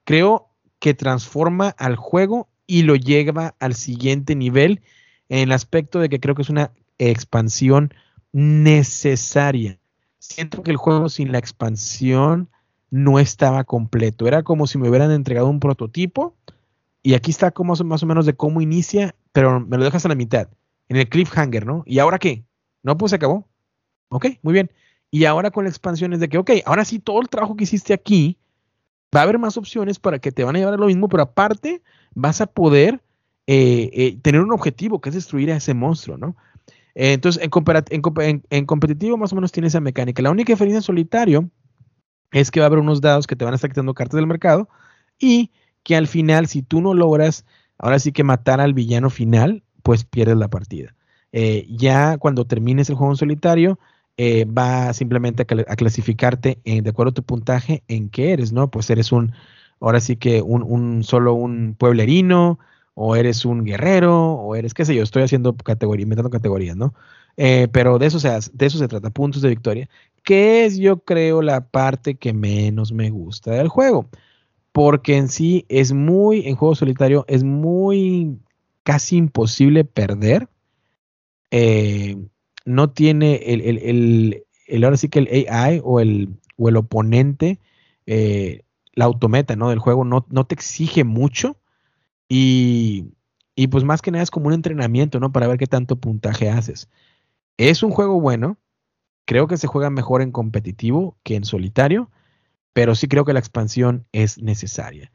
[0.03, 0.49] creo
[0.79, 4.81] que transforma al juego y lo lleva al siguiente nivel
[5.29, 7.93] en el aspecto de que creo que es una expansión
[8.31, 9.79] necesaria
[10.25, 12.49] siento que el juego sin la expansión
[12.89, 14.27] no estaba completo.
[14.27, 16.35] Era como si me hubieran entregado un prototipo
[17.03, 20.09] y aquí está como más o menos de cómo inicia, pero me lo dejas a
[20.09, 20.49] la mitad,
[20.89, 21.83] en el cliffhanger, ¿no?
[21.85, 22.45] ¿Y ahora qué?
[22.83, 23.47] No, pues se acabó.
[24.09, 24.71] Ok, muy bien.
[25.11, 27.65] Y ahora con la expansión es de que, ok, ahora sí todo el trabajo que
[27.65, 28.37] hiciste aquí,
[29.15, 31.23] va a haber más opciones para que te van a llevar a lo mismo, pero
[31.23, 31.81] aparte
[32.13, 33.01] vas a poder
[33.47, 36.35] eh, eh, tener un objetivo que es destruir a ese monstruo, ¿no?
[36.97, 40.21] entonces, en, en, competitivo más o menos tiene esa mecánica.
[40.21, 41.49] La única diferencia en solitario
[42.31, 44.27] es que va a haber unos dados que te van a estar quitando cartas del
[44.27, 44.69] mercado
[45.19, 45.51] y
[45.83, 47.45] que al final, si tú no logras,
[47.77, 50.95] ahora sí que matar al villano final, pues pierdes la partida.
[51.31, 53.77] Eh, ya cuando termines el juego en solitario,
[54.17, 58.71] eh, va simplemente a, clasificarte de acuerdo a tu puntaje en qué eres, ¿no?
[58.71, 59.33] Pues eres un,
[59.79, 62.59] ahora sí que un, solo un pueblerino,
[62.95, 66.93] o eres un guerrero, o eres, qué sé yo, estoy haciendo categoría, inventando categorías, ¿no?
[67.37, 69.89] Eh, pero de eso, se, de eso se trata, puntos de victoria,
[70.23, 74.09] que es yo creo la parte que menos me gusta del juego,
[74.71, 78.39] porque en sí es muy, en juego solitario, es muy
[78.83, 80.47] casi imposible perder.
[81.51, 82.17] Eh,
[82.65, 87.59] no tiene el, el, el, ahora sí que el AI o el, o el oponente,
[88.07, 88.63] eh,
[88.93, 89.69] la autometa ¿no?
[89.69, 91.57] del juego no, no te exige mucho
[92.27, 93.05] y,
[93.55, 95.31] y, pues más que nada es como un entrenamiento, ¿no?
[95.31, 96.89] Para ver qué tanto puntaje haces.
[97.57, 98.57] Es un juego bueno,
[99.25, 102.09] creo que se juega mejor en competitivo que en solitario,
[102.73, 105.11] pero sí creo que la expansión es necesaria.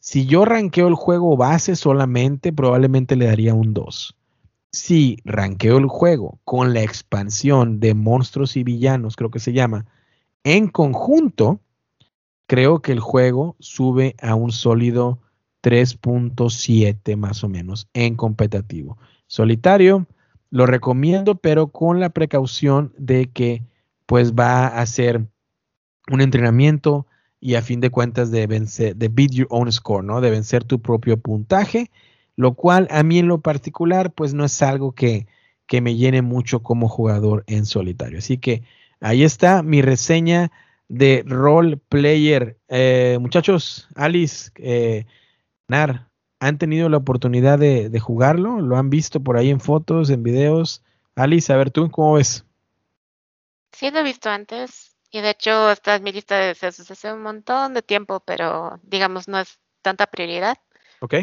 [0.00, 4.17] Si yo ranqueo el juego base solamente, probablemente le daría un 2
[4.72, 9.86] si ranqueo el juego con la expansión de monstruos y villanos, creo que se llama,
[10.44, 11.60] en conjunto,
[12.46, 15.20] creo que el juego sube a un sólido
[15.62, 18.98] 3.7 más o menos en competitivo.
[19.26, 20.06] Solitario,
[20.50, 23.62] lo recomiendo, pero con la precaución de que
[24.06, 25.26] pues va a ser
[26.10, 27.06] un entrenamiento
[27.40, 30.20] y a fin de cuentas de vencer, de beat your own score, ¿no?
[30.20, 31.90] De vencer tu propio puntaje
[32.38, 35.26] lo cual a mí en lo particular pues no es algo que,
[35.82, 38.18] me llene mucho como jugador en solitario.
[38.18, 38.62] Así que
[39.00, 40.52] ahí está mi reseña
[40.86, 42.56] de role player.
[42.68, 45.04] Eh, muchachos, Alice, eh,
[45.66, 46.06] Nar,
[46.38, 48.60] ¿han tenido la oportunidad de, jugarlo?
[48.60, 50.84] ¿Lo han visto por ahí en fotos, en videos?
[51.16, 52.44] Alice, a ver tú, ¿cómo ves?
[53.72, 54.94] Sí, lo he visto antes.
[55.10, 58.78] Y de hecho está en mi lista de deseos hace un montón de tiempo, pero
[58.84, 60.56] digamos no es tanta prioridad.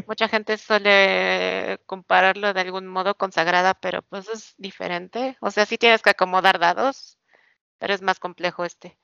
[0.05, 5.37] Mucha gente suele compararlo de algún modo con Sagrada, pero pues es diferente.
[5.41, 7.17] O sea, sí tienes que acomodar dados,
[7.79, 8.99] pero es más complejo este.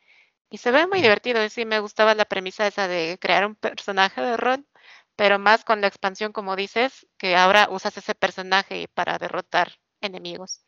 [0.50, 1.44] Y se ve muy divertido.
[1.44, 4.68] Y sí me gustaba la premisa esa de crear un personaje de rol,
[5.16, 10.66] pero más con la expansión, como dices, que ahora usas ese personaje para derrotar enemigos.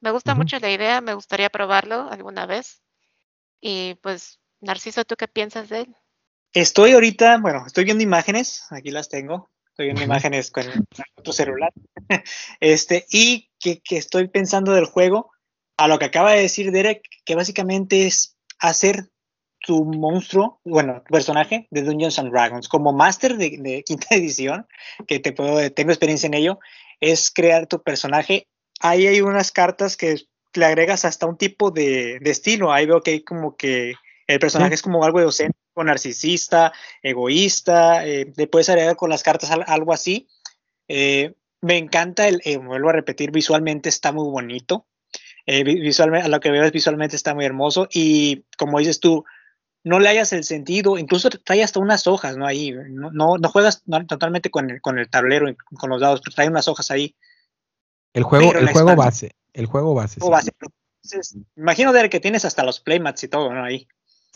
[0.00, 2.82] Me gusta mucho la idea, me gustaría probarlo alguna vez.
[3.60, 5.96] Y pues, Narciso, ¿tú qué piensas de él?
[6.56, 10.64] Estoy ahorita, bueno, estoy viendo imágenes, aquí las tengo, estoy viendo imágenes con
[11.18, 11.70] otro celular,
[12.60, 15.32] este, y que, estoy pensando del juego,
[15.76, 19.10] a lo que acaba de decir Derek, que básicamente es hacer
[19.60, 24.66] tu monstruo, bueno, tu personaje de Dungeons and Dragons, como máster de, quinta edición,
[25.06, 26.58] que te puedo, tengo experiencia en ello,
[27.00, 28.48] es crear tu personaje.
[28.80, 30.22] Ahí hay unas cartas que
[30.54, 32.72] le agregas hasta un tipo de, estilo.
[32.72, 33.92] Ahí veo que hay como que
[34.26, 36.72] el personaje es como algo docente narcisista,
[37.02, 40.28] egoísta, eh, le puedes agregar con las cartas algo así.
[40.88, 44.86] Eh, me encanta, el, eh, vuelvo a repetir, visualmente está muy bonito.
[45.46, 49.24] visualmente, a lo que veo es visualmente está muy hermoso y como dices tú,
[49.84, 52.44] no le hayas el sentido, incluso trae hasta unas hojas, ¿no?
[52.44, 55.46] Ahí, no, no, juegas totalmente con el, con el tablero,
[55.78, 57.14] con los dados, pero trae unas hojas ahí.
[58.12, 60.18] El juego, el juego base, el juego base.
[61.56, 63.62] imagino de que tienes hasta los playmats y todo, ¿no?
[63.62, 63.86] Ahí.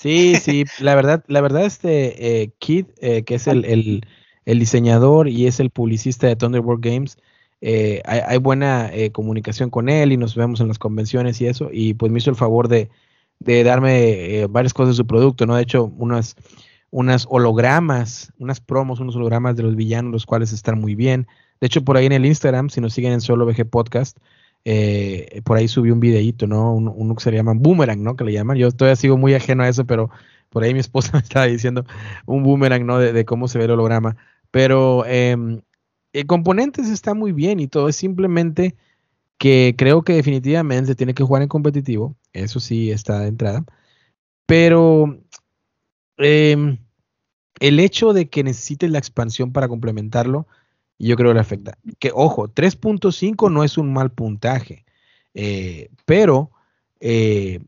[0.01, 4.01] Sí, sí, la verdad, la verdad, este eh, Kid, eh, que es el,
[4.47, 7.18] diseñador y es el publicista de Thunderbolt Games,
[7.60, 11.93] eh, hay, buena comunicación con él y nos vemos en las convenciones y eso, y
[11.93, 12.89] pues me hizo el favor de,
[13.40, 15.55] darme varias cosas de su producto, ¿no?
[15.56, 16.35] De hecho, unas,
[16.90, 21.27] unas hologramas, unas promos, unos hologramas de los villanos, los cuales están muy bien.
[21.60, 24.16] De hecho, por ahí en el Instagram, si nos siguen en Solo VG Podcast,
[24.65, 26.74] eh, por ahí subí un videíto, ¿no?
[26.74, 28.16] Uno, que se llama Boomerang, ¿no?
[28.16, 28.57] Que le llaman.
[28.59, 30.11] Yo todavía sigo muy ajeno a eso, pero
[30.51, 31.85] por ahí mi esposa me estaba diciendo
[32.27, 32.99] un boomerang, ¿no?
[32.99, 34.16] De, cómo se ve el holograma.
[34.51, 35.37] Pero eh,
[36.12, 37.89] el componentes está muy bien y todo.
[37.89, 38.77] Es simplemente
[39.39, 42.16] que creo que definitivamente se tiene que jugar en competitivo.
[42.32, 43.65] Eso sí está de entrada.
[44.47, 45.19] Pero
[46.19, 46.78] em,
[47.61, 50.47] el hecho de que necesites la expansión para complementarlo
[51.09, 51.78] yo creo que le afecta.
[51.98, 54.85] Que ojo, 3.5 no es un mal puntaje,
[55.35, 56.51] eh, pero
[57.01, 57.60] eh,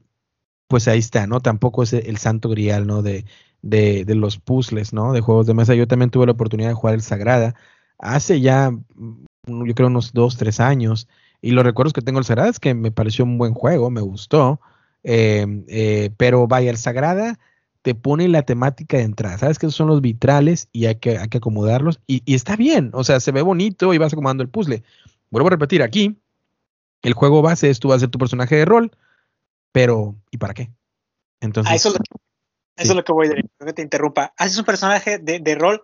[0.69, 1.41] pues ahí está, ¿no?
[1.41, 3.03] Tampoco es el santo grial, ¿no?
[3.03, 3.25] De,
[3.63, 5.13] de, los puzzles, ¿no?
[5.13, 5.75] De juegos de mesa.
[5.75, 7.55] Yo también tuve la oportunidad de jugar el Sagrada
[7.99, 11.09] hace ya, mm, yo creo, unos dos, tres años.
[11.41, 14.01] Y los recuerdos que tengo del Sagrada es que me pareció un buen juego, me
[14.01, 14.61] gustó.
[15.05, 17.39] Eh, pero vaya, el Sagrada
[17.83, 19.39] te pone la temática de entrada.
[19.39, 22.01] Sabes que esos son los vitrales y hay que, hay que acomodarlos.
[22.07, 24.83] Y, está bien, o sea, se ve bonito y vas acomodando el puzzle.
[25.31, 26.17] Vuelvo a repetir, aquí
[27.03, 28.93] El juego base es tú vas a ser tu personaje de rol,
[29.73, 30.71] pero ¿y para qué?
[31.41, 31.73] Entonces.
[31.73, 31.89] Ah, eso,
[32.77, 34.33] es lo, que voy a decir, que te interrumpa.
[34.37, 35.83] Haces un personaje de, de rol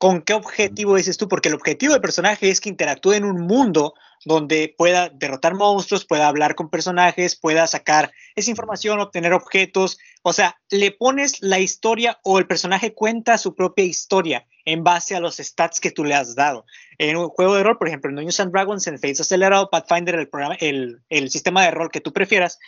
[0.00, 1.28] ¿Con qué objetivo dices tú?
[1.28, 3.92] Porque el objetivo del personaje es que interactúe en un mundo
[4.24, 9.98] donde pueda derrotar monstruos, pueda hablar con personajes, pueda sacar esa información, obtener objetos.
[10.22, 15.16] O sea, le pones la historia o el personaje cuenta su propia historia en base
[15.16, 16.66] a los stats que tú le has dado.
[16.98, 20.14] En un juego de rol, por ejemplo, en Dungeons and Dragons, en Fates Acelerado, Pathfinder,
[20.16, 22.58] el, programa, el, el sistema de rol que tú prefieras,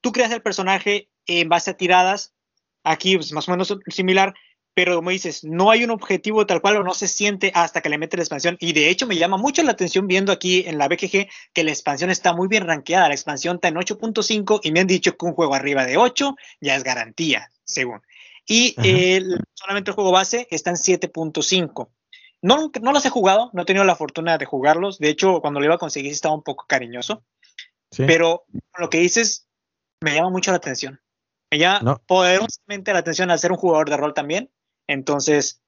[0.00, 2.34] tú creas el personaje en base a tiradas.
[2.82, 4.34] Aquí es más o menos similar,
[4.74, 7.88] pero como dices, no hay un objetivo tal cual o no se siente hasta que
[7.88, 8.56] le mete la expansión.
[8.58, 11.70] Y de hecho me llama mucho la atención viendo aquí en la BGG que la
[11.70, 13.06] expansión está muy bien rankeada.
[13.06, 16.34] La expansión está en 8.5 y me han dicho que un juego arriba de 8
[16.60, 18.02] ya es garantía, según.
[18.46, 18.74] Y
[19.54, 21.88] solamente el juego base está en 7.5.
[22.42, 24.98] No, no los he jugado, no he tenido la fortuna de jugarlos.
[24.98, 27.22] De hecho, cuando lo iba a conseguir estaba un poco cariñoso.
[27.96, 28.44] Pero
[28.76, 29.46] lo que dices
[30.00, 31.00] me llama mucho la atención.
[31.48, 34.50] Me llama poderosamente la atención al ser un jugador de rol también
[34.86, 35.60] entonces,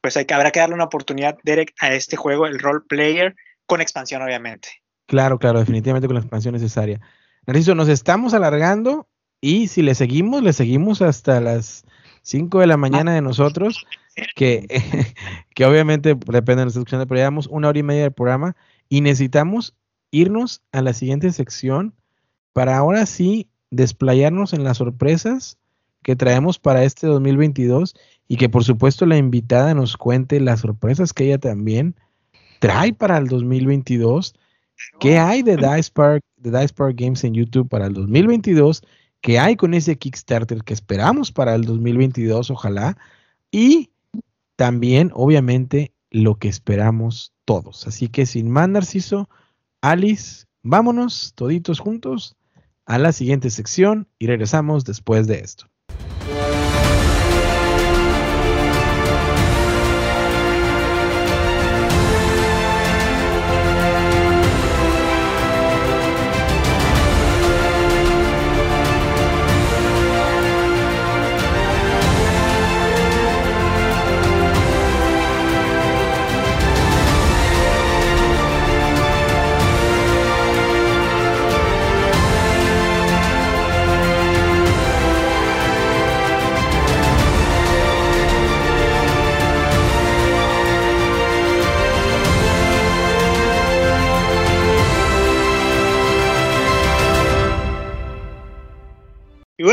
[0.00, 3.34] pues hay habrá que darle una oportunidad, Derek, a este juego, el role player,
[3.66, 4.68] con expansión, obviamente.
[5.06, 7.00] Claro, claro, definitivamente con la expansión necesaria.
[7.46, 9.08] Narciso, nos estamos alargando
[9.40, 11.84] y si le seguimos, le seguimos hasta las
[12.22, 13.86] 5 de la mañana de nosotros,
[14.34, 14.66] que,
[15.54, 18.56] que obviamente depende de nuestra escuchando, pero llevamos una hora y media del programa
[18.88, 19.74] y necesitamos
[20.10, 21.94] irnos a la siguiente sección
[22.52, 25.58] para ahora sí desplayarnos en las sorpresas
[26.02, 27.94] que traemos para este 2022
[28.28, 31.94] y que por supuesto la invitada nos cuente las sorpresas que ella también
[32.58, 34.34] trae para el 2022.
[34.98, 38.82] ¿Qué hay de Dice Park, de Dice Park Games en YouTube para el 2022?
[39.20, 42.50] ¿Qué hay con ese Kickstarter que esperamos para el 2022?
[42.50, 42.96] Ojalá.
[43.50, 43.90] Y
[44.56, 47.86] también, obviamente, lo que esperamos todos.
[47.86, 49.28] Así que sin más, Narciso,
[49.80, 52.36] Alice, vámonos toditos juntos
[52.86, 55.66] a la siguiente sección y regresamos después de esto.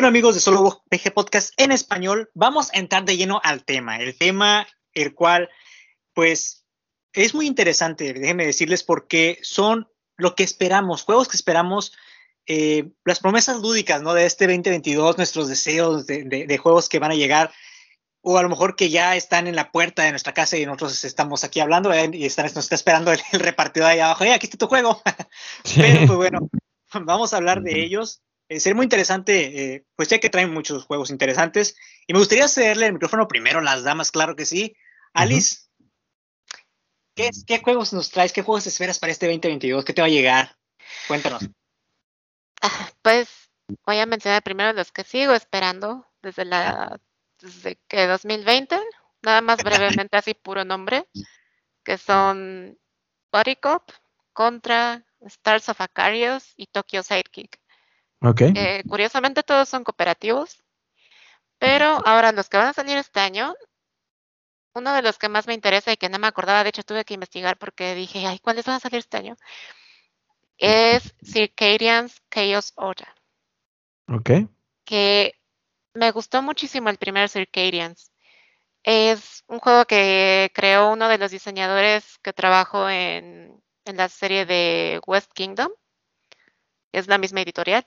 [0.01, 3.97] Bueno, amigos de Solo PG Podcast en español, vamos a entrar de lleno al tema.
[3.97, 4.65] El tema,
[4.95, 5.47] el cual,
[6.15, 6.65] pues,
[7.13, 9.87] es muy interesante, déjenme decirles, porque son
[10.17, 11.93] lo que esperamos, juegos que esperamos,
[12.47, 14.15] eh, las promesas lúdicas, ¿no?
[14.15, 17.51] De este 2022, nuestros deseos de, juegos que van a llegar,
[18.21, 21.05] o a lo mejor que ya están en la puerta de nuestra casa y nosotros
[21.05, 22.09] estamos aquí hablando ¿eh?
[22.11, 24.99] y están, nos está esperando el, repartidor ahí abajo, ¡eh, aquí está tu juego!
[25.75, 26.49] Pero, pues bueno,
[26.91, 30.83] vamos a hablar de ellos eh, sería muy interesante, eh, pues ya que traen muchos
[30.83, 31.77] juegos interesantes.
[32.05, 34.75] Y me gustaría cederle el micrófono primero a las damas, claro que sí.
[35.13, 35.69] Alice,
[37.15, 38.33] ¿qué, juegos nos traes?
[38.33, 39.85] ¿Qué juegos esperas para este 2022?
[39.85, 40.57] ¿Qué te va a llegar?
[41.07, 41.47] Cuéntanos.
[42.61, 43.29] Ah, pues
[43.85, 46.99] voy a mencionar primero los que sigo esperando desde la
[47.39, 48.77] desde que 2020,
[49.21, 51.07] nada más brevemente así puro nombre,
[51.85, 52.77] que son
[53.31, 53.89] Body Cop,
[54.33, 57.60] Contra, Stars of Acarios y Tokyo Sidekick.
[58.21, 60.63] Eh, curiosamente todos son cooperativos,
[61.57, 63.55] pero ahora los que van a salir este año,
[64.73, 67.03] uno de los que más me interesa y que no me acordaba, de hecho tuve
[67.03, 69.35] que investigar porque dije, ay, ¿cuáles van a salir este año?
[70.57, 73.09] Es Circadians Chaos Order.
[74.07, 74.29] Ok.
[74.85, 75.33] Que
[75.95, 78.11] me gustó muchísimo el primer Circadians.
[78.83, 84.45] Es un juego que creó uno de los diseñadores que trabajó en, en la serie
[84.45, 85.71] de West Kingdom
[86.91, 87.85] es la misma editorial.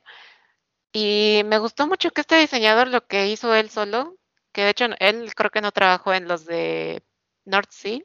[0.92, 4.16] Y me gustó mucho que este diseñador lo que hizo él solo,
[4.52, 7.02] que de hecho él creo que no trabajó en los de
[7.44, 8.00] North Sea.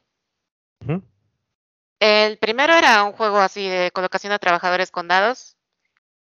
[2.00, 5.56] El primero era un juego así de colocación de trabajadores con dados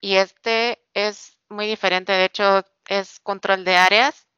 [0.01, 4.29] y este es muy diferente, de hecho es control de áreas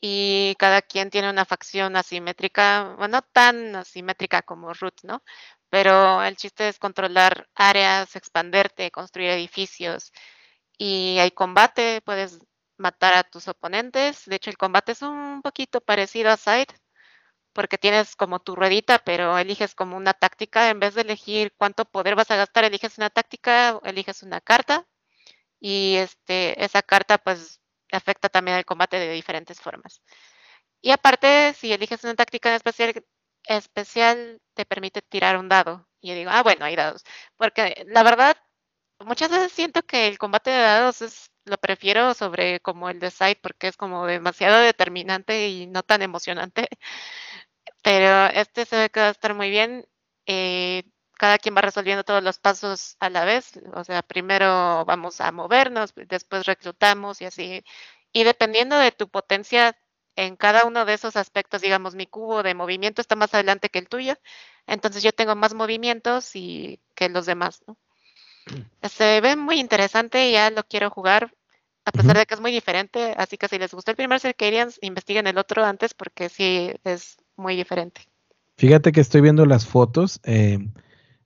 [0.00, 5.22] y cada quien tiene una facción asimétrica, bueno, no tan asimétrica como Root, ¿no?
[5.70, 10.12] Pero el chiste es controlar áreas, expanderte, construir edificios
[10.78, 12.40] y hay combate, puedes
[12.78, 14.24] matar a tus oponentes.
[14.26, 16.68] De hecho, el combate es un poquito parecido a Side,
[17.52, 21.84] porque tienes como tu ruedita, pero eliges como una táctica, en vez de elegir cuánto
[21.84, 24.86] poder vas a gastar, eliges una táctica, eliges una carta
[25.60, 27.60] y este, esa carta pues
[27.92, 30.02] afecta también al combate de diferentes formas.
[30.82, 33.04] Y aparte, si eliges una táctica en especial,
[33.44, 35.88] especial te permite tirar un dado.
[36.00, 37.04] Y yo digo, ah, bueno, hay dados.
[37.36, 38.36] Porque la verdad,
[39.00, 43.10] muchas veces siento que el combate de dados es lo prefiero sobre como el de
[43.10, 46.68] Side porque es como demasiado determinante y no tan emocionante.
[47.82, 49.86] Pero este se ve que va a estar muy bien.
[50.26, 50.84] Eh,
[51.14, 53.52] cada quien va resolviendo todos los pasos a la vez.
[53.74, 57.64] O sea, primero vamos a movernos, después reclutamos y así.
[58.12, 59.76] Y dependiendo de tu potencia
[60.16, 63.78] en cada uno de esos aspectos, digamos, mi cubo de movimiento está más adelante que
[63.78, 64.14] el tuyo.
[64.66, 67.76] Entonces yo tengo más movimientos y que los demás, ¿no?
[68.88, 71.32] Se ve muy interesante, ya lo quiero jugar,
[71.84, 73.14] a pesar de que es muy diferente.
[73.16, 77.16] Así que si les gustó el primer Circadians, investiguen el otro antes porque sí es
[77.36, 78.02] muy diferente.
[78.56, 80.58] Fíjate que estoy viendo las fotos eh,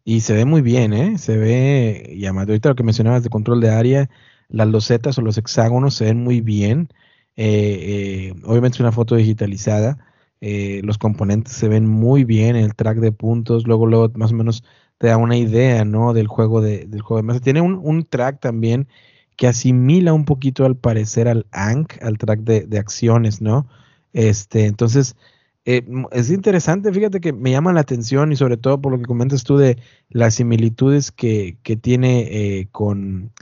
[0.04, 1.18] y se ve muy bien, ¿eh?
[1.18, 4.10] Se ve, y ahorita lo que mencionabas de control de área,
[4.48, 6.90] las losetas o los hexágonos se ven muy bien.
[7.36, 9.98] Eh, eh, obviamente es una foto digitalizada.
[10.40, 14.64] los componentes se ven muy bien, el track de puntos, luego, luego más o menos
[14.98, 16.12] te da una idea, ¿no?
[16.14, 17.40] Del juego de, del juego de mesa.
[17.40, 18.88] Tiene un, track también
[19.36, 23.66] que asimila un poquito al parecer al ANC, al track de, acciones, ¿no?
[24.12, 25.16] Este, entonces,
[25.64, 29.06] eh, es interesante, fíjate que me llama la atención y sobre todo por lo que
[29.06, 29.78] comentas tú de
[30.08, 33.32] las similitudes que, que tiene eh, con,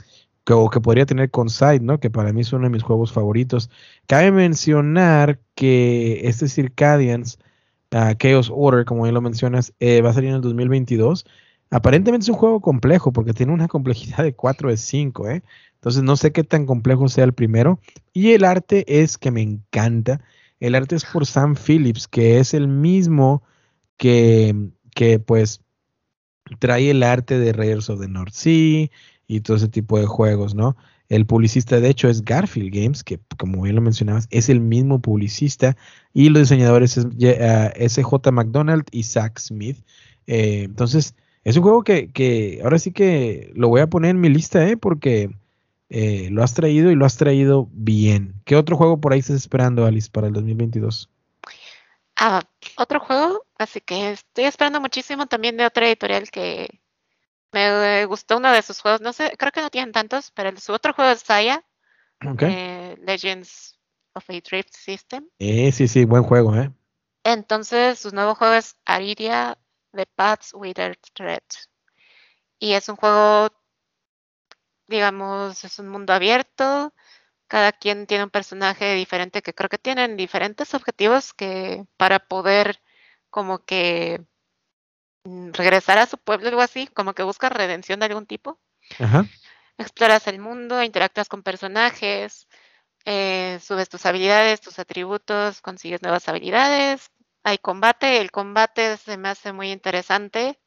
[0.45, 1.99] que, o que podría tener con Side, ¿no?
[1.99, 3.69] Que para mí es uno de mis juegos favoritos.
[4.07, 7.39] Cabe mencionar que este Circadians,
[7.91, 11.25] uh, Chaos Order, como ya lo mencionas, eh, va a salir en el 2022
[11.73, 15.43] Aparentemente es un juego complejo porque tiene una complejidad de 4 de 5, ¿eh?
[15.73, 17.79] Entonces no sé qué tan complejo sea el primero.
[18.13, 20.21] Y el arte es que me encanta.
[20.59, 23.41] El arte es por Sam Phillips, que es el mismo
[23.97, 25.61] que, que pues
[26.59, 28.89] trae el arte de Raiders of the North Sea
[29.27, 30.75] y todo ese tipo de juegos, ¿no?
[31.09, 34.99] El publicista, de hecho, es Garfield Games, que como bien lo mencionabas, es el mismo
[34.99, 35.77] publicista.
[36.13, 39.77] Y los diseñadores es SJ McDonald y Zach Smith.
[40.27, 44.29] Eh, entonces, es un juego que, ahora sí que lo voy a poner en mi
[44.29, 44.77] lista, ¿eh?
[44.77, 45.29] Porque
[45.89, 48.41] eh, lo has traído y lo has traído bien.
[48.45, 51.09] ¿Qué otro juego por ahí estás esperando, Alice, para el 2022?
[52.15, 52.41] Ah,
[52.77, 56.79] otro juego, así que estoy esperando muchísimo también de otra editorial que
[57.53, 59.01] me gustó uno de sus juegos.
[59.01, 61.63] No sé, creo que no tienen tantos, pero su otro juego es Saya,
[62.41, 63.79] eh, Legends
[64.13, 65.29] of a Drift System.
[65.39, 66.71] Eh, sí, sí, buen juego, ¿eh?
[67.23, 69.57] Entonces, su nuevo juego es Aridia
[69.93, 71.43] The Paths Wither Threat.
[72.59, 73.49] Y es un juego,
[74.87, 76.93] digamos, es un mundo abierto.
[77.47, 82.81] Cada quien tiene un personaje diferente que creo que tienen diferentes objetivos que para poder
[83.29, 84.25] como que
[85.23, 88.59] regresar a su pueblo, algo así, como que busca redención de algún tipo.
[89.77, 92.47] Exploras el mundo, interactúas con personajes,
[93.05, 97.09] eh, subes tus habilidades, tus atributos, consigues nuevas habilidades,
[97.43, 100.59] hay combate, el combate se me hace muy interesante.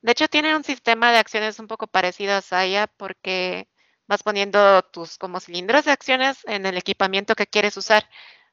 [0.00, 3.68] De hecho, tiene un sistema de acciones un poco parecido a Saya porque
[4.06, 8.08] vas poniendo tus como cilindros de acciones en el equipamiento que quieres usar.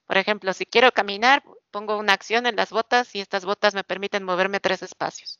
[0.05, 3.83] Por ejemplo, si quiero caminar, pongo una acción en las botas y estas botas me
[3.83, 5.39] permiten moverme tres espacios.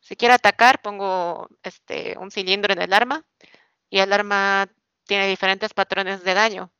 [0.00, 3.24] Si quiero atacar, pongo este, un cilindro en el arma
[3.90, 4.68] y el arma
[5.04, 6.72] tiene diferentes patrones de daño.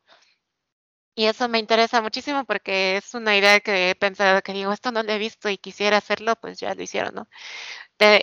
[1.14, 4.92] Y eso me interesa muchísimo porque es una idea que he pensado que digo, esto
[4.92, 7.28] no lo he visto y quisiera hacerlo, pues ya lo hicieron, ¿no?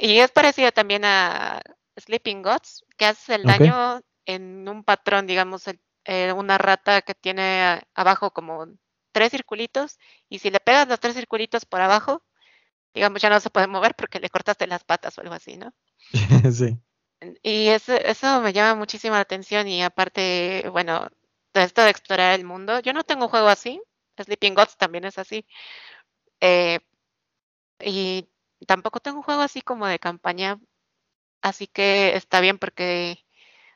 [0.02, 1.62] y es parecido también a
[1.98, 5.64] Sleeping Gods, que hace el daño en un patrón, digamos,
[6.06, 8.68] eh, una rata que tiene abajo como
[9.12, 9.98] tres circulitos
[10.30, 12.24] y si le pegas los tres circulitos por abajo,
[12.94, 15.74] digamos, ya no se puede mover porque le cortaste las patas o algo así, ¿no?
[16.52, 16.78] sí.
[17.42, 21.08] Y eso, eso me llama muchísimo la atención y aparte, bueno,
[21.54, 22.80] esto de explorar el mundo.
[22.80, 23.82] Yo no tengo un juego así.
[24.18, 25.46] Sleeping Gods también es así.
[26.42, 26.80] Eh,
[27.80, 28.30] y
[28.68, 30.60] tampoco tengo un juego así como de campaña.
[31.42, 33.26] Así que está bien porque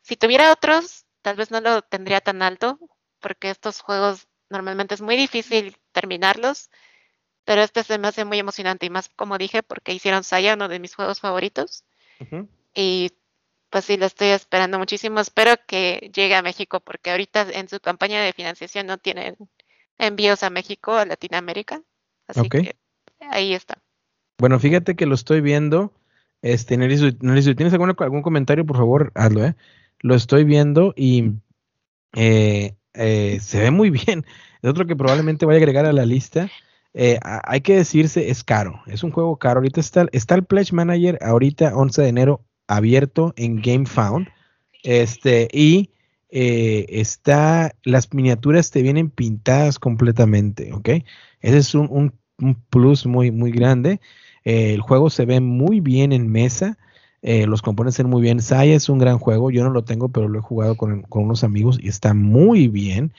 [0.02, 2.80] si tuviera otros, tal vez no lo tendría tan alto.
[3.20, 6.70] Porque estos juegos normalmente es muy difícil terminarlos.
[7.46, 10.68] Pero este se me hace muy emocionante y más como dije porque hicieron Saya, uno
[10.68, 11.84] de mis juegos favoritos.
[12.76, 13.12] Y
[13.72, 15.20] pues sí, lo estoy esperando muchísimo.
[15.20, 19.36] Espero que llegue a México porque ahorita en su campaña de financiación no tienen
[19.98, 21.82] envíos a México, a Latinoamérica.
[22.28, 22.76] Así que
[23.20, 23.82] ahí está.
[24.38, 25.94] Bueno, fíjate que lo estoy viendo.
[26.42, 27.12] Este, si
[27.56, 28.66] ¿tienes algún, algún comentario?
[28.66, 29.56] Por favor, hazlo, ¿eh?
[30.00, 31.34] Lo estoy viendo y
[32.14, 34.26] eh, eh, se ve muy bien.
[34.62, 36.50] Es otro que probablemente voy a agregar a la lista.
[36.94, 39.60] Eh, hay que decirse, es caro, es un juego caro.
[39.60, 44.28] Ahorita está, está el Pledge Manager, ahorita 11 de enero, abierto en GameFound.
[44.84, 45.92] Este, y
[46.30, 50.90] eh, está, las miniaturas te vienen pintadas completamente, ¿ok?
[51.42, 52.14] Ese es un,
[52.70, 54.02] plus muy, muy grande.
[54.44, 56.78] Eh, el juego se ve muy bien en mesa.
[57.22, 58.42] los componentes ven muy bien.
[58.42, 59.52] Saya es un gran juego.
[59.52, 63.14] Yo no lo tengo, pero lo he jugado con unos amigos y está muy bien.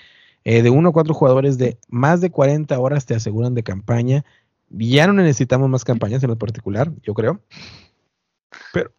[0.45, 4.25] Eh, de uno a cuatro jugadores de más de 40 horas te aseguran de campaña.
[4.71, 7.41] Ya no necesitamos más campañas en lo particular, yo creo.
[8.73, 8.93] Pero,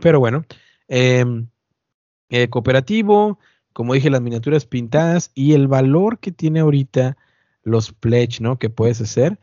[0.00, 0.44] pero bueno,
[0.88, 1.48] em,
[2.30, 3.38] eh, cooperativo,
[3.72, 7.16] como dije, las miniaturas pintadas y el valor que tiene ahorita
[7.62, 8.58] los pledge, ¿no?
[8.58, 9.38] Que puedes hacer.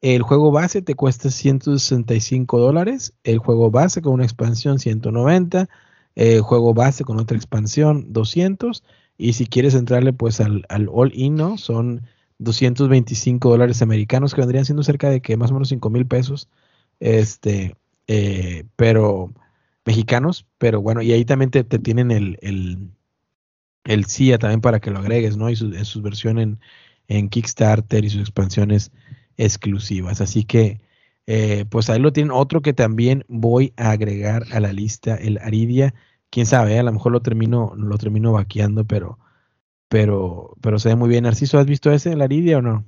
[0.00, 3.14] El juego base te cuesta 165 dólares.
[3.22, 5.68] El juego base con una expansión 190.
[6.14, 8.82] El juego base con otra expansión 200.
[9.20, 11.58] Y si quieres entrarle pues al, all-in, ¿no?
[11.58, 12.02] Son
[12.38, 16.48] 225 dólares americanos que vendrían siendo cerca de que más o menos 5 mil pesos.
[17.00, 17.76] Este,
[18.06, 19.30] eh, pero
[19.84, 22.78] mexicanos, pero bueno, y ahí también te, tienen el, el,
[23.84, 25.50] el, CIA también para que lo agregues, ¿no?
[25.50, 26.58] Y su, en versión en,
[27.08, 28.90] en, Kickstarter y sus expansiones
[29.36, 30.22] exclusivas.
[30.22, 30.80] Así que,
[31.26, 32.32] eh, pues ahí lo tienen.
[32.32, 35.94] Otro que también voy a agregar a la lista, el Aridia
[36.30, 39.18] quién sabe, a lo mejor lo termino, lo termino vaqueando, pero,
[39.88, 41.24] pero, pero se ve muy bien.
[41.24, 42.84] Narciso, ¿has visto ese, la Aridia o no?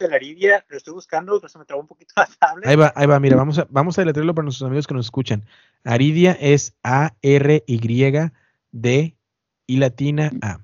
[0.00, 2.68] La Aridia, lo estoy buscando, pero se me trabó un poquito la tablet.
[2.68, 5.06] Ahí va, ahí va, mira, vamos a, vamos a leerlo para nuestros amigos que nos
[5.06, 5.44] escuchan.
[5.84, 8.26] Aridia es A-R-Y-D
[9.66, 10.60] y latina A.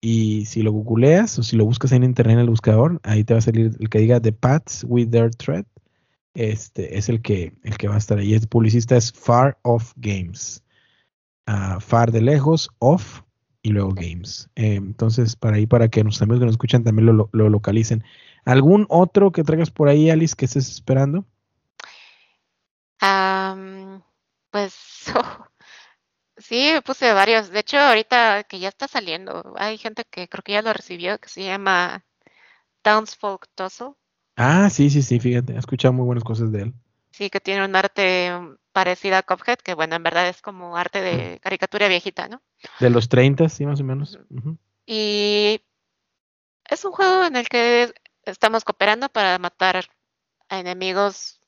[0.00, 3.34] Y si lo googleas o si lo buscas en internet en el buscador, ahí te
[3.34, 5.66] va a salir el que diga The Paths with Their Thread
[6.38, 8.32] este es el que, el que va a estar ahí.
[8.32, 10.62] El publicista es Far Off Games.
[11.46, 13.22] Ah, far de lejos, off
[13.62, 14.48] y luego games.
[14.54, 18.04] Eh, entonces, para ahí, para que nuestros amigos que nos escuchan también lo, localicen.
[18.44, 21.24] ¿Algún otro que traigas por ahí, Alice, que estés esperando?
[24.50, 24.74] pues
[26.36, 27.50] sí, puse varios.
[27.50, 31.18] De hecho, ahorita que ya está saliendo, hay gente que creo que ya lo recibió,
[31.18, 32.04] que se llama
[32.82, 33.94] Townsfolk Tussle.
[34.40, 36.74] Ah, sí, sí, sí, fíjate, he escuchado muy buenas cosas de él.
[37.10, 38.30] Sí, que tiene un arte
[38.70, 42.40] parecida a Cuphead, que bueno, en verdad es como arte de caricatura viejita, ¿no?
[42.78, 44.16] De los 30, sí, más o menos.
[44.86, 45.60] Y
[46.70, 47.92] es un juego en el que
[48.22, 49.86] estamos cooperando para matar
[50.48, 51.40] a enemigos.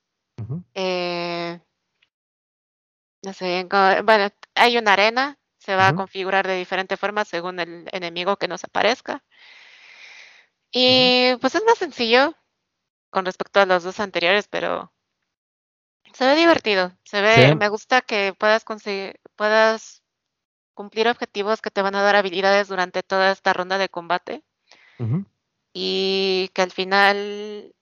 [0.74, 1.60] Eh,
[3.22, 3.68] no sé,
[4.02, 8.48] bueno, hay una arena, se va a configurar de diferente forma según el enemigo que
[8.48, 9.22] nos aparezca.
[10.72, 12.34] Y pues es más sencillo,
[13.10, 14.92] con respecto a los dos anteriores, pero
[16.12, 16.92] se ve divertido.
[17.04, 20.02] Se ve, me gusta que puedas conseguir, puedas
[20.74, 24.42] cumplir objetivos que te van a dar habilidades durante toda esta ronda de combate.
[25.72, 27.74] Y que al final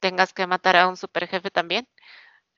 [0.00, 1.88] tengas que matar a un super jefe también.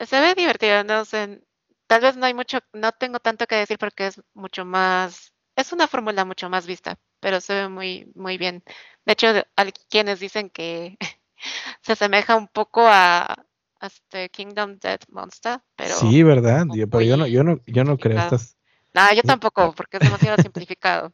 [0.01, 1.43] Se ve divertido, no sé.
[1.87, 5.73] Tal vez no hay mucho, no tengo tanto que decir porque es mucho más, es
[5.73, 8.63] una fórmula mucho más vista, pero se ve muy, muy bien.
[9.05, 10.97] De hecho, hay quienes dicen que
[11.83, 13.35] se asemeja un poco a,
[13.81, 18.19] este Kingdom Dead Monster, pero sí, verdad, pero yo no, yo no, yo no creo
[18.19, 18.57] estas.
[18.93, 21.13] No, yo tampoco, porque es demasiado simplificado.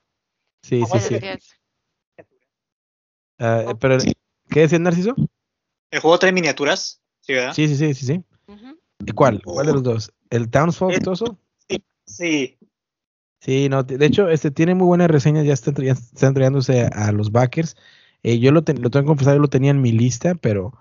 [0.62, 1.20] Sí, sí, sí.
[3.38, 3.98] Uh, pero,
[4.48, 5.14] ¿qué decía Narciso?
[5.90, 7.00] ¿El juego trae miniaturas?
[7.20, 7.52] Sí, ¿verdad?
[7.52, 8.06] Sí, sí, sí, sí.
[8.06, 8.24] sí.
[9.04, 9.42] ¿Y ¿Cuál?
[9.44, 10.12] ¿Cuál de los dos?
[10.30, 11.38] ¿El Townsfolk Toso?
[11.68, 12.58] Sí, sí.
[13.40, 17.12] Sí, no, de hecho, este tiene muy buenas reseñas, ya está, ya está entregándose a
[17.12, 17.76] los backers.
[18.22, 20.74] Eh, yo lo, lo, tengo que confesar, yo lo tenía en mi lista, pero,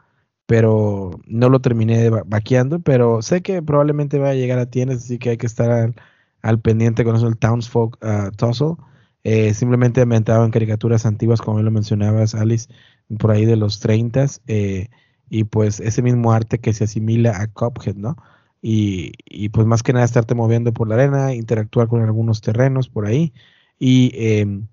[0.46, 5.20] pero no lo terminé vaqueando, pero sé que probablemente va a llegar a tiendas, así
[5.20, 5.94] que hay que estar
[6.42, 8.76] al, pendiente con eso, el Townsfolk uh, Tussle.
[9.24, 12.70] Eh, simplemente me entraba en caricaturas antiguas, como lo mencionabas, Alice,
[13.20, 14.90] por ahí de los 30 eh,
[15.30, 18.16] y pues ese mismo arte que se asimila a Cuphead, ¿no?
[18.62, 22.90] Y, y, pues más que nada estarte moviendo por la arena, interactuar con algunos terrenos
[22.90, 23.34] por ahí
[23.80, 24.68] y em,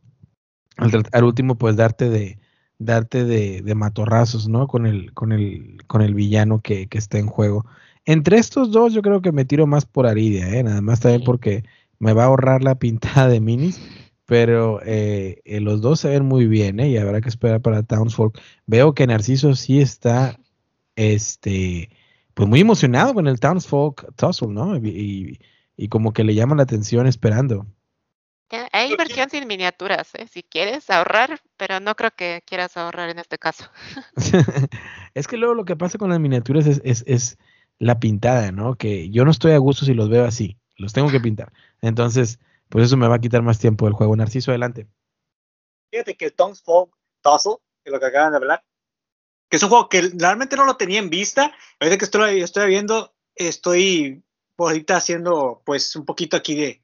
[0.76, 2.39] al, último pues darte de,
[2.84, 4.66] darte de, de, matorrazos, ¿no?
[4.68, 7.66] Con el, con el, con el villano que, que, está en juego.
[8.04, 10.62] Entre estos dos, yo creo que me tiro más por Aridia, ¿eh?
[10.62, 11.64] Nada más también porque
[11.98, 13.80] me va a ahorrar la pintada de minis.
[14.26, 16.88] Pero eh, eh, los dos se ven muy bien, ¿eh?
[16.88, 18.38] Y habrá que esperar para Townsfolk.
[18.66, 20.38] Veo que Narciso sí está,
[20.96, 21.90] este,
[22.34, 24.76] pues muy emocionado con el Townsfolk Tussle, ¿no?
[24.76, 25.38] Y,
[25.76, 27.66] y como que le llama la atención esperando.
[28.73, 30.27] Hay inversión sin miniaturas, ¿eh?
[30.31, 33.65] si quieres ahorrar, pero no creo que quieras ahorrar en este caso.
[35.15, 37.39] es que luego lo que pasa con las miniaturas es, es,
[37.79, 38.77] la pintada, ¿no?
[38.77, 41.53] Que yo no estoy a gusto si los veo así, los tengo que pintar.
[41.81, 42.39] Entonces,
[42.69, 44.15] pues eso me va a quitar más tiempo del juego.
[44.15, 44.87] Narciso, adelante.
[45.91, 48.65] Fíjate que el Tongues Folk Tussle, que es lo que acaban de hablar,
[49.49, 51.53] que es un juego que realmente no lo tenía en vista.
[51.81, 54.23] Ahorita que estoy, estoy viendo, estoy
[54.59, 56.81] ahorita haciendo pues un poquito aquí de,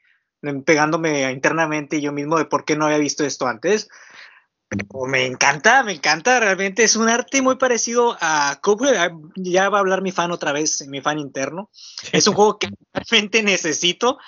[0.64, 3.88] pegándome internamente yo mismo de por qué no había visto esto antes.
[5.08, 8.60] me encanta, me encanta, realmente es un arte muy parecido a
[9.36, 11.70] ya va a hablar mi fan otra vez, mi fan interno.
[12.12, 14.18] Es un juego que realmente necesito.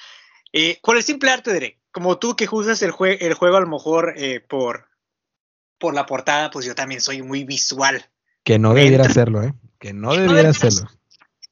[0.53, 3.69] Eh, con el simple arte, de como tú que juzgas el, el juego a lo
[3.69, 4.89] mejor eh, por,
[5.79, 8.05] por la portada, pues yo también soy muy visual.
[8.45, 9.55] Que no debiera hacerlo, ¿eh?
[9.79, 10.89] Que no debiera hacerlo.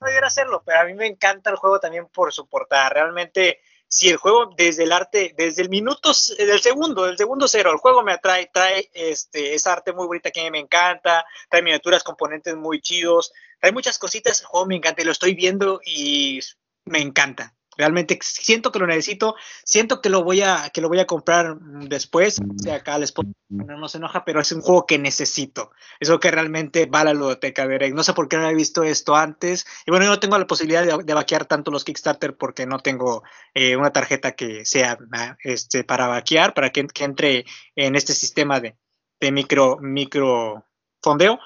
[0.00, 2.88] No debiera hacerlo, pero a mí me encanta el juego también por su portada.
[2.90, 7.72] Realmente, si el juego desde el arte, desde el minuto, del segundo, del segundo cero,
[7.72, 11.24] el juego me atrae, trae este, esa arte muy bonita que a mí me encanta,
[11.48, 15.80] trae miniaturas, componentes muy chidos, trae muchas cositas, el juego me encanta lo estoy viendo
[15.84, 16.40] y
[16.84, 17.57] me encanta.
[17.78, 21.56] Realmente siento que lo necesito, siento que lo voy a, que lo voy a comprar
[21.60, 22.40] después.
[22.40, 23.14] O sea, acá les
[23.48, 25.70] no, no se enoja, pero es un juego que necesito.
[26.00, 28.54] Es algo que realmente va a la ludoteca de No sé por qué no he
[28.54, 29.64] visto esto antes.
[29.86, 33.22] Y bueno, yo no tengo la posibilidad de, vaquear tanto los Kickstarter porque no tengo
[33.54, 37.46] eh, una tarjeta que sea ah, este, para vaquear, para que, entre
[37.76, 38.76] en este sistema de,
[39.20, 40.64] de micro, micro
[41.00, 41.38] fondeo.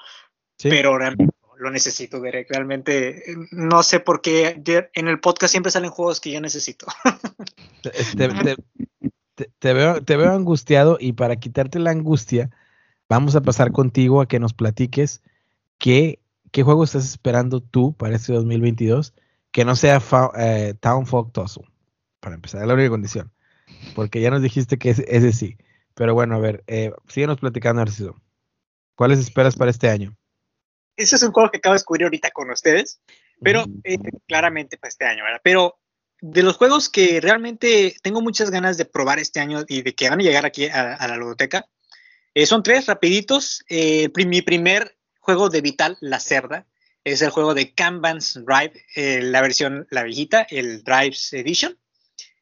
[0.57, 2.47] Pero realmente lo necesito, Derek.
[2.49, 4.61] Realmente no sé por qué
[4.93, 6.87] en el podcast siempre salen juegos que yo necesito.
[9.59, 12.49] te, veo, angustiado y para quitarte la angustia,
[13.09, 15.21] vamos a pasar contigo a que nos platiques
[15.77, 16.19] qué,
[16.51, 19.13] qué juego estás esperando tú para este 2022
[19.51, 20.01] que no sea
[20.37, 21.63] eh, Town Folk Tosu.
[22.19, 23.31] Para empezar, la única condición.
[23.95, 25.57] Porque ya nos dijiste que ese, ese sí.
[25.93, 28.15] Pero bueno, a ver, eh, síguenos platicando, Narciso.
[28.95, 30.15] ¿Cuáles esperas para este año?
[30.95, 33.01] Ese es un juego que acabo de descubrir ahorita con ustedes,
[33.41, 33.97] pero eh,
[34.27, 35.41] claramente para este año, ¿verdad?
[35.43, 35.79] Pero
[36.21, 40.09] de los juegos que realmente tengo muchas ganas de probar este año y de que
[40.09, 41.67] van a llegar aquí a, la ludoteca,
[42.33, 43.63] eh, son tres rapiditos.
[43.67, 46.65] Eh, mi primer juego de Vital, La Cerda,
[47.03, 48.85] es el juego de Kanban's Drive,
[49.21, 51.77] la versión, la viejita, el Drives Edition.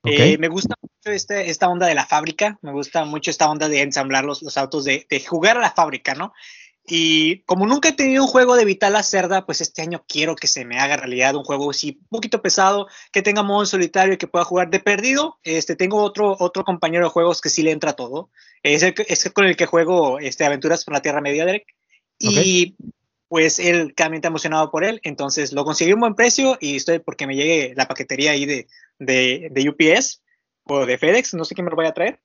[0.04, 3.82] me gusta mucho este, esta onda de la fábrica, me gusta mucho esta onda de
[3.82, 6.32] ensamblar los, los autos, de, de, jugar a la fábrica, ¿no?
[6.86, 10.36] Y como nunca he tenido un juego de Vital la Cerda, pues este año quiero
[10.36, 14.16] que se me haga realidad un juego así un poquito pesado, que tenga modo solitario
[14.16, 15.38] y que pueda jugar de perdido.
[15.44, 18.30] Este, tengo otro, otro compañero de juegos que sí le entra todo.
[18.64, 21.68] Es el, es con el que juego este, Aventuras por la Tierra Media, Derek.
[22.20, 22.76] Y
[23.28, 25.00] pues él claramente emocionado por él.
[25.04, 28.46] Entonces lo conseguí a un buen precio y estoy porque me llegue la paquetería ahí
[28.46, 28.68] de,
[29.00, 30.22] de, de UPS
[30.64, 32.20] o de FedEx, no sé qué me lo voy a traer,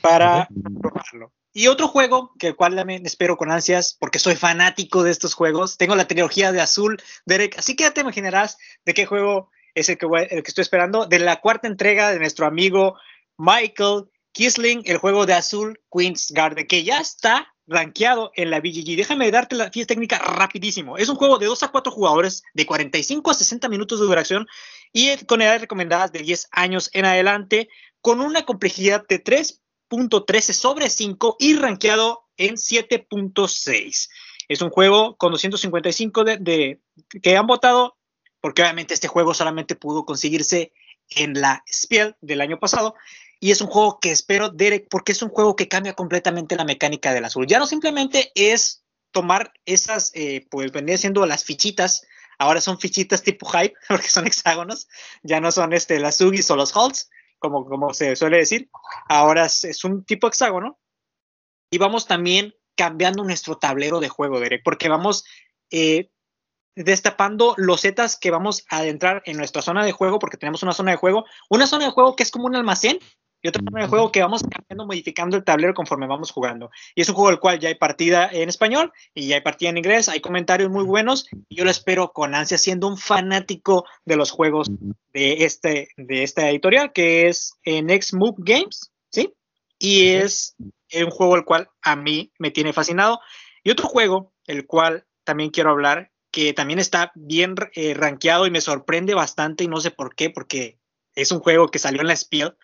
[0.00, 0.48] para
[0.80, 1.32] probarlo.
[1.52, 5.34] Y otro juego, que el cual también espero con ansias, porque soy fanático de estos
[5.34, 5.76] juegos.
[5.76, 7.58] Tengo la trilogía de Azul, Derek.
[7.58, 11.06] Así que ya te imaginarás de qué juego es el que, el que estoy esperando.
[11.06, 12.96] De la cuarta entrega de nuestro amigo
[13.36, 18.96] Michael Kisling, el juego de Azul Queen's Garden, que ya está rankeado en la BGG.
[18.96, 20.98] Déjame darte la fiesta técnica rapidísimo.
[20.98, 24.46] Es un juego de 2 a 4 jugadores, de 45 a 60 minutos de duración
[24.92, 27.68] y con edades recomendadas de 10 años en adelante,
[28.00, 34.08] con una complejidad de 3 13 sobre 5 y rankeado en 7.6.
[34.48, 36.80] Es un juego con 255 de,
[37.22, 37.96] que han votado,
[38.40, 40.72] porque obviamente este juego solamente pudo conseguirse
[41.10, 42.94] en la Spiel del año pasado.
[43.40, 46.64] Y es un juego que espero, Derek, porque es un juego que cambia completamente la
[46.64, 47.46] mecánica del azul.
[47.46, 52.06] Ya no simplemente es tomar esas, eh, pues venía siendo las fichitas,
[52.38, 54.88] ahora son fichitas tipo hype, porque son hexágonos,
[55.22, 57.10] ya no son este, las Sugis o los Halts,
[57.40, 58.70] como, como se suele decir.
[59.08, 60.78] Ahora es, un tipo hexágono.
[61.72, 65.24] Y vamos también cambiando nuestro tablero de juego, Derek, porque vamos
[65.70, 66.10] eh,
[66.76, 70.72] destapando los zetas que vamos a adentrar en nuestra zona de juego, porque tenemos una
[70.72, 72.98] zona de juego, una zona de juego que es como un almacén
[73.42, 76.70] y de juego que vamos cambiando, modificando el tablero conforme vamos jugando.
[76.94, 79.70] Y es un juego del cual ya hay partida en español y ya hay partida
[79.70, 83.86] en inglés, hay comentarios muy buenos y yo lo espero con ansia, siendo un fanático
[84.04, 84.70] de los juegos
[85.12, 89.32] de, este, de esta editorial, que es Next Move Games, ¿sí?
[89.78, 93.20] Y es un juego el cual a mí me tiene fascinado.
[93.62, 98.50] Y otro juego, el cual también quiero hablar, que también está bien eh, rankeado y
[98.50, 100.78] me sorprende bastante y no sé por qué, porque
[101.14, 102.54] es un juego que salió en la Spiel,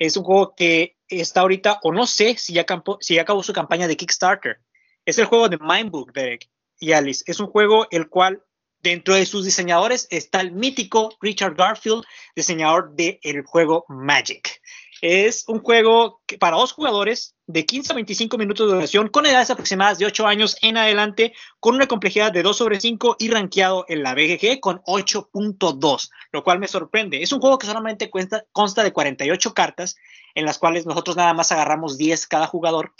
[0.00, 2.64] es un juego que está ahorita, o no sé si ya,
[3.00, 4.58] si acabó su campaña de Kickstarter.
[5.04, 6.48] Es el juego de Mindbook, Derek
[6.78, 7.22] y Alice.
[7.26, 8.42] Es un juego el cual
[8.80, 12.02] dentro de sus diseñadores está el mítico Richard Garfield,
[12.34, 14.62] diseñador del juego Magic.
[15.00, 19.50] Es un juego para dos jugadores de 15 a 25 minutos de duración, con edades
[19.50, 23.86] aproximadas de 8 años en adelante, con una complejidad de 2 sobre 5 y rankeado
[23.88, 27.22] en la BGG con 8.2, lo cual me sorprende.
[27.22, 28.10] Es un juego que solamente
[28.52, 29.96] consta de 48 cartas,
[30.34, 32.94] en las cuales nosotros nada más agarramos 10 cada jugador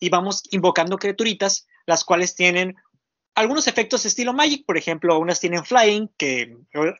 [0.00, 2.76] y vamos invocando criaturitas, las cuales tienen
[3.34, 6.56] algunos efectos estilo Magic, por ejemplo, unas tienen Flying, que,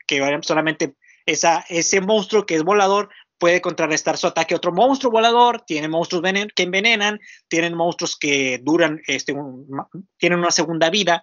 [0.06, 3.08] que solamente esa, ese monstruo que es volador
[3.38, 6.22] puede contrarrestar su ataque a otro monstruo volador, tiene monstruos
[6.54, 9.34] que envenenan, tienen monstruos que duran, este,
[10.16, 11.22] tienen una segunda vida.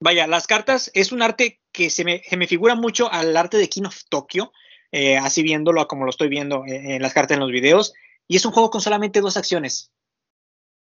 [0.00, 3.68] Vaya, las cartas es un arte que se me, me figura mucho al arte de
[3.68, 4.52] King of Tokyo,
[4.92, 7.94] eh, así viéndolo como lo estoy viendo en, las cartas en los videos,
[8.28, 9.90] y es un juego con solamente dos acciones.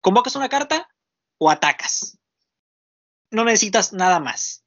[0.02, 0.90] Convocas una carta
[1.38, 2.18] o atacas.
[3.32, 4.63] No necesitas nada más.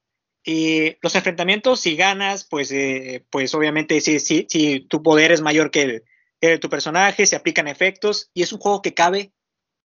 [0.49, 5.41] Eh, los enfrentamientos, si ganas, pues, eh, pues obviamente si, si, si, tu poder es
[5.41, 6.05] mayor que
[6.41, 9.33] el, tu personaje, se aplican efectos y es un juego que cabe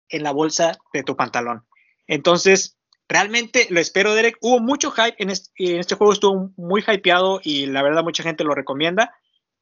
[0.08, 1.66] en la bolsa de tu pantalón.
[2.06, 2.78] Entonces,
[3.10, 4.38] realmente lo espero, Derek.
[4.40, 8.54] Hubo mucho hype en este, juego, estuvo muy hypeado y la verdad mucha gente lo
[8.54, 9.16] recomienda.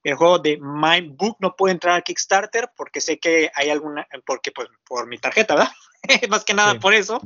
[0.04, 4.06] El juego de Mind Book no puede entrar a Kickstarter porque sé que hay alguna,
[4.26, 5.72] porque pues por mi tarjeta, ¿verdad?
[6.30, 7.22] Más que nada por eso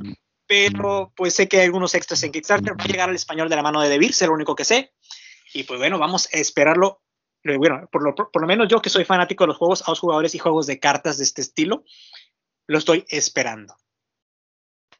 [0.54, 2.78] pero pues sé que hay algunos extras en Kickstarter.
[2.78, 4.92] Va a llegar al español de la mano de Debir, es lo único que sé.
[5.52, 7.02] Y pues bueno, vamos a esperarlo.
[7.42, 10.00] Bueno, por lo, por lo menos yo que soy fanático de los juegos a los
[10.00, 11.84] jugadores y juegos de cartas de este estilo,
[12.66, 13.76] lo estoy esperando.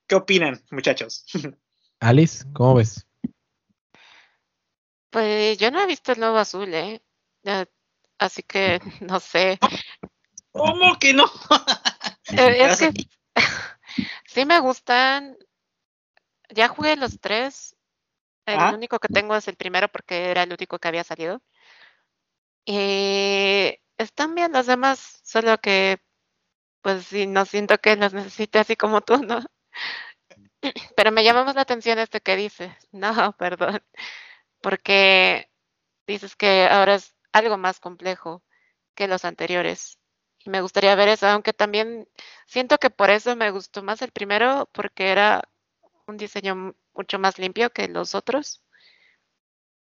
[0.07, 1.25] ¿Qué opinan, muchachos?
[2.01, 3.07] Alice, ¿cómo ves?
[5.09, 7.01] Pues yo no he visto el nuevo azul, ¿eh?
[8.19, 9.59] Así que no sé.
[10.53, 11.25] ¿Cómo que no?
[12.37, 12.93] Eh, es que
[14.27, 15.37] Sí me gustan.
[16.51, 17.77] Ya jugué los tres.
[18.47, 18.73] El ah.
[18.75, 21.43] único que tengo es el primero porque era el único que había salido.
[22.67, 26.01] Y están bien los demás, solo que
[26.83, 29.41] pues sí, no siento que los necesite así como tú, ¿no?
[30.97, 32.73] Pero me llamamos la atención este que dices.
[32.93, 33.83] No, perdón.
[34.61, 35.51] Porque
[36.07, 38.45] dices que ahora es algo más complejo
[38.95, 39.99] que los anteriores
[40.47, 42.09] me gustaría ver eso, aunque también
[42.47, 45.43] siento que por eso me gustó más el primero, porque era
[46.07, 48.63] un diseño mucho más limpio que los otros.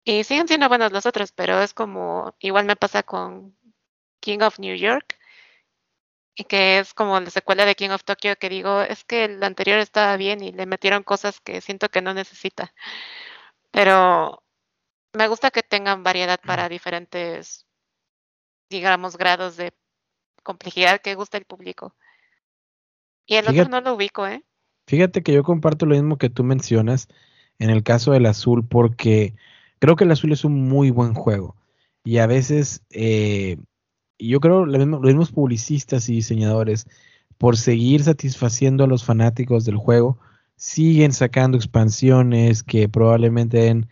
[0.04, 3.56] Y siguen siendo buenos los otros, pero es como, igual me pasa con
[4.20, 5.18] King of New York,
[6.34, 9.42] y que es como la secuela de King of Tokyo, que digo, es que el
[9.44, 12.74] anterior estaba bien y le metieron cosas que siento que no necesita.
[13.70, 14.42] Pero
[15.14, 17.66] me gusta que tengan variedad para diferentes,
[18.70, 19.72] digamos, grados de
[20.42, 21.94] complejidad que gusta el público.
[23.26, 24.42] Y el otro no lo ubico, ¿eh?
[24.86, 27.08] Fíjate que yo comparto lo mismo que tú mencionas
[27.58, 29.34] en el caso del azul, porque
[29.78, 31.56] creo que el azul es un muy buen juego.
[32.04, 33.58] Y a veces, eh,
[34.18, 36.86] yo creo, los mismos publicistas y diseñadores,
[37.38, 40.18] por seguir satisfaciendo a los fanáticos del juego,
[40.56, 43.86] siguen sacando expansiones que probablemente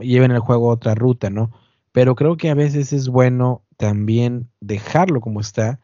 [0.00, 1.52] lleven el juego a otra ruta, ¿no?
[1.92, 5.80] Pero creo que a veces es bueno también dejarlo como está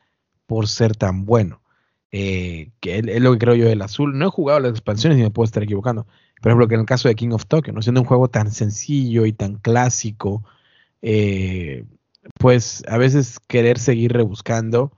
[0.47, 1.61] por ser tan bueno.
[2.13, 4.17] Eh, que es lo que creo yo del azul.
[4.17, 6.07] No he jugado las expansiones y me puedo estar equivocando.
[6.41, 7.83] Por ejemplo, que en el caso de King of Tokyo, ¿no?
[7.83, 10.45] siendo un juego tan sencillo y tan clásico,
[11.03, 11.87] eh,
[12.39, 14.93] pues a veces querer seguir rebuscando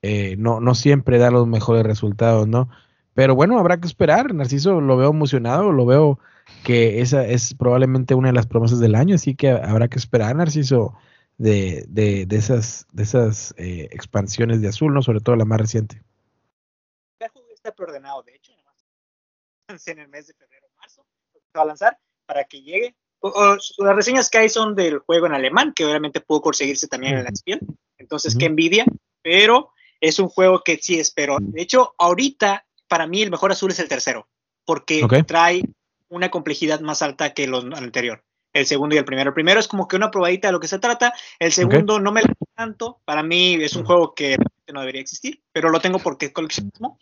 [0.00, 2.70] eh, no, no siempre da los mejores resultados, ¿no?
[3.12, 4.32] Pero bueno, habrá que esperar.
[4.32, 6.18] Narciso lo veo emocionado, lo veo
[6.64, 10.36] que esa es probablemente una de las promesas del año, así que habrá que esperar,
[10.36, 10.94] Narciso,
[11.38, 15.02] de, de, de esas, de esas eh, expansiones de azul, ¿no?
[15.02, 16.02] Sobre todo la más reciente.
[17.18, 18.52] El juego está preordenado, de hecho,
[19.86, 21.04] en el mes de febrero marzo,
[21.56, 22.96] va a lanzar para que llegue.
[23.22, 27.24] las reseñas que hay son del juego en alemán, que obviamente pudo conseguirse también en
[27.24, 27.60] la ESPN,
[27.98, 28.84] entonces qué envidia,
[29.22, 31.38] pero es un juego que sí espero.
[31.40, 34.28] De hecho, ahorita, para mí, el mejor azul es el tercero,
[34.64, 35.62] porque trae
[36.08, 38.22] una complejidad más alta que los anterior
[38.56, 39.30] el segundo y el primero.
[39.30, 41.12] El primero es como que una probadita de lo que se trata.
[41.38, 43.00] El segundo no me lo tanto.
[43.04, 44.36] Para mí es un juego que
[44.72, 46.98] no debería existir, pero lo tengo porque es coleccionismo.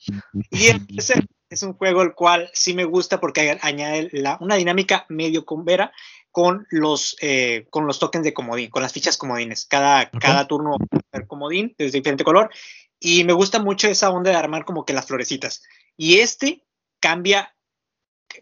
[0.51, 4.11] Y el tercero es un juego el cual sí me gusta porque añade
[4.41, 5.93] una dinámica medio convera
[6.33, 9.67] con los, eh, con los tokens de comodín, con las fichas comodines.
[9.67, 10.77] Cada, cada turno
[11.13, 12.51] el comodín de diferente color.
[12.99, 15.63] Y me gusta mucho esa onda de armar como que las florecitas.
[15.97, 16.65] Y este
[16.99, 17.54] cambia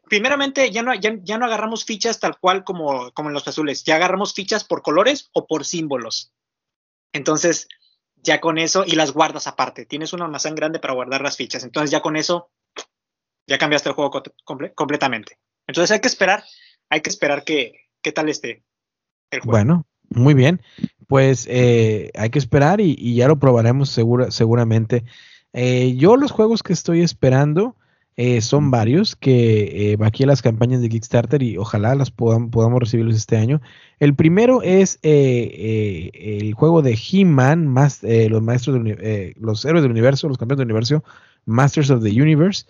[0.08, 3.96] primeramente ya no, ya, no agarramos fichas tal cual como, como en los azules, ya
[3.96, 6.32] agarramos fichas por colores o por símbolos.
[7.12, 7.68] Entonces,
[8.16, 11.64] ya con eso, y las guardas aparte, tienes un almacén grande para guardar las fichas,
[11.64, 12.50] entonces ya con eso,
[13.46, 14.22] ya cambiaste el juego
[14.74, 15.38] completamente.
[15.66, 16.44] Entonces hay que esperar,
[16.88, 18.64] hay que esperar que, qué tal esté
[19.30, 19.52] el juego.
[19.52, 20.62] Bueno, muy bien,
[21.08, 23.90] pues eh, hay que esperar y, ya lo probaremos
[24.30, 25.04] seguramente.
[25.52, 27.76] Eh, yo los juegos que estoy esperando,
[28.16, 32.80] eh, son varios que eh, aquí las campañas de Kickstarter y ojalá las podamos, podamos
[32.80, 33.62] recibirlos este año.
[34.00, 37.74] El primero es eh, el juego de He-Man,
[38.28, 38.80] los maestros
[39.36, 41.04] los héroes del universo, los campeones del universo,
[41.46, 42.66] Masters of the Universe,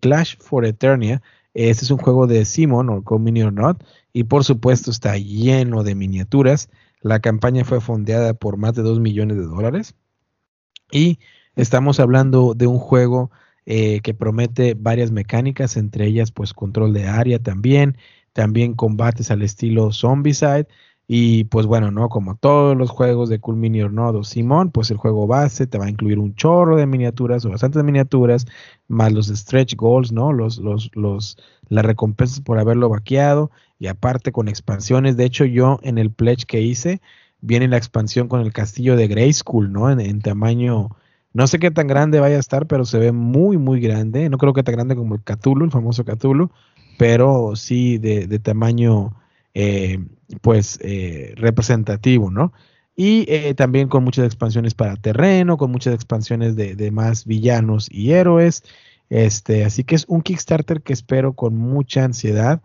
[0.00, 1.20] Clash for Eternia.
[1.52, 5.18] Este es un juego de Simon o Call Mini or Not y por supuesto está
[5.18, 6.70] lleno de miniaturas.
[7.02, 9.94] La campaña fue fondeada por más de 2 millones de dólares
[10.90, 11.18] y
[11.56, 13.30] estamos hablando de un juego
[13.72, 17.96] eh, que promete varias mecánicas, entre ellas pues control de área también,
[18.32, 20.66] también combates al estilo Zombicide
[21.06, 22.08] y pues bueno, ¿no?
[22.08, 24.16] Como todos los juegos de Cool Mini or Not
[24.72, 28.46] pues el juego base te va a incluir un chorro de miniaturas o bastantes miniaturas,
[28.88, 30.32] más los stretch goals, ¿no?
[30.32, 31.36] Los, los, los,
[31.68, 35.16] las recompensas por haberlo vaqueado y aparte con expansiones.
[35.16, 37.00] De hecho, yo en el pledge que hice,
[37.40, 39.90] viene la expansión con el castillo de Grey School, ¿no?
[39.90, 40.90] En, tamaño,
[41.32, 44.28] no sé qué tan grande vaya a estar, pero se ve muy, muy grande.
[44.28, 46.50] No creo que tan grande como el Cthulhu, el famoso Cthulhu,
[46.98, 49.14] pero sí de, tamaño
[49.54, 49.98] eh,
[50.42, 52.52] pues eh, representativo, ¿no?
[52.96, 58.12] Y eh, también con muchas expansiones para terreno, con muchas expansiones de, más villanos y
[58.12, 58.64] héroes.
[59.08, 62.60] Este, así que es un Kickstarter que espero con mucha ansiedad.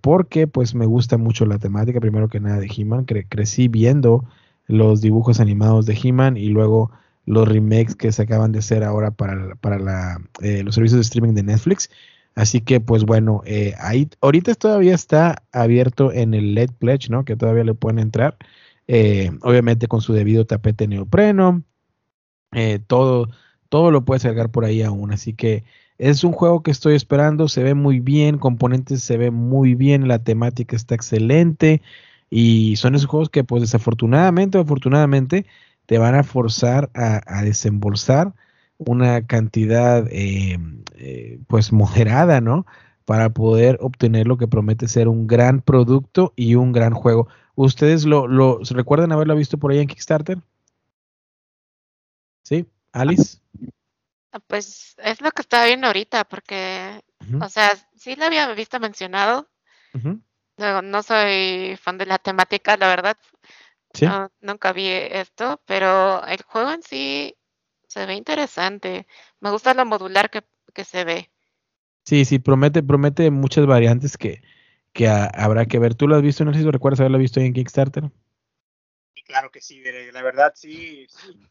[0.00, 4.24] porque pues me gusta mucho la temática, primero que nada de He-Man, crecí viendo
[4.66, 6.90] los dibujos animados de He-Man y luego
[7.26, 11.34] los remakes que se acaban de hacer ahora para, para la, los servicios de streaming
[11.34, 11.90] de Netflix.
[12.34, 17.24] Así que, pues bueno, eh, ahí ahorita todavía está abierto en el LED Pledge, ¿no?
[17.24, 18.36] Que todavía le pueden entrar.
[18.86, 21.62] Eh, obviamente con su debido tapete neopreno.
[22.52, 23.28] Eh, todo,
[23.68, 25.12] todo lo puedes cargar por ahí aún.
[25.12, 25.64] Así que
[25.98, 27.48] es un juego que estoy esperando.
[27.48, 31.82] Se ve muy bien, componentes se ve muy bien, la temática está excelente.
[32.30, 35.46] Y son esos juegos que, pues desafortunadamente o afortunadamente,
[35.90, 38.32] te van a forzar a, a desembolsar
[38.78, 40.56] una cantidad eh,
[40.94, 42.64] eh, pues moderada, ¿no?
[43.04, 47.26] Para poder obtener lo que promete ser un gran producto y un gran juego.
[47.56, 50.38] ¿Ustedes lo, lo recuerdan haberlo visto por ahí en Kickstarter?
[52.44, 52.66] ¿Sí?
[52.92, 53.38] ¿Alice?
[54.30, 57.02] Ah, pues es lo que estaba viendo ahorita, porque,
[57.40, 59.48] o sea, sí lo había visto mencionado.
[60.56, 63.16] no, soy fan de la temática, la verdad.
[63.92, 64.06] ¿Sí?
[64.40, 67.36] nunca vi esto, pero el juego en sí
[67.88, 69.06] se ve interesante.
[69.40, 70.44] Me gusta lo modular que,
[70.84, 71.30] se ve.
[72.04, 74.42] Sí, sí, promete, promete muchas variantes que,
[74.92, 75.94] que habrá que ver.
[75.94, 76.44] ¿Tú lo has visto?
[76.44, 78.04] No sé si lo recuerdas haberlo visto ahí en Kickstarter.
[79.14, 81.06] Sí, claro que sí, la verdad sí.
[81.08, 81.50] sí.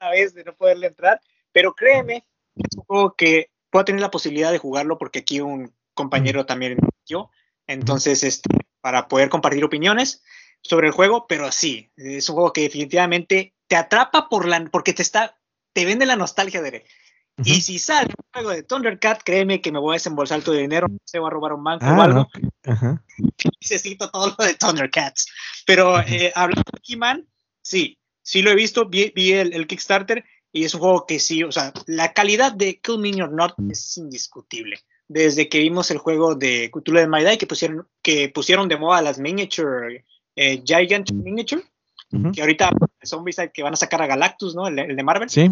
[0.00, 1.20] Una vez de no poderle entrar,
[1.52, 2.26] pero créeme,
[2.56, 6.76] es un juego que puedo tener la posibilidad de jugarlo porque aquí un compañero también
[7.06, 7.30] yo,
[7.66, 10.22] entonces este, para poder compartir opiniones
[10.68, 14.92] sobre el juego, pero sí, es un juego que definitivamente te atrapa por la, porque
[14.92, 15.36] te está,
[15.72, 16.84] te vende la nostalgia de
[17.44, 20.62] Y si sale un juego de Thundercat, créeme que me voy a desembolsar todo el
[20.62, 22.28] dinero, se va a robar un banco o ah, algo.
[23.60, 25.26] Necesito todo lo de Thundercats.
[25.66, 27.26] Pero eh, hablando de He-Man,
[27.62, 31.52] sí, sí lo he visto, vi, el, Kickstarter y es un juego que sí, o
[31.52, 34.78] sea, la calidad de Kill Me or Not es indiscutible.
[35.08, 39.02] Desde que vimos el juego de Cthulhu de My que pusieron, que pusieron de moda
[39.02, 40.04] las miniature,
[40.36, 41.62] eh, Giant Miniature,
[42.32, 42.70] que ahorita
[43.02, 44.68] son que van a sacar a Galactus, ¿no?
[44.68, 45.28] El, de Marvel.
[45.28, 45.50] Sí.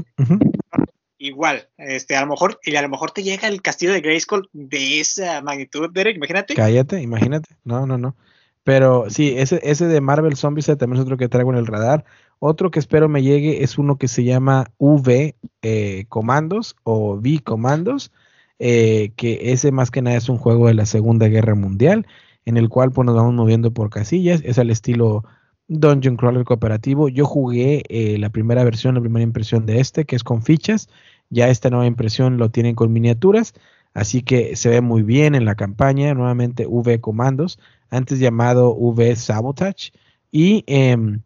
[1.19, 4.49] Igual, este, a lo mejor, y a lo mejor te llega el castillo de Grayskull
[4.53, 6.55] de esa magnitud, Derek, imagínate.
[6.55, 7.57] Cállate, imagínate.
[7.65, 8.15] No, no, no.
[8.63, 12.05] Pero sí, ese, ese de Marvel Zombies también es otro que traigo en el radar.
[12.39, 17.41] Otro que espero me llegue es uno que se llama V eh, Comandos o V
[17.45, 18.11] Comandos,
[18.59, 22.07] eh, que ese más que nada es un juego de la Segunda Guerra Mundial,
[22.45, 24.41] en el cual pues, nos vamos moviendo por casillas.
[24.45, 25.25] Es al estilo
[25.69, 27.09] Dungeon Crawler cooperativo.
[27.09, 30.89] Yo jugué eh, la primera versión, la primera impresión de este, que es con fichas.
[31.31, 33.55] Ya esta nueva impresión lo tienen con miniaturas,
[33.95, 36.15] así que se ve muy bien en la campaña.
[36.15, 37.59] Nuevamente V Comandos,
[37.91, 39.93] antes llamado V Sabotage.
[40.31, 41.23] Y em,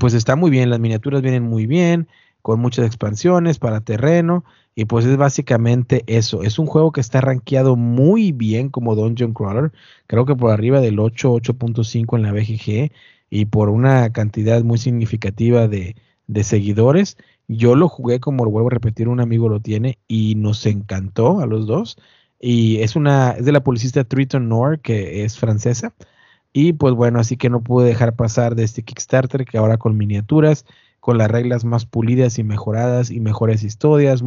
[0.00, 2.08] pues está muy bien, las miniaturas vienen muy bien,
[2.48, 4.42] con muchas expansiones para terreno.
[4.74, 6.42] Y pues es básicamente eso.
[6.42, 9.70] Es un juego que está rankeado muy bien como Dungeon Crawler.
[10.06, 12.90] Creo que por arriba del 8, 8.5 en la BGG
[13.28, 15.94] y por una cantidad muy significativa de,
[16.42, 17.18] seguidores.
[17.48, 21.40] Yo lo jugué, como lo vuelvo a repetir, un amigo lo tiene y nos encantó
[21.40, 21.98] a los dos.
[22.40, 25.92] Y es una, es de la publicista Triton Noir, que es francesa.
[26.54, 29.98] Y pues bueno, así que no pude dejar pasar de este Kickstarter, que ahora con
[29.98, 30.64] miniaturas,
[31.08, 34.22] con las reglas más pulidas y mejoradas y mejores historias,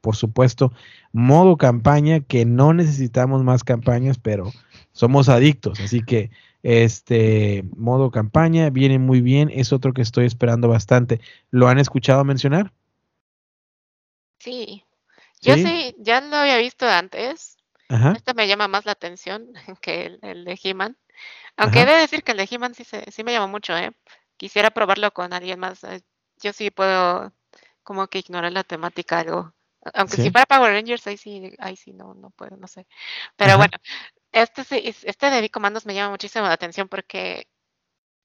[0.00, 0.72] por supuesto,
[1.10, 4.52] modo campaña, que no necesitamos más campañas, pero
[4.92, 6.30] somos adictos, así que
[6.62, 11.20] este modo campaña, viene muy bien, es otro que estoy esperando bastante.
[11.50, 12.72] ¿Lo han escuchado mencionar?
[14.38, 14.84] Sí,
[15.40, 17.56] yo sí, ya lo había visto antes.
[17.88, 19.48] Este me llama más la atención
[19.82, 20.96] que el, de He-Man.
[21.56, 23.90] Aunque he de decir que el de He-Man sí, sí me llama mucho, ¿eh?
[24.40, 25.84] Quisiera probarlo con alguien más.
[26.40, 27.32] Yo sí puedo
[27.82, 29.54] como que ignorar la temática algo
[29.94, 32.86] Aunque si para Power Rangers, ahí sí, ahí sí no, no puedo, no sé.
[33.36, 33.76] Pero bueno,
[34.32, 37.48] este, este de Comandos me llama muchísimo la atención porque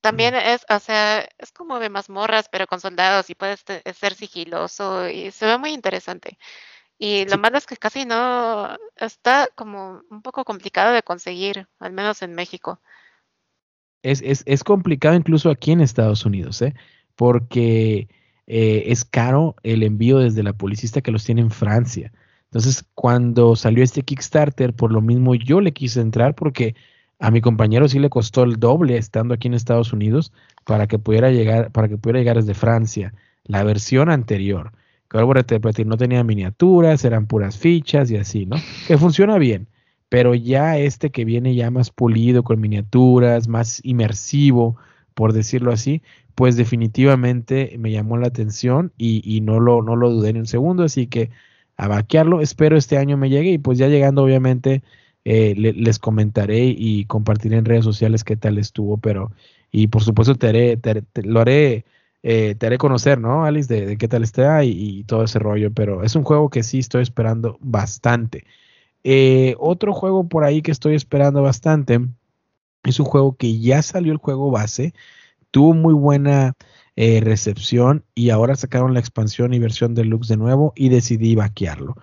[0.02, 3.64] también es, o sea, es como de mazmorras, pero con soldados y puedes
[3.98, 6.38] ser sigiloso y se ve muy interesante.
[6.98, 11.92] Y lo malo es que casi no está como un poco complicado de conseguir, al
[11.92, 12.80] menos en México.
[14.04, 16.76] Es, es, es complicado incluso aquí en Estados Unidos, ¿eh?
[17.16, 18.08] Porque
[18.48, 22.12] eh, es caro el envío desde la policista que los tiene en Francia.
[22.46, 26.76] Entonces, cuando salió este Kickstarter, por lo mismo yo le quise entrar porque
[27.20, 30.32] a mi compañero sí le costó el doble estando aquí en Estados Unidos
[30.66, 33.14] para que pudiera llegar, para que pudiera llegar desde Francia,
[33.44, 34.72] la versión anterior.
[35.10, 38.58] Que repetir, no tenía miniaturas, eran puras fichas y así, ¿no?
[38.88, 39.68] Que funciona bien.
[40.10, 44.78] Pero ya este que viene ya más pulido, con miniaturas, más inmersivo,
[45.16, 46.04] por decirlo así,
[46.36, 50.84] pues definitivamente me llamó la atención y, no, lo, no lo dudé ni un segundo,
[50.84, 51.32] así que
[51.78, 54.84] a vaquearlo, espero este año me llegue y pues ya llegando obviamente
[55.26, 59.32] eh, les comentaré y compartiré en redes sociales qué tal estuvo, pero
[59.72, 60.80] y por supuesto te haré,
[61.24, 61.86] lo haré,
[62.24, 66.04] eh, te haré conocer, ¿no, Alice, de, qué tal está y, todo ese rollo, pero
[66.04, 68.46] es un juego que sí estoy esperando bastante.
[69.04, 72.00] Eh, otro juego por ahí que estoy esperando bastante
[72.90, 74.94] es un juego que ya salió el juego base,
[75.52, 76.54] tuvo muy buena
[76.98, 81.96] recepción y ahora sacaron la expansión y versión deluxe de nuevo y decidí vaquearlo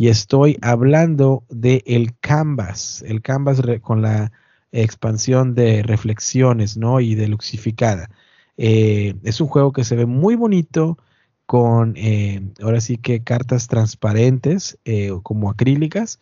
[0.00, 4.32] y estoy hablando de el Canvas, el Canvas con la
[4.72, 7.00] expansión de reflexiones, ¿no?
[7.00, 8.08] Y de luxificada.
[8.56, 10.96] Eh, es un juego que se ve muy bonito
[11.44, 16.18] con, eh, ahora sí que cartas transparentes eh, como acrílicas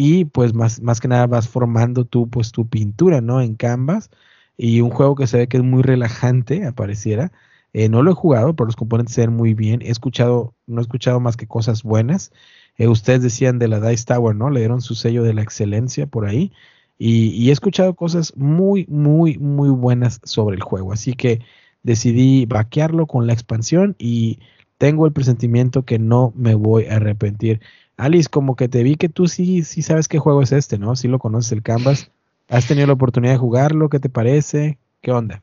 [0.00, 3.40] y pues más, más que nada vas formando tú pues tu pintura, ¿no?
[3.42, 4.10] En Canvas
[4.56, 7.32] y un juego que se ve que es muy relajante, apareciera.
[7.74, 9.82] no lo he jugado, pero los componentes se ven muy bien.
[9.82, 12.30] He escuchado, no he escuchado más que cosas buenas.
[12.76, 14.50] Eh, ustedes decían de la Dice Tower, ¿no?
[14.50, 16.52] Le dieron su sello de la excelencia por ahí.
[16.96, 20.92] Y, he escuchado cosas muy, muy, muy buenas sobre el juego.
[20.92, 21.40] Así que
[21.82, 24.38] decidí vaquearlo con la expansión y
[24.78, 27.60] tengo el presentimiento que no me voy a arrepentir.
[27.98, 30.96] Alice, como que te vi que tú sí, sí sabes qué juego es este, ¿no?
[30.96, 32.10] Sí lo conoces el Canvas.
[32.48, 33.90] ¿Has tenido la oportunidad de jugarlo?
[33.90, 34.78] ¿Qué te parece?
[35.02, 35.42] ¿Qué onda?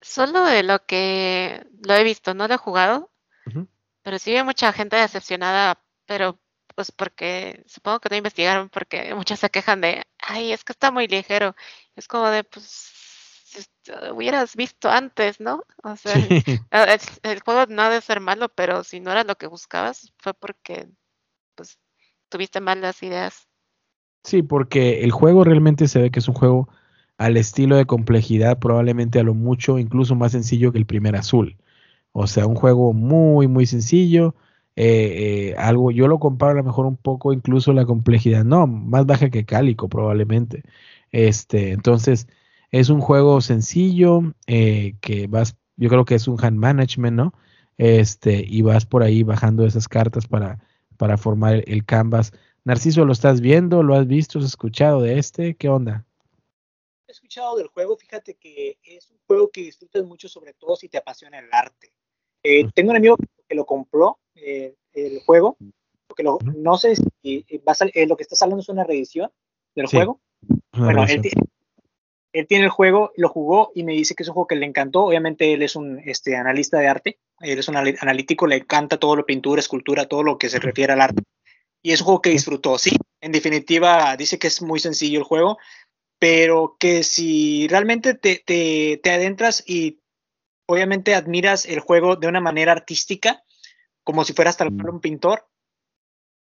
[0.00, 3.10] Solo de lo que lo he visto, no lo he jugado,
[4.02, 6.38] pero sí hay mucha gente decepcionada pero
[6.74, 10.90] pues porque supongo que no investigaron porque muchos se quejan de, ay, es que está
[10.90, 11.54] muy ligero.
[11.94, 12.90] Es como de, pues,
[14.12, 15.64] hubieras visto antes, ¿no?
[15.82, 16.14] O sea,
[17.22, 20.88] el, juego no debe ser malo, pero si no era lo que buscabas, fue porque,
[22.34, 23.46] tuviste malas ideas.
[24.24, 26.68] Sí, porque el juego realmente se ve que es un juego
[27.16, 31.56] al estilo de complejidad, probablemente a lo mucho, incluso más sencillo que el primer azul.
[32.10, 34.34] O sea, un juego muy, muy sencillo,
[34.74, 38.66] eh, eh, algo, yo lo comparo a lo mejor un poco incluso la complejidad, no,
[38.66, 40.64] más baja que Cálico probablemente.
[41.12, 42.26] Este, entonces,
[42.72, 47.34] es un juego sencillo eh, que vas, yo creo que es un hand management, ¿no?
[47.78, 50.58] Este, y vas por ahí bajando esas cartas para,
[50.96, 52.32] para formar el, canvas.
[52.64, 53.82] Narciso, ¿lo estás viendo?
[53.82, 54.38] ¿Lo has visto?
[54.38, 55.54] ¿Has escuchado de este?
[55.54, 56.06] ¿Qué onda?
[57.06, 60.88] He escuchado del juego, fíjate que es un juego que disfrutas mucho, sobre todo si
[60.88, 61.92] te apasiona el arte.
[62.74, 63.16] tengo un amigo
[63.48, 65.56] que lo compró eh, el juego,
[66.06, 69.30] porque no sé si va a eh, lo que está saliendo es una reedición
[69.74, 70.20] del juego.
[70.72, 71.22] bueno, él,
[72.42, 75.04] tiene el juego, lo jugó y me dice que es un juego que le encantó.
[75.04, 79.14] Obviamente él es un este, analista de arte, él es un analítico, le encanta todo
[79.14, 81.22] lo pintura, escultura, todo lo que se refiere al arte.
[81.80, 82.96] Y es un juego que disfrutó, sí.
[83.20, 85.58] En definitiva, dice que es muy sencillo el juego,
[86.18, 90.00] pero que si realmente te, te, te adentras y
[90.66, 93.44] obviamente admiras el juego de una manera artística,
[94.02, 95.46] como si fueras tal cual un pintor,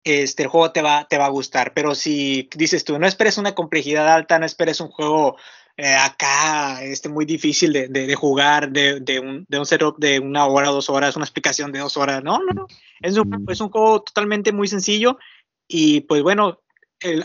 [0.04, 1.72] este, el juego te va, te va a gustar.
[1.74, 5.36] Pero si dices tú, no esperes una complejidad alta, no esperes un juego
[5.76, 10.20] eh, acá este, muy difícil de, de, jugar, de, de, un, de un setup de
[10.20, 12.22] una hora, dos horas, una explicación de dos horas.
[12.22, 12.66] No, no, no.
[13.00, 15.18] Es un, es un juego totalmente muy sencillo.
[15.66, 16.60] Y pues bueno,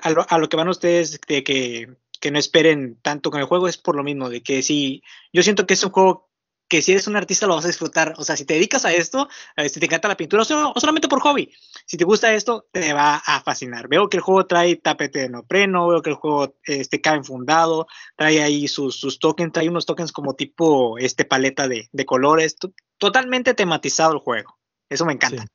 [0.02, 3.46] a, lo, a, lo, que van ustedes de que, que no esperen tanto con el
[3.46, 6.29] juego es por lo mismo, de que si yo siento que es un juego
[6.70, 8.14] que si eres un artista lo vas a disfrutar.
[8.18, 9.28] O sea, si te dedicas a esto,
[9.68, 11.52] si te encanta la pintura o, solamente por hobby,
[11.86, 13.88] si te gusta esto, te va a fascinar.
[13.90, 17.88] Veo que el juego trae tapete de nopreno, veo que el juego este, cae enfundado,
[18.16, 22.56] trae ahí sus, sus, tokens, trae unos tokens como tipo este paleta de, de colores,
[22.98, 24.60] totalmente tematizado el juego.
[24.90, 25.46] Eso me encanta.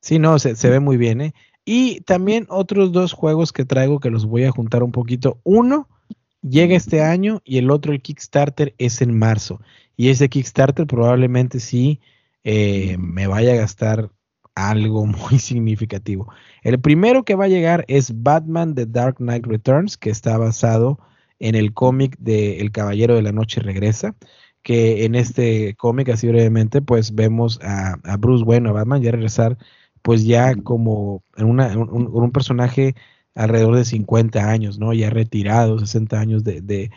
[0.00, 1.34] Sí, no, se, se ve muy bien, ¿eh?
[1.64, 5.40] Y también otros dos juegos que traigo que los voy a juntar un poquito.
[5.42, 5.88] Uno
[6.48, 9.60] llega este año y el otro, el Kickstarter, es en marzo.
[9.96, 12.00] Y ese Kickstarter probablemente sí
[12.44, 14.10] eh, me vaya a gastar
[14.54, 16.28] algo muy significativo.
[16.62, 20.98] El primero que va a llegar es Batman The Dark Knight Returns, que está basado
[21.38, 24.16] en el cómic de El Caballero de la Noche Regresa,
[24.62, 29.58] que en este cómic, así brevemente, pues vemos a, Bruce Wayne, a Batman, ya regresar,
[30.02, 32.94] pues ya como en, un, personaje
[33.34, 34.92] alrededor de 50 años, ¿no?
[34.92, 36.90] Ya retirado, 60 años de,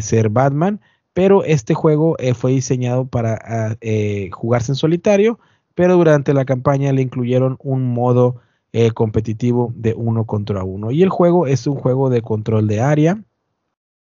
[0.00, 0.80] ser Batman,
[1.14, 5.38] pero este juego eh, fue diseñado para ah, eh, jugarse en solitario,
[5.74, 8.40] pero durante la campaña le incluyeron un modo
[8.72, 10.90] eh, competitivo de uno contra uno.
[10.90, 13.22] Y el juego es un juego de control de área,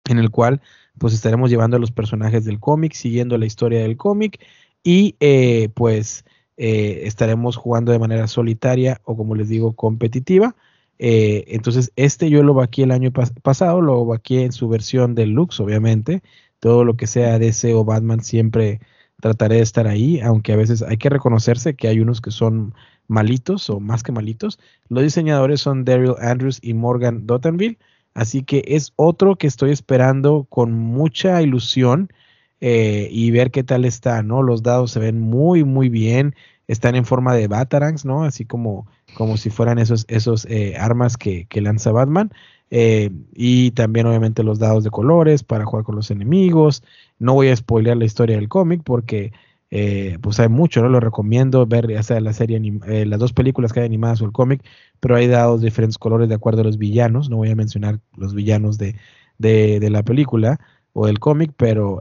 [0.08, 0.62] en el cual
[0.98, 4.40] pues estaremos llevando a los personajes del cómic, siguiendo la historia del cómic
[4.82, 5.14] y
[5.74, 6.24] pues
[6.56, 10.56] estaremos jugando de manera solitaria o como les digo competitiva.
[10.98, 16.22] entonces este yo lo vaqué el año pasado, lo vaqué en su versión deluxe obviamente.
[16.60, 18.80] Todo lo que sea DC o Batman siempre
[19.20, 22.74] trataré de estar ahí, aunque a veces hay que reconocerse que hay unos que son
[23.08, 24.58] malitos o más que malitos.
[24.88, 27.78] Los diseñadores son Daryl Andrews y Morgan Dottenville,
[28.14, 32.10] así que es otro que estoy esperando con mucha ilusión
[32.60, 34.42] eh, y ver qué tal está, ¿no?
[34.42, 36.34] Los dados se ven muy, muy bien,
[36.68, 38.24] están en forma de Batarangs, ¿no?
[38.24, 42.32] Así como, como si fueran esos, esos eh, armas que, que lanza Batman.
[42.70, 46.82] Eh, y también obviamente los dados de colores para jugar con los enemigos.
[47.18, 49.32] No voy a spoilear la historia del cómic porque
[49.70, 50.88] eh, pues hay mucho, ¿no?
[50.88, 54.24] Lo recomiendo ver ya sea la serie, eh, las dos películas que hay animadas o
[54.24, 54.64] el cómic,
[55.00, 57.28] pero hay dados de diferentes colores de acuerdo a los villanos.
[57.28, 58.96] No voy a mencionar los villanos de,
[59.38, 60.60] de, la película
[60.92, 62.00] o del cómic, pero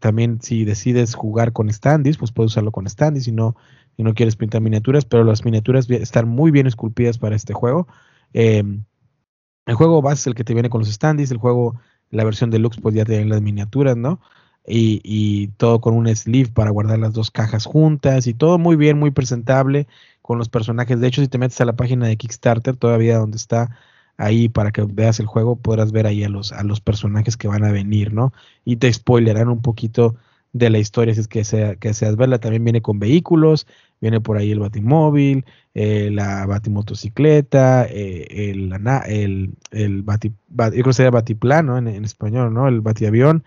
[0.00, 3.56] también si decides jugar con standees, pues puedes usarlo con standees si no,
[3.96, 7.86] si no quieres pintar miniaturas, pero las miniaturas están muy bien esculpidas para este juego.
[9.66, 11.80] El juego base es el que te viene con los standees, el juego,
[12.10, 14.20] la versión deluxe, pues ya tiene las miniaturas, ¿no?
[14.66, 18.76] Y, y, todo con un sleeve para guardar las dos cajas juntas y todo muy
[18.76, 19.86] bien, muy presentable
[20.22, 21.00] con los personajes.
[21.00, 23.76] De hecho, si te metes a la página de Kickstarter, todavía donde está
[24.16, 27.48] ahí para que veas el juego, podrás ver ahí a los, a los personajes que
[27.48, 28.32] van a venir, ¿no?
[28.64, 30.16] Y te spoilerán un poquito
[30.54, 32.38] de la historia, si es que, sea, que seas verla.
[32.38, 33.66] También viene con vehículos,
[34.04, 38.70] viene por ahí el batimóvil, eh, la batimotocicleta, eh, el,
[39.72, 42.68] el, yo creo que sería batiplano en, español, ¿no?
[42.68, 43.44] El batiavión,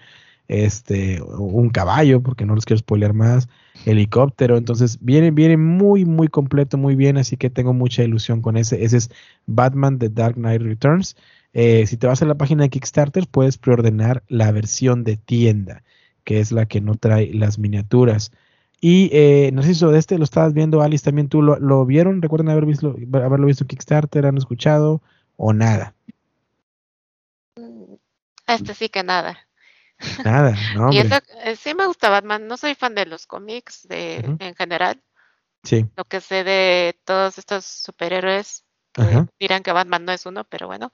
[0.47, 3.47] este, un caballo, porque no les quiero spoiler más,
[3.85, 4.57] helicóptero.
[4.57, 8.83] Entonces, viene, viene muy, muy completo, muy bien, así que tengo mucha ilusión con ese.
[8.83, 9.11] Ese es
[9.45, 11.15] Batman The Dark Knight Returns.
[11.53, 15.83] Eh, si te vas a la página de Kickstarter, puedes preordenar la versión de tienda
[16.27, 18.33] que es la que no trae las miniaturas.
[18.79, 22.65] Y eh, Narciso, de este lo estabas viendo, Alice, también tú lo, vieron, recuerdan haber
[22.65, 25.01] visto, haberlo visto en Kickstarter, han escuchado
[25.35, 25.95] o nada.
[27.55, 27.95] Mm,
[28.47, 29.47] este sí que nada.
[30.23, 30.91] Nada, no.
[30.91, 35.01] y eh, sí me gusta Batman, no soy fan de los cómics de, en general.
[35.63, 35.85] Sí.
[35.95, 38.63] Lo que sé de todos estos superhéroes,
[38.93, 40.91] que dirán que Batman no es uno, pero bueno,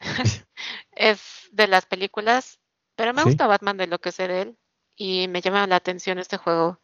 [0.92, 2.58] es de las películas.
[2.96, 4.58] Pero me gusta Batman de lo que sé de él
[4.94, 6.80] y me llama la atención este juego.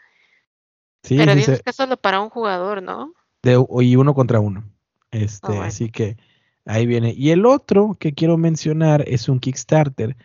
[1.08, 3.12] Pero dices que es solo para un jugador, ¿no?
[3.42, 4.64] De, y uno contra uno.
[5.10, 6.16] Este, oh, así que
[6.64, 7.14] ahí viene.
[7.16, 10.16] Y el otro que quiero mencionar es un Kickstarter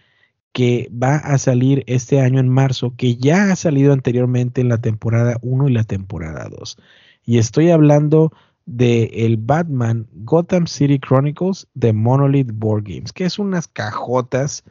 [0.54, 4.80] que va a salir este año en marzo, que ya ha salido anteriormente en la
[4.80, 6.78] temporada 1 y la temporada 2.
[7.26, 8.34] Y estoy hablando
[8.66, 14.64] de el Batman Gotham City Chronicles de Monolith Board Games, que es unas cajotas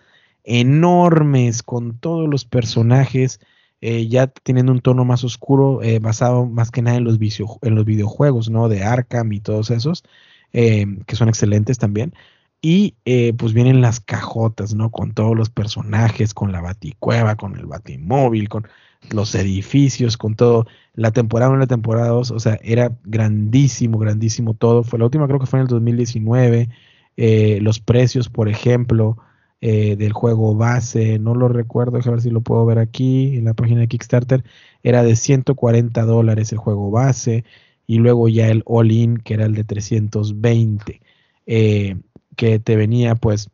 [0.45, 3.41] enormes con todos los personajes,
[3.81, 7.19] eh, ya teniendo un tono más oscuro, eh, basado más que nada en los,
[7.63, 8.69] en los videojuegos, ¿no?
[8.69, 10.05] De Arkham y todos esos,
[10.53, 12.15] eh, que son excelentes también.
[12.63, 12.95] Y
[13.39, 14.91] pues vienen las cajotas, ¿no?
[14.91, 18.69] Con todos los personajes, con la baticueva, con el batimóvil, con
[19.11, 20.67] los edificios, con todo.
[20.95, 24.83] La temporada 1 y la temporada 2, o sea, era grandísimo, grandísimo todo.
[24.85, 26.69] Fue la última, creo que fue en el 2019.
[27.61, 29.17] los precios, por ejemplo,
[29.61, 33.45] eh, del juego base, no lo recuerdo, a ver si lo puedo ver aquí en
[33.45, 34.45] la página de Kickstarter,
[34.83, 37.45] era de 140 dólares el juego base
[37.87, 41.03] y luego ya el all-in que era el de 320,
[41.47, 41.97] eh,
[42.37, 43.51] que te venía pues,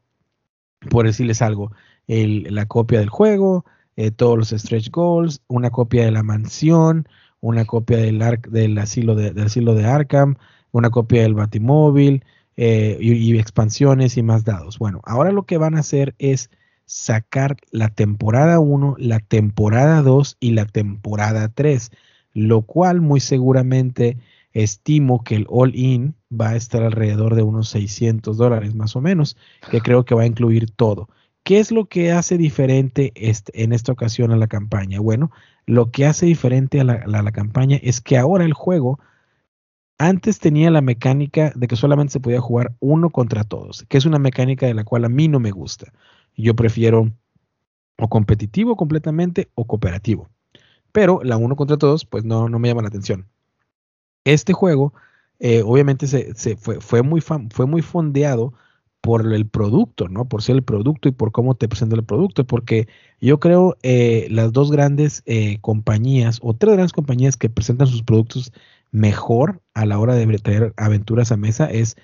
[0.91, 1.73] por decirles algo,
[2.07, 3.65] la copia del juego,
[3.97, 7.09] eh, todos los stretch goals, una copia de la mansión,
[7.41, 10.37] una copia del, del, asilo de, del asilo de Arkham,
[10.71, 12.25] una copia del Batimóvil,
[12.59, 14.79] eh, y, expansiones y más dados.
[14.79, 16.51] Bueno, ahora lo que van a hacer es
[16.87, 21.91] sacar la temporada 1, la temporada 2 y la temporada 3,
[22.33, 24.17] lo cual muy seguramente
[24.53, 29.37] estimo que el all-in va a estar alrededor de unos 600 dólares más o menos,
[29.71, 31.11] que creo que va a incluir todo.
[31.43, 34.99] ¿Qué es lo que hace diferente este, en esta ocasión a la campaña?
[35.01, 35.31] Bueno,
[35.67, 38.99] lo que hace diferente a la campaña es que ahora el juego
[39.99, 44.05] Antes tenía la mecánica de que solamente se podía jugar uno contra todos, que es
[44.05, 45.93] una mecánica de la cual a mí no me gusta.
[46.37, 47.11] Yo prefiero
[47.99, 50.29] o competitivo completamente o cooperativo.
[50.93, 53.27] Pero la uno contra todos, pues no, no me llama la atención.
[54.25, 54.93] Este juego,
[55.39, 58.53] eh, obviamente, se, fue, fue, muy fue muy fondeado
[59.01, 60.29] por el producto, ¿no?
[60.29, 62.89] Por ser el producto y por cómo te presenta el producto, porque
[63.21, 68.03] yo creo eh, las dos grandes eh, compañías o tres grandes compañías que presentan sus
[68.03, 68.53] productos
[68.97, 71.97] mejor a la hora de traer aventuras a mesa es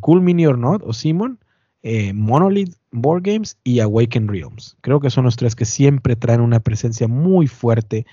[0.00, 1.38] Cool Mini or Not o Simon,
[2.14, 4.76] Monolith Board Games y Awaken Realms.
[4.82, 8.06] Creo que son los tres que siempre traen una presencia muy fuerte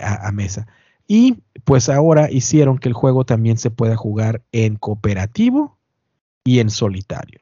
[0.00, 0.66] a, a mesa.
[1.06, 5.76] Y pues ahora hicieron que el juego también se pueda jugar en cooperativo
[6.44, 7.40] y en solitario.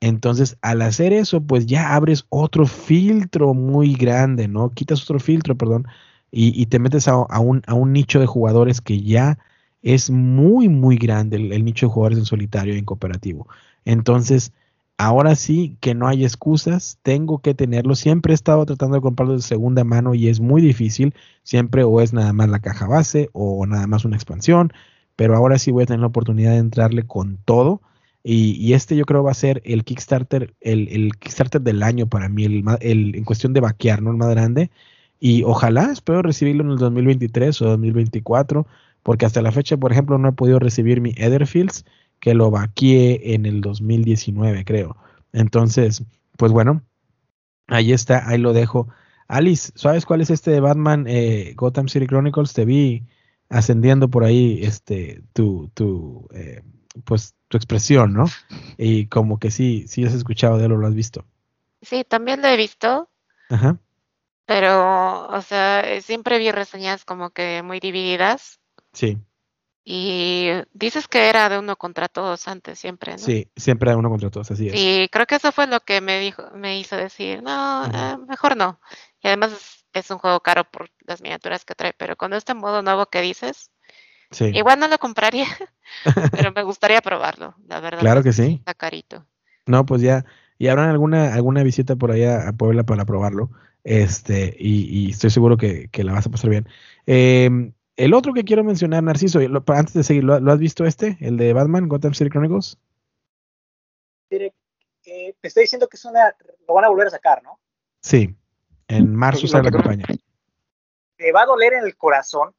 [0.00, 4.70] Entonces, al hacer eso, pues ya abres otro filtro muy grande, ¿no?
[4.70, 5.88] Quitas otro filtro, perdón,
[6.30, 9.38] y, te metes a, un, nicho de jugadores que ya
[9.82, 13.48] es muy, muy grande el, nicho de jugadores en solitario y en cooperativo.
[13.84, 14.52] Entonces,
[14.98, 17.94] ahora sí que no hay excusas, tengo que tenerlo.
[17.94, 21.14] Siempre he estado tratando de comprarlo de segunda mano y es muy difícil.
[21.42, 24.72] Siempre o es nada más la caja base o nada más una expansión,
[25.16, 27.80] pero ahora sí voy a tener la oportunidad de entrarle con todo
[28.30, 32.44] y, este yo creo va a ser el Kickstarter, el, Kickstarter del año para mí,
[32.44, 34.10] el, en cuestión de vaquear, ¿no?
[34.10, 34.70] El más grande.
[35.20, 38.66] Y ojalá espero recibirlo en el 2023 o 2024,
[39.02, 41.84] porque hasta la fecha, por ejemplo, no he podido recibir mi Etherfields,
[42.20, 44.96] que lo vaqueé en el 2019, creo.
[45.32, 46.04] Entonces,
[46.36, 46.82] pues bueno,
[47.66, 48.88] ahí está, ahí lo dejo.
[49.28, 52.52] Alice, ¿sabes cuál es este de Batman eh, Gotham City Chronicles?
[52.54, 53.04] Te vi
[53.50, 56.62] ascendiendo por ahí este tu, tu eh,
[57.04, 58.26] pues tu expresión, ¿no?
[58.76, 61.24] Y como que sí, sí has escuchado de él o lo has visto.
[61.82, 63.08] Sí, también lo he visto.
[63.50, 63.78] Ajá.
[64.48, 68.60] Pero, o sea, siempre vi reseñas como que muy divididas.
[68.94, 69.18] Sí.
[69.84, 73.18] Y dices que era de uno contra todos antes, siempre, ¿no?
[73.18, 74.74] Sí, siempre de uno contra todos, así es.
[74.74, 78.56] Y creo que eso fue lo que me dijo, me hizo decir, no, eh, mejor
[78.56, 78.80] no.
[79.22, 82.80] Y además es un juego caro por las miniaturas que trae, pero con este modo
[82.80, 83.70] nuevo que dices,
[84.40, 85.46] Igual no lo compraría,
[86.32, 88.00] pero me gustaría probarlo, la verdad.
[88.00, 88.56] Claro que sí.
[88.60, 89.26] Está carito.
[89.66, 90.24] No, pues ya,
[90.56, 93.50] y habrá alguna, alguna visita por allá a Puebla para probarlo.
[93.88, 96.68] Este, y, estoy seguro que, la vas a pasar bien.
[97.06, 101.16] Em, el otro que quiero mencionar, Narciso, antes de seguir, ¿lo, has visto este?
[101.20, 102.78] El de Batman, Gotham City Chronicles.
[104.30, 104.52] Eh,
[105.40, 106.34] te estoy diciendo que es una,
[106.66, 107.58] lo van a volver a sacar, ¿no?
[108.02, 108.36] Sí,
[108.88, 110.04] en marzo sale la campaña.
[111.16, 112.54] Te va a doler en el corazón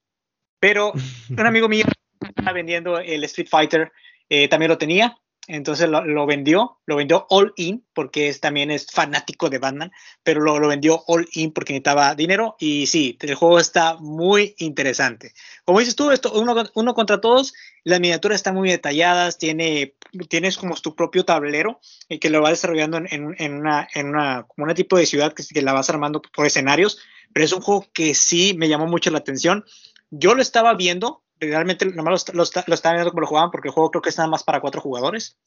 [0.59, 0.91] pero
[1.29, 1.85] un amigo mío
[2.21, 3.91] estaba vendiendo el Street Fighter,
[4.27, 5.17] eh, también lo tenía,
[5.49, 9.91] entonces lo, vendió, lo vendió all in, porque es, también es fanático de Batman,
[10.23, 12.55] pero lo, vendió all in porque necesitaba dinero.
[12.59, 15.33] Y sí, el juego está muy interesante.
[15.65, 17.53] Como dices tú, esto, uno, contra todos,
[17.83, 19.95] las miniaturas están muy detalladas, tiene,
[20.29, 21.79] tienes como tu propio tablero
[22.09, 25.33] eh, que lo vas desarrollando en, en, una, en una, como una tipo de ciudad
[25.33, 26.99] que, que la vas armando por escenarios,
[27.33, 29.65] pero es un juego que sí me llamó mucho la atención
[30.11, 33.73] yo lo estaba viendo, realmente nomás lo, lo, estaba viendo como lo jugaban, porque el
[33.73, 35.37] juego creo que es nada más para cuatro jugadores.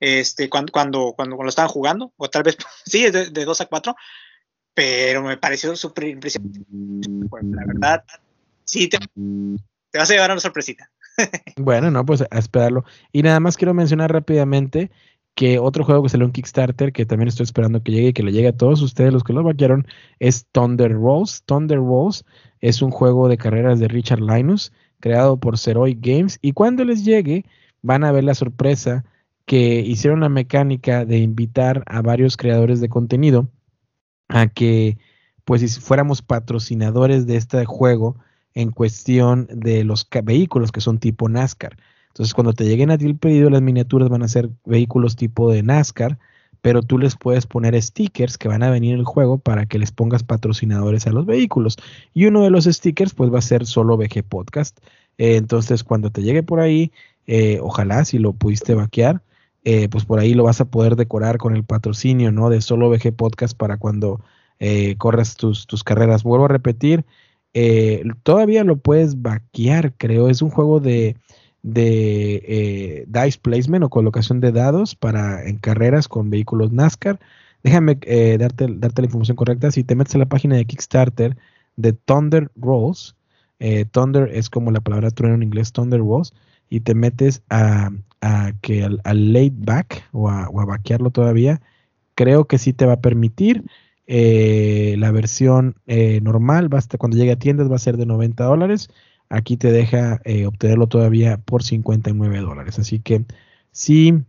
[0.00, 2.56] Este, cuando, cuando, cuando, lo estaban jugando, o tal vez
[2.86, 3.94] sí, de, de dos a cuatro,
[4.74, 6.60] pero me pareció súper impresionante.
[6.70, 8.04] la verdad,
[8.64, 10.90] sí, te, te vas a llevar una sorpresita.
[11.56, 12.84] bueno, no, pues a esperarlo.
[13.12, 14.90] Y nada más quiero mencionar rápidamente
[15.34, 18.22] que otro juego que salió en Kickstarter, que también estoy esperando que llegue y que
[18.22, 19.86] le llegue a todos ustedes, los que lo vaquearon,
[20.18, 21.42] es Thunder Rolls.
[21.44, 22.24] Thunder Rolls
[22.60, 24.72] es un juego de carreras de Richard Linus,
[25.02, 27.44] creado por Zeroy Games, y cuando les llegue,
[27.82, 29.04] van a ver la sorpresa
[29.44, 33.48] que hicieron la mecánica de invitar a varios creadores de contenido
[34.28, 34.96] a que,
[35.44, 38.16] pues, si fuéramos patrocinadores de este juego
[38.54, 41.76] en cuestión de los vehículos que son tipo NASCAR.
[42.08, 45.50] Entonces, cuando te lleguen a ti el pedido, las miniaturas van a ser vehículos tipo
[45.50, 46.18] de NASCAR,
[46.62, 49.80] pero tú les puedes poner stickers que van a venir en el juego para que
[49.80, 51.76] les pongas patrocinadores a los vehículos.
[52.14, 54.78] Y uno de los stickers, pues va a ser solo VG Podcast.
[55.18, 56.92] Eh, entonces, cuando te llegue por ahí,
[57.26, 59.22] eh, ojalá si lo pudiste vaquear,
[59.64, 62.48] eh, pues por ahí lo vas a poder decorar con el patrocinio, ¿no?
[62.48, 64.20] De solo VG Podcast para cuando
[64.98, 66.22] corras tus, tus carreras.
[66.22, 67.04] Vuelvo a repetir,
[68.22, 70.28] todavía lo puedes vaquear, creo.
[70.28, 71.16] Es un juego de
[71.62, 77.20] de eh, dice placement o colocación de dados para en carreras con vehículos NASCAR.
[77.62, 79.70] Déjame eh, darte, darte la información correcta.
[79.70, 81.36] Si te metes a la página de Kickstarter
[81.76, 83.16] de Thunder Rolls,
[83.60, 86.34] eh, Thunder es como la palabra trueno en inglés, Thunder Rolls,
[86.68, 87.90] y te metes a,
[88.60, 91.60] que al, late back o a, o vaquearlo todavía,
[92.14, 93.64] creo que sí te va a permitir.
[94.06, 96.68] la versión normal,
[96.98, 98.90] cuando llegue a tiendas, va a ser de 90 dólares
[99.32, 102.78] aquí te deja eh, obtenerlo todavía por 59 dólares.
[102.78, 103.24] Así que
[103.72, 104.22] si,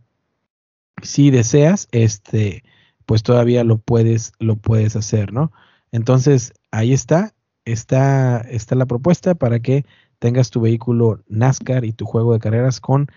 [1.02, 2.64] si deseas, este,
[3.04, 5.52] pues todavía lo puedes, lo puedes hacer, ¿no?
[5.92, 7.34] Entonces, ahí está,
[7.66, 9.84] está, está la propuesta para que
[10.18, 13.08] tengas tu vehículo NASCAR y tu juego de carreras con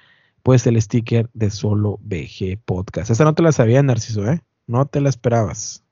[0.43, 3.11] pues el sticker de solo VG Podcast.
[3.11, 4.41] Esta no te la sabía, Narciso, ¿eh?
[4.67, 5.85] No te la esperabas.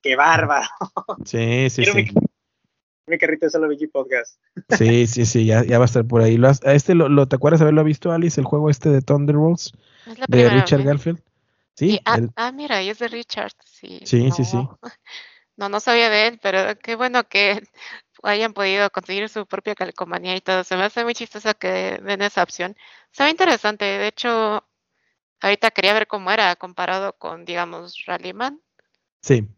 [0.00, 0.68] Qué bárbaro.
[1.24, 1.92] Sí, sí, sí.
[1.92, 2.08] Mi,
[3.16, 4.38] carrito de solo Podcast.
[4.76, 6.36] Sí, sí, sí, ya, ya va a estar por ahí.
[6.36, 8.38] ¿Lo este lo, ¿Te acuerdas haberlo visto, Alice?
[8.38, 9.72] El juego este de Thunderbolts
[10.26, 11.22] de Richard Garfield.
[11.74, 12.00] Sí.
[12.04, 13.52] Ah, ah, mira, y es de Richard.
[13.64, 14.58] Sí, sí, sí, sí.
[15.56, 17.60] No, no sabía de él, pero qué bueno que
[18.22, 20.62] hayan podido conseguir su propia calcomanía y todo.
[20.62, 22.76] Se me hace muy chistoso que den esa opción.
[23.10, 23.84] Se ve interesante.
[23.84, 24.64] De hecho,
[25.40, 28.60] ahorita quería ver cómo era comparado con, digamos, Rallyman.
[29.20, 29.48] Sí.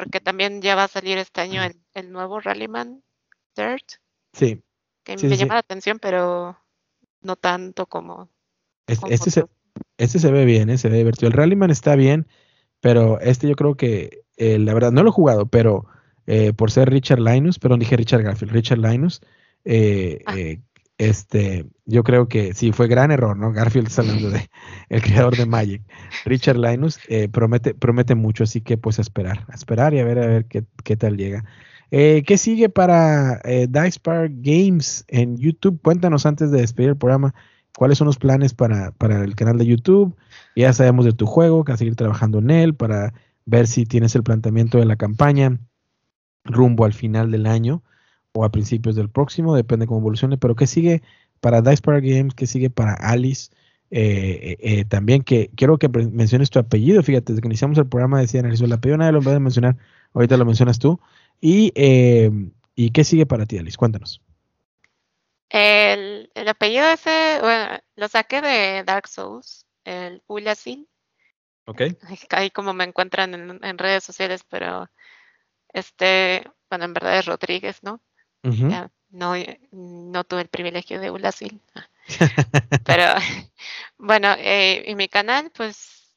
[0.00, 1.60] Porque también ya va a salir este año
[1.92, 3.02] el, nuevo Rallyman
[3.54, 3.84] Dirt.
[4.32, 4.62] Sí.
[5.04, 6.56] Que me llama la atención, pero
[7.20, 8.30] no tanto como.
[8.86, 9.44] este, se,
[9.98, 10.78] este se ve bien, ¿eh?
[10.78, 11.28] se ve divertido.
[11.28, 12.26] El Rallyman está bien,
[12.80, 15.84] pero este yo creo que, eh, la verdad, no lo he jugado, pero
[16.26, 19.20] eh, por ser Richard Linus, pero dije Richard Garfield, Richard Linus,
[19.66, 20.34] eh, ah.
[21.00, 23.52] Eh, este, yo creo que sí fue gran error, ¿no?
[23.52, 24.48] Garfield está hablando de
[24.88, 25.82] el creador de Magic.
[26.24, 26.98] Richard Linus
[27.32, 30.46] promete, promete mucho, así que pues a esperar, a esperar y a ver a ver
[30.46, 31.44] qué, qué tal llega.
[31.90, 35.80] ¿Qué sigue para Dice Park Games en YouTube?
[35.82, 37.34] Cuéntanos antes de despedir el programa.
[37.76, 40.16] ¿Cuáles son los planes para, para el canal de YouTube?
[40.54, 43.12] Ya sabemos de tu juego, que a seguir trabajando en él para
[43.44, 45.58] ver si tienes el planteamiento de la campaña
[46.44, 47.82] rumbo al final del año
[48.32, 51.02] o a principios del próximo, depende cómo evolucione, pero ¿qué sigue
[51.40, 52.34] para Dice Power Games?
[52.34, 53.50] ¿Qué sigue para Alice?
[53.90, 57.88] Eh, eh, eh, también que quiero que menciones tu apellido, fíjate, desde que iniciamos el
[57.88, 59.76] programa decían el apellido nadie lo va a mencionar,
[60.14, 61.00] ahorita lo mencionas tú.
[61.40, 61.72] Y,
[62.76, 63.76] ¿y qué sigue para ti, Alice?
[63.76, 64.22] Cuéntanos.
[65.48, 70.88] El, el apellido ese, bueno, lo saqué de Dark Souls, el Ulasil.
[71.64, 71.82] Ok.
[72.30, 74.88] Ahí como me encuentran en redes sociales, pero
[75.72, 78.00] este, bueno, en verdad es Rodríguez, ¿no?
[78.42, 79.34] No,
[79.72, 81.60] no tuve el privilegio de Ulasil.
[82.86, 83.04] Pero
[83.98, 86.14] bueno, eh, en mi canal, pues,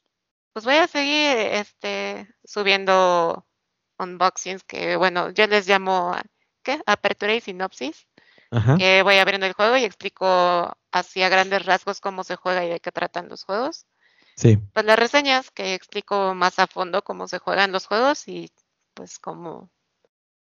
[0.54, 3.46] pues voy a seguir este, subiendo
[4.00, 6.16] unboxings que, bueno, yo les llamo,
[6.64, 6.80] ¿qué?
[6.86, 8.08] Apertura y sinopsis.
[8.78, 12.70] Que voy abriendo el juego y explico así a grandes rasgos cómo se juega y
[12.70, 13.88] de qué tratan los juegos.
[14.36, 14.58] Sí.
[14.74, 18.52] Pues las reseñas que explico más a fondo cómo se juegan los juegos y
[18.94, 19.72] pues como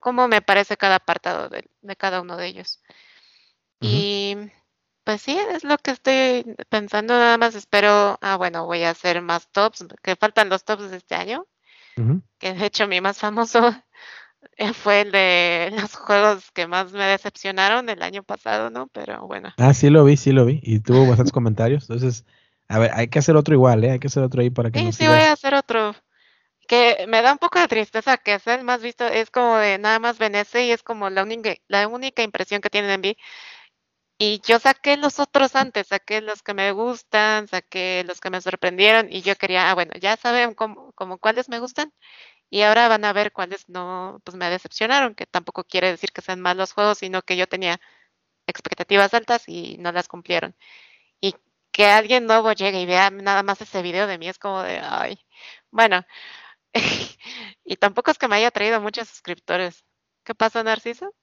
[0.05, 1.65] cómo me parece cada apartado de,
[1.97, 2.83] cada uno de ellos.
[3.81, 4.37] Y
[5.03, 9.23] pues sí, es lo que estoy pensando, nada más espero, ah bueno, voy a hacer
[9.23, 11.47] más tops, que faltan los tops de este año,
[12.39, 13.75] que de hecho mi más famoso
[14.75, 18.89] fue el de los juegos que más me decepcionaron el año pasado, ¿no?
[18.89, 19.55] Pero bueno.
[19.57, 22.27] Ah, sí lo vi, sí lo vi, y tuvo bastantes comentarios, entonces,
[22.69, 23.93] a ver, hay que hacer otro igual, ¿eh?
[23.93, 24.81] Hay que hacer otro ahí para que...
[24.81, 25.95] Sí, sí, voy a hacer otro
[26.65, 29.79] que me da un poco de tristeza que es el más visto, es como de
[29.79, 33.17] nada más Venecia y es como la única, la única impresión que tienen en mí.
[34.19, 38.41] Y yo saqué los otros antes, saqué los que me gustan, saqué los que me
[38.41, 41.93] sorprendieron y yo quería, ah, bueno, ya saben como, como cuáles me gustan
[42.51, 46.23] y ahora van a ver cuáles no, pues me decepcionaron, que tampoco quiere decir que
[46.23, 47.81] sean malos juegos, sino que yo tenía
[48.47, 50.57] expectativas altas y no las cumplieron.
[51.21, 51.35] Y
[51.73, 54.81] que alguien nuevo llegue y vea nada más ese video de mí es como de,
[54.83, 55.19] ay,
[55.71, 56.05] bueno,
[57.65, 59.85] y tampoco es que me haya traído muchos suscriptores.
[60.25, 61.15] ¿Qué pasa, Narciso?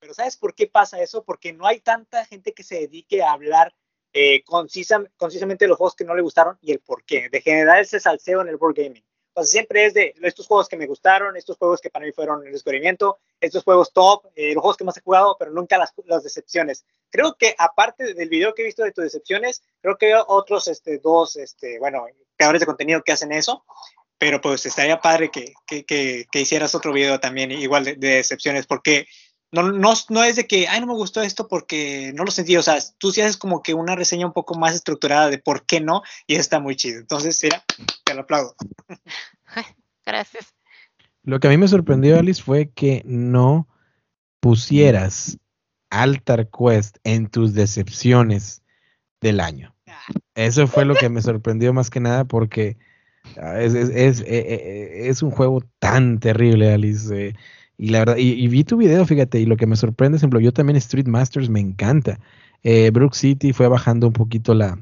[0.00, 1.24] Pero ¿sabes por qué pasa eso?
[1.24, 3.74] Porque no hay tanta gente que se dedique a hablar
[4.12, 7.28] eh, concisamente de los juegos que no le gustaron y el por qué.
[7.28, 9.04] De generar ese salseo en el board gaming.
[9.28, 12.46] Entonces siempre es de estos juegos que me gustaron, estos juegos que para mí fueron
[12.46, 15.94] el descubrimiento, estos juegos top, eh, los juegos que más he jugado, pero nunca las,
[16.04, 16.84] las, decepciones.
[17.08, 20.68] Creo que aparte del video que he visto de tus decepciones, creo que hay otros
[20.68, 22.06] este, dos, este, bueno,
[22.42, 23.64] creadores de contenido que hacen eso,
[24.18, 29.06] pero pues estaría padre que, que, que, hicieras otro video también igual de, decepciones, porque
[29.52, 32.56] no, no, no, es de que, ay, no me gustó esto porque no lo sentí,
[32.56, 35.64] o sea, tú sí haces como que una reseña un poco más estructurada de por
[35.66, 36.98] qué no, y está muy chido.
[36.98, 37.62] Entonces, mira,
[38.02, 38.56] te lo aplaudo.
[40.04, 40.52] Gracias.
[41.22, 43.68] Lo que a mí me sorprendió, Alice, fue que no
[44.40, 45.38] pusieras
[45.90, 48.62] Altar Quest en tus decepciones
[49.20, 49.71] del año.
[50.34, 52.76] Eso fue lo que me sorprendió más que nada porque
[53.36, 57.14] ah, es, es, eh, eh, es, un juego tan terrible, Alice.
[57.14, 57.34] Eh,
[57.76, 60.40] y la verdad, y, vi tu video, fíjate, y lo que me sorprende, por ejemplo,
[60.40, 62.18] yo también Street Masters me encanta.
[62.92, 64.78] Brook City fue bajando un poquito la,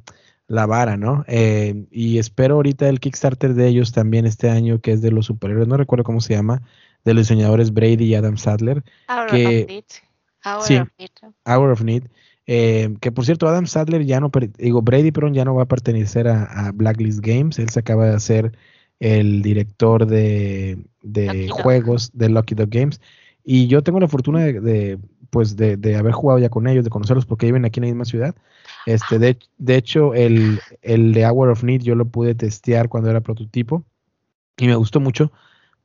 [0.48, 1.24] la vara, ¿no?
[1.26, 5.66] y espero ahorita el Kickstarter de ellos también este año, que es de los superhéroes,
[5.66, 6.60] no recuerdo cómo se llama,
[7.04, 8.84] de los diseñadores Brady y Adam Sadler.
[9.08, 9.84] Hour que, of Need.
[10.44, 11.10] Hour sí, of Need.
[11.46, 12.04] Hour of Need.
[12.52, 15.68] Eh, que por cierto, Adam Sadler ya no, digo, Brady, perdón, ya no va a
[15.68, 17.60] pertenecer a, Blacklist Games.
[17.60, 18.58] Él se acaba de hacer
[18.98, 23.00] el director de, de juegos de Lucky Dog Games.
[23.44, 24.98] Y yo tengo la fortuna de,
[25.30, 27.92] pues de, de, haber jugado ya con ellos, de conocerlos porque viven aquí en la
[27.92, 28.34] misma ciudad.
[28.84, 33.10] Este, de, de hecho, el, el de Hour of Need yo lo pude testear cuando
[33.10, 33.84] era prototipo
[34.56, 35.30] y me gustó mucho,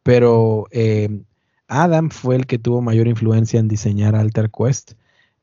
[0.01, 1.21] pero eh,
[1.67, 4.93] Adam fue el que tuvo mayor influencia en diseñar Alter Quest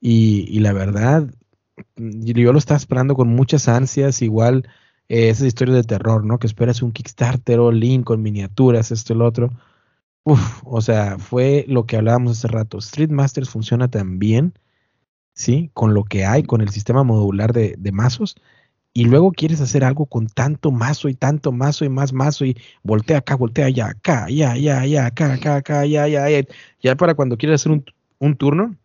[0.03, 1.31] y, y la verdad,
[1.97, 4.69] yo lo estaba esperando con muchas ansias, igual
[5.09, 6.39] eh, esas historias de terror, ¿no?
[6.39, 9.51] Que esperas un Kickstarter o link con miniaturas, esto y lo otro.
[10.25, 12.79] Uf, o sea, fue lo que hablábamos hace rato.
[12.79, 14.55] Street Masters funciona tan bien,
[15.35, 15.71] ¿sí?
[15.75, 18.37] Con lo que hay, con el sistema modular de, de mazos,
[18.95, 22.57] y luego quieres hacer algo con tanto mazo y tanto mazo y más mazo y
[22.83, 26.45] voltea acá, voltea allá, acá, ya, ya, ya, acá, acá, acá, ya, ya, ya.
[26.83, 27.85] Ya para cuando quieres hacer un,
[28.19, 28.77] un turno,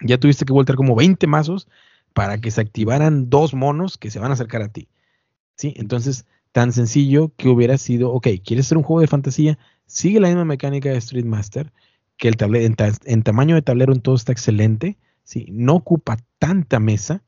[0.00, 1.68] ya tuviste que voltear como 20 mazos
[2.12, 4.88] para que se activaran dos monos que se van a acercar a ti.
[5.56, 5.74] ¿Sí?
[5.76, 9.58] Entonces, tan sencillo que hubiera sido, ok, ¿quieres hacer un juego de fantasía?
[9.86, 11.72] Sigue la misma mecánica de Street Master,
[12.16, 15.46] que el tablero, en, tamaño de tablero en todo está excelente, ¿sí?
[15.50, 17.22] No ocupa tanta mesa,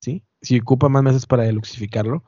[0.00, 0.22] ¿sí?
[0.42, 2.24] Si ocupa más mesas para deluxificarlo.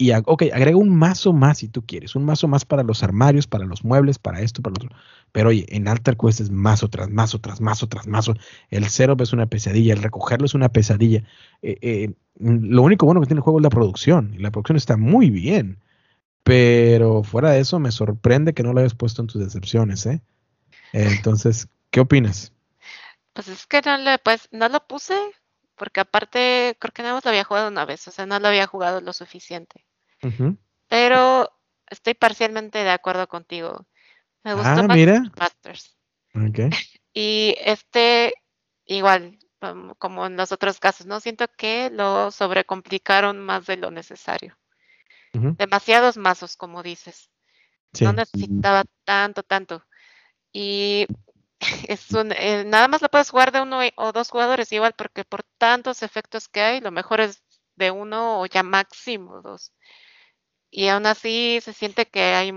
[0.00, 3.46] Y, ok, agrega un mazo más si tú quieres, un mazo más para los armarios,
[3.46, 4.98] para los muebles, para esto, para lo otro.
[5.30, 8.32] Pero oye, en Alter Quest es mazo tras mazo, tras mazo, tras mazo.
[8.70, 11.22] El cero es una pesadilla, el recogerlo es una pesadilla.
[11.60, 14.78] Eh, eh, lo único bueno que tiene el juego es la producción, y la producción
[14.78, 15.76] está muy bien.
[16.44, 20.22] Pero fuera de eso, me sorprende que no lo hayas puesto en tus decepciones, ¿eh?
[20.94, 22.54] Entonces, ¿qué opinas?
[23.34, 25.14] Pues es que no, le, pues, no lo puse
[25.76, 28.48] porque aparte creo que nada más lo había jugado una vez, o sea, no lo
[28.48, 29.84] había jugado lo suficiente.
[30.88, 31.50] Pero
[31.88, 33.86] estoy parcialmente de acuerdo contigo.
[34.42, 35.22] Me gustó ah, más mira.
[35.38, 35.96] Masters.
[36.34, 36.70] Okay.
[37.12, 38.32] Y este,
[38.84, 39.36] igual,
[39.98, 41.18] como en los otros casos, ¿no?
[41.18, 44.56] Siento que lo sobrecomplicaron más de lo necesario.
[45.32, 47.30] Demasiados mazos, como dices.
[48.00, 49.84] No necesitaba tanto, tanto.
[50.52, 51.06] Y
[51.88, 55.24] es un, eh, nada más lo puedes jugar de uno o dos jugadores igual, porque
[55.24, 57.42] por tantos efectos que hay, lo mejor es
[57.76, 59.72] de uno o ya máximo dos.
[60.70, 62.52] Y aún así se siente que hay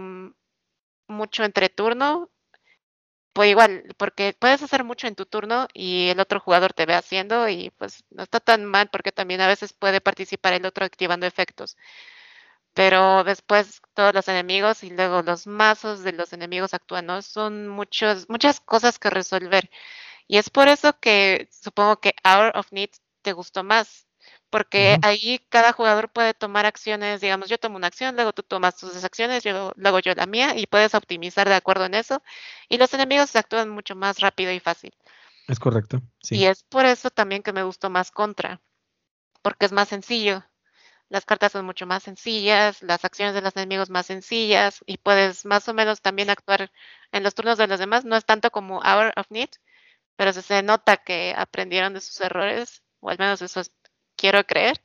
[1.07, 2.29] mucho entre turno.
[3.33, 6.93] Pues igual, porque puedes hacer mucho en tu turno y el otro jugador te ve
[6.93, 10.85] haciendo y pues no está tan mal porque también a veces puede participar el otro
[10.85, 11.75] activando efectos
[12.73, 18.29] pero después todos los enemigos y luego los mazos de los enemigos actúan, Son muchos,
[18.29, 19.69] muchas cosas que resolver.
[20.27, 22.91] Y es por eso que supongo que Hour of Need
[23.23, 24.02] te gustó más,
[24.53, 28.77] porque ahí cada jugador puede tomar acciones, digamos, yo tomo una acción, luego tú tomas
[28.77, 32.21] tus acciones, yo, luego yo la mía, y puedes optimizar de acuerdo en eso,
[32.69, 34.93] y los enemigos actúan mucho más rápido y fácil.
[35.47, 36.35] Es correcto, sí.
[36.35, 38.61] Y es por eso también que me gustó más Contra,
[39.41, 40.43] porque es más sencillo
[41.09, 45.45] las cartas son mucho más sencillas, las acciones de los enemigos más sencillas y puedes
[45.45, 46.71] más o menos también actuar
[47.11, 48.03] en los turnos de los demás.
[48.03, 49.49] No es tanto como Hour of Need,
[50.15, 53.61] pero se nota que aprendieron de sus errores, o al menos eso
[54.23, 54.79] quiero creer.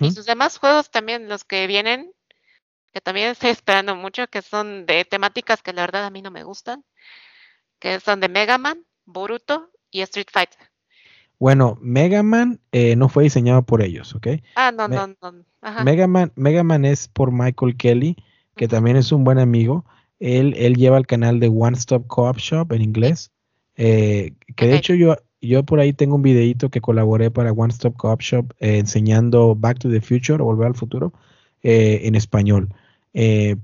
[0.00, 2.12] Y sus demás juegos también, los que vienen,
[2.92, 6.30] que también estoy esperando mucho, que son de temáticas que la verdad a mí no
[6.30, 6.84] me gustan,
[7.80, 10.60] que son de Mega Man, Boruto y Street Fighter.
[11.40, 14.28] Bueno, Mega Man eh, no fue diseñado por ellos, ¿ok?
[14.54, 15.44] Ah, no, no, no.
[15.84, 18.16] Mega Man, Mega Man es por Michael Kelly,
[18.54, 19.84] que también es un buen amigo.
[20.20, 23.32] Él, él lleva el canal de One Stop Co-op Shop en inglés.
[23.76, 27.72] Eh, que de hecho yo, yo por ahí tengo un videito que colaboré para One
[27.72, 31.12] Stop Co-op Shop eh, enseñando Back to the Future o Volver al Futuro
[31.62, 32.68] en español.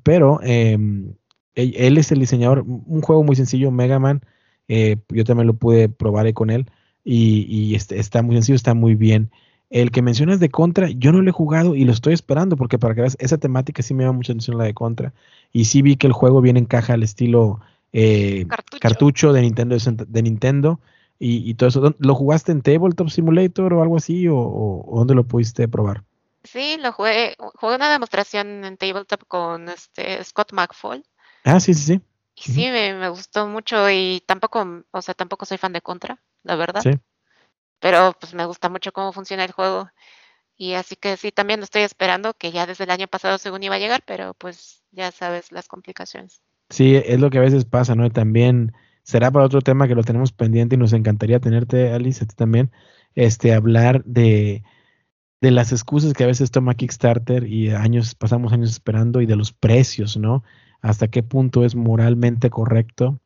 [0.03, 1.15] pero em,
[1.55, 4.23] él, es el diseñador, un juego muy sencillo, Mega Man.
[4.69, 6.67] yo también lo pude probar con él
[7.05, 9.31] y, este, está muy sencillo, está muy bien.
[9.71, 12.79] El que mencionas de Contra, yo no lo he jugado y lo estoy esperando porque
[12.79, 15.13] para que veas, esa temática sí me llama mucha atención la de Contra.
[15.53, 17.61] Y sí vi que el juego viene en caja al estilo
[17.93, 18.47] eh,
[18.81, 19.33] cartucho.
[19.33, 20.81] de Nintendo, de Nintendo
[21.19, 21.95] y, todo eso.
[21.99, 26.05] ¿Lo jugaste en Tabletop Simulator o algo así o, dónde lo pudiste probar?
[26.43, 31.05] Sí, lo jugué, jugué una demostración en Tabletop con este Scott McFall.
[31.45, 32.01] Ah, sí, sí, sí.
[32.37, 36.21] Y sí, me, me, gustó mucho y tampoco, o sea, tampoco soy fan de Contra
[36.45, 36.83] la verdad.
[36.83, 36.91] Sí.
[37.81, 39.91] Pero pues me gusta mucho cómo funciona el juego.
[40.57, 43.65] Y así que sí, también lo estoy esperando, que ya desde el año pasado según
[43.65, 46.41] iba a llegar, pero pues ya sabes las complicaciones.
[46.71, 48.07] Sí, es lo que a veces pasa, ¿no?
[48.07, 48.73] Y también
[49.05, 52.35] será para otro tema que lo tenemos pendiente y nos encantaría tenerte, Alice, a ti
[52.35, 52.73] también,
[53.15, 54.65] este, hablar de,
[55.41, 59.37] de las excusas que a veces toma Kickstarter y años, pasamos años esperando y de
[59.37, 60.43] los precios, ¿no?
[60.81, 63.21] Hasta qué punto es moralmente correcto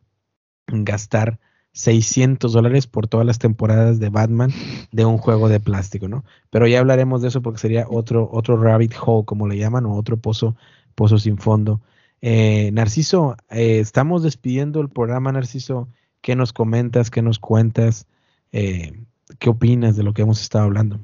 [0.67, 1.39] gastar
[1.73, 4.51] 600 dólares por todas las temporadas de Batman
[4.91, 6.25] de un juego de plástico, ¿no?
[6.51, 9.95] Pero ya hablaremos de eso porque sería otro, otro rabbit hole, como le llaman, o
[9.95, 10.57] otro pozo,
[10.97, 11.81] pozo sin fondo.
[12.21, 15.89] Eh, Narciso, eh, estamos despidiendo el programa, Narciso.
[16.21, 17.11] ¿Qué nos comentas?
[17.11, 18.07] ¿Qué nos cuentas?
[18.53, 18.93] Eh,
[19.39, 20.99] ¿Qué opinas de lo que hemos estado hablando?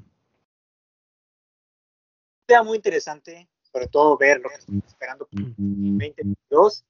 [2.49, 6.85] Sea muy interesante, sobre todo ver lo que estamos esperando para 2022.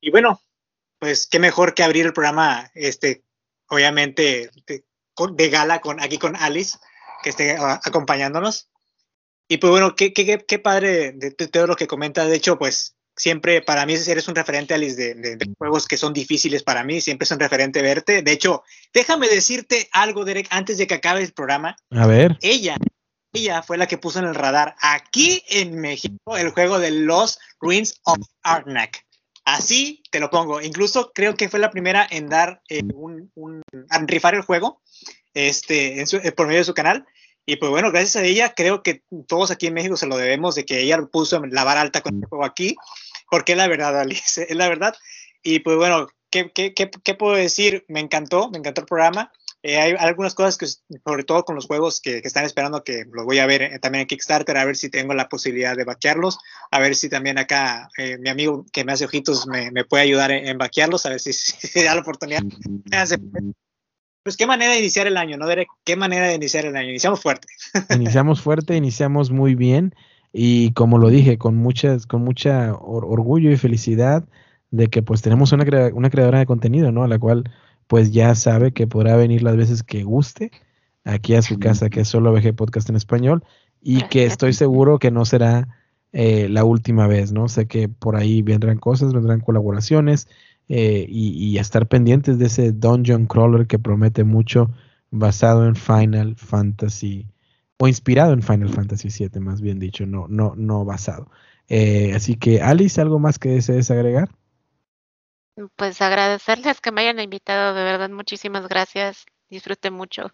[0.00, 0.40] Y bueno,
[0.98, 3.24] pues qué mejor que abrir el programa, este,
[3.68, 6.78] obviamente, de, gala con, aquí con Alice,
[7.22, 8.70] que esté acompañándonos.
[9.48, 12.26] Y pues bueno, qué, qué, qué padre de, todo lo que comenta.
[12.26, 16.62] De hecho, pues siempre para mí eres un referente, Alice, de, juegos que son difíciles
[16.62, 17.00] para mí.
[17.00, 18.22] Siempre es un referente verte.
[18.22, 18.62] De hecho,
[18.94, 21.76] déjame decirte algo, Derek, antes de que acabe el programa.
[21.90, 22.38] A ver.
[22.40, 22.76] Ella,
[23.32, 27.38] ella fue la que puso en el radar aquí en México el juego de Los
[27.60, 29.04] Ruins of Arnak.
[29.44, 30.60] Así te lo pongo.
[30.60, 33.62] Incluso creo que fue la primera en dar eh, un, un,
[34.06, 34.82] rifar el juego
[35.34, 37.06] este, eh, por medio de su canal.
[37.46, 40.54] Y pues bueno, gracias a ella, creo que todos aquí en México se lo debemos
[40.54, 42.76] de que ella puso la vara alta con el juego aquí,
[43.30, 44.94] porque es la verdad, Alice, es la verdad.
[45.42, 47.84] Y pues bueno, ¿qué, qué, qué, puedo decir?
[47.88, 49.32] Me encantó, me encantó el programa.
[49.62, 50.66] Eh, hay algunas cosas que,
[51.04, 54.02] sobre todo con los juegos que, están esperando, que los voy a ver eh, también
[54.02, 56.38] en Kickstarter, a ver si tengo la posibilidad de vaquearlos,
[56.70, 60.30] a ver si también acá eh, mi amigo que me hace ojitos me, puede ayudar
[60.30, 62.42] en, vaquearlos, a ver si, si, da la oportunidad.
[64.22, 65.68] Pues qué manera de iniciar el año, ¿no, Derek?
[65.84, 66.90] Qué manera de iniciar el año.
[66.90, 67.48] Iniciamos fuerte.
[67.90, 69.94] Iniciamos fuerte, iniciamos muy bien
[70.40, 74.24] y como lo dije, con muchas, con mucha orgullo y felicidad
[74.70, 77.02] de que pues tenemos una, una creadora de contenido, ¿no?
[77.02, 77.50] A la cual
[77.88, 80.52] pues ya sabe que podrá venir las veces que guste
[81.02, 83.42] aquí a su casa, que es solo VG Podcast en español,
[83.82, 85.76] y que estoy seguro que no será
[86.12, 87.48] eh, la última vez, ¿no?
[87.48, 90.28] Sé que por ahí vendrán cosas, vendrán colaboraciones
[90.68, 94.70] eh, y, a estar pendientes de ese Dungeon Crawler que promete mucho
[95.10, 97.26] basado en Final Fantasy
[97.78, 101.30] o inspirado en Final Fantasy VII, más bien dicho, no, no, no basado.
[101.68, 104.30] Eh, así que, Alice, ¿algo más que desees agregar?
[105.76, 109.26] Pues agradecerles que me hayan invitado, de verdad, muchísimas gracias.
[109.50, 110.32] Disfruté mucho.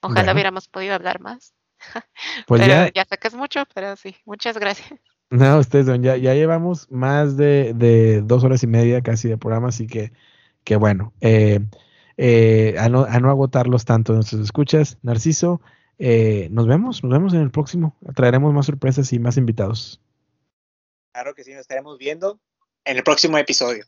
[0.00, 1.54] Ojalá hubiéramos podido hablar más.
[2.46, 5.00] Pues ya, ya sé que es mucho, pero sí, muchas gracias.
[5.30, 9.86] No, ustedes, ya, ya llevamos más de, dos horas y media casi de programa, así
[9.86, 10.12] que,
[10.64, 11.60] que bueno, eh,
[12.16, 14.98] eh, a, no, a, no, agotarlos tanto nuestros escuchas.
[15.02, 15.62] Narciso,
[16.02, 17.94] eh, nos vemos, nos vemos en el próximo.
[18.14, 20.00] Traeremos más sorpresas y más invitados.
[21.12, 22.40] Claro que sí, nos estaremos viendo
[22.86, 23.84] en el próximo episodio.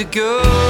[0.04, 0.63] To go.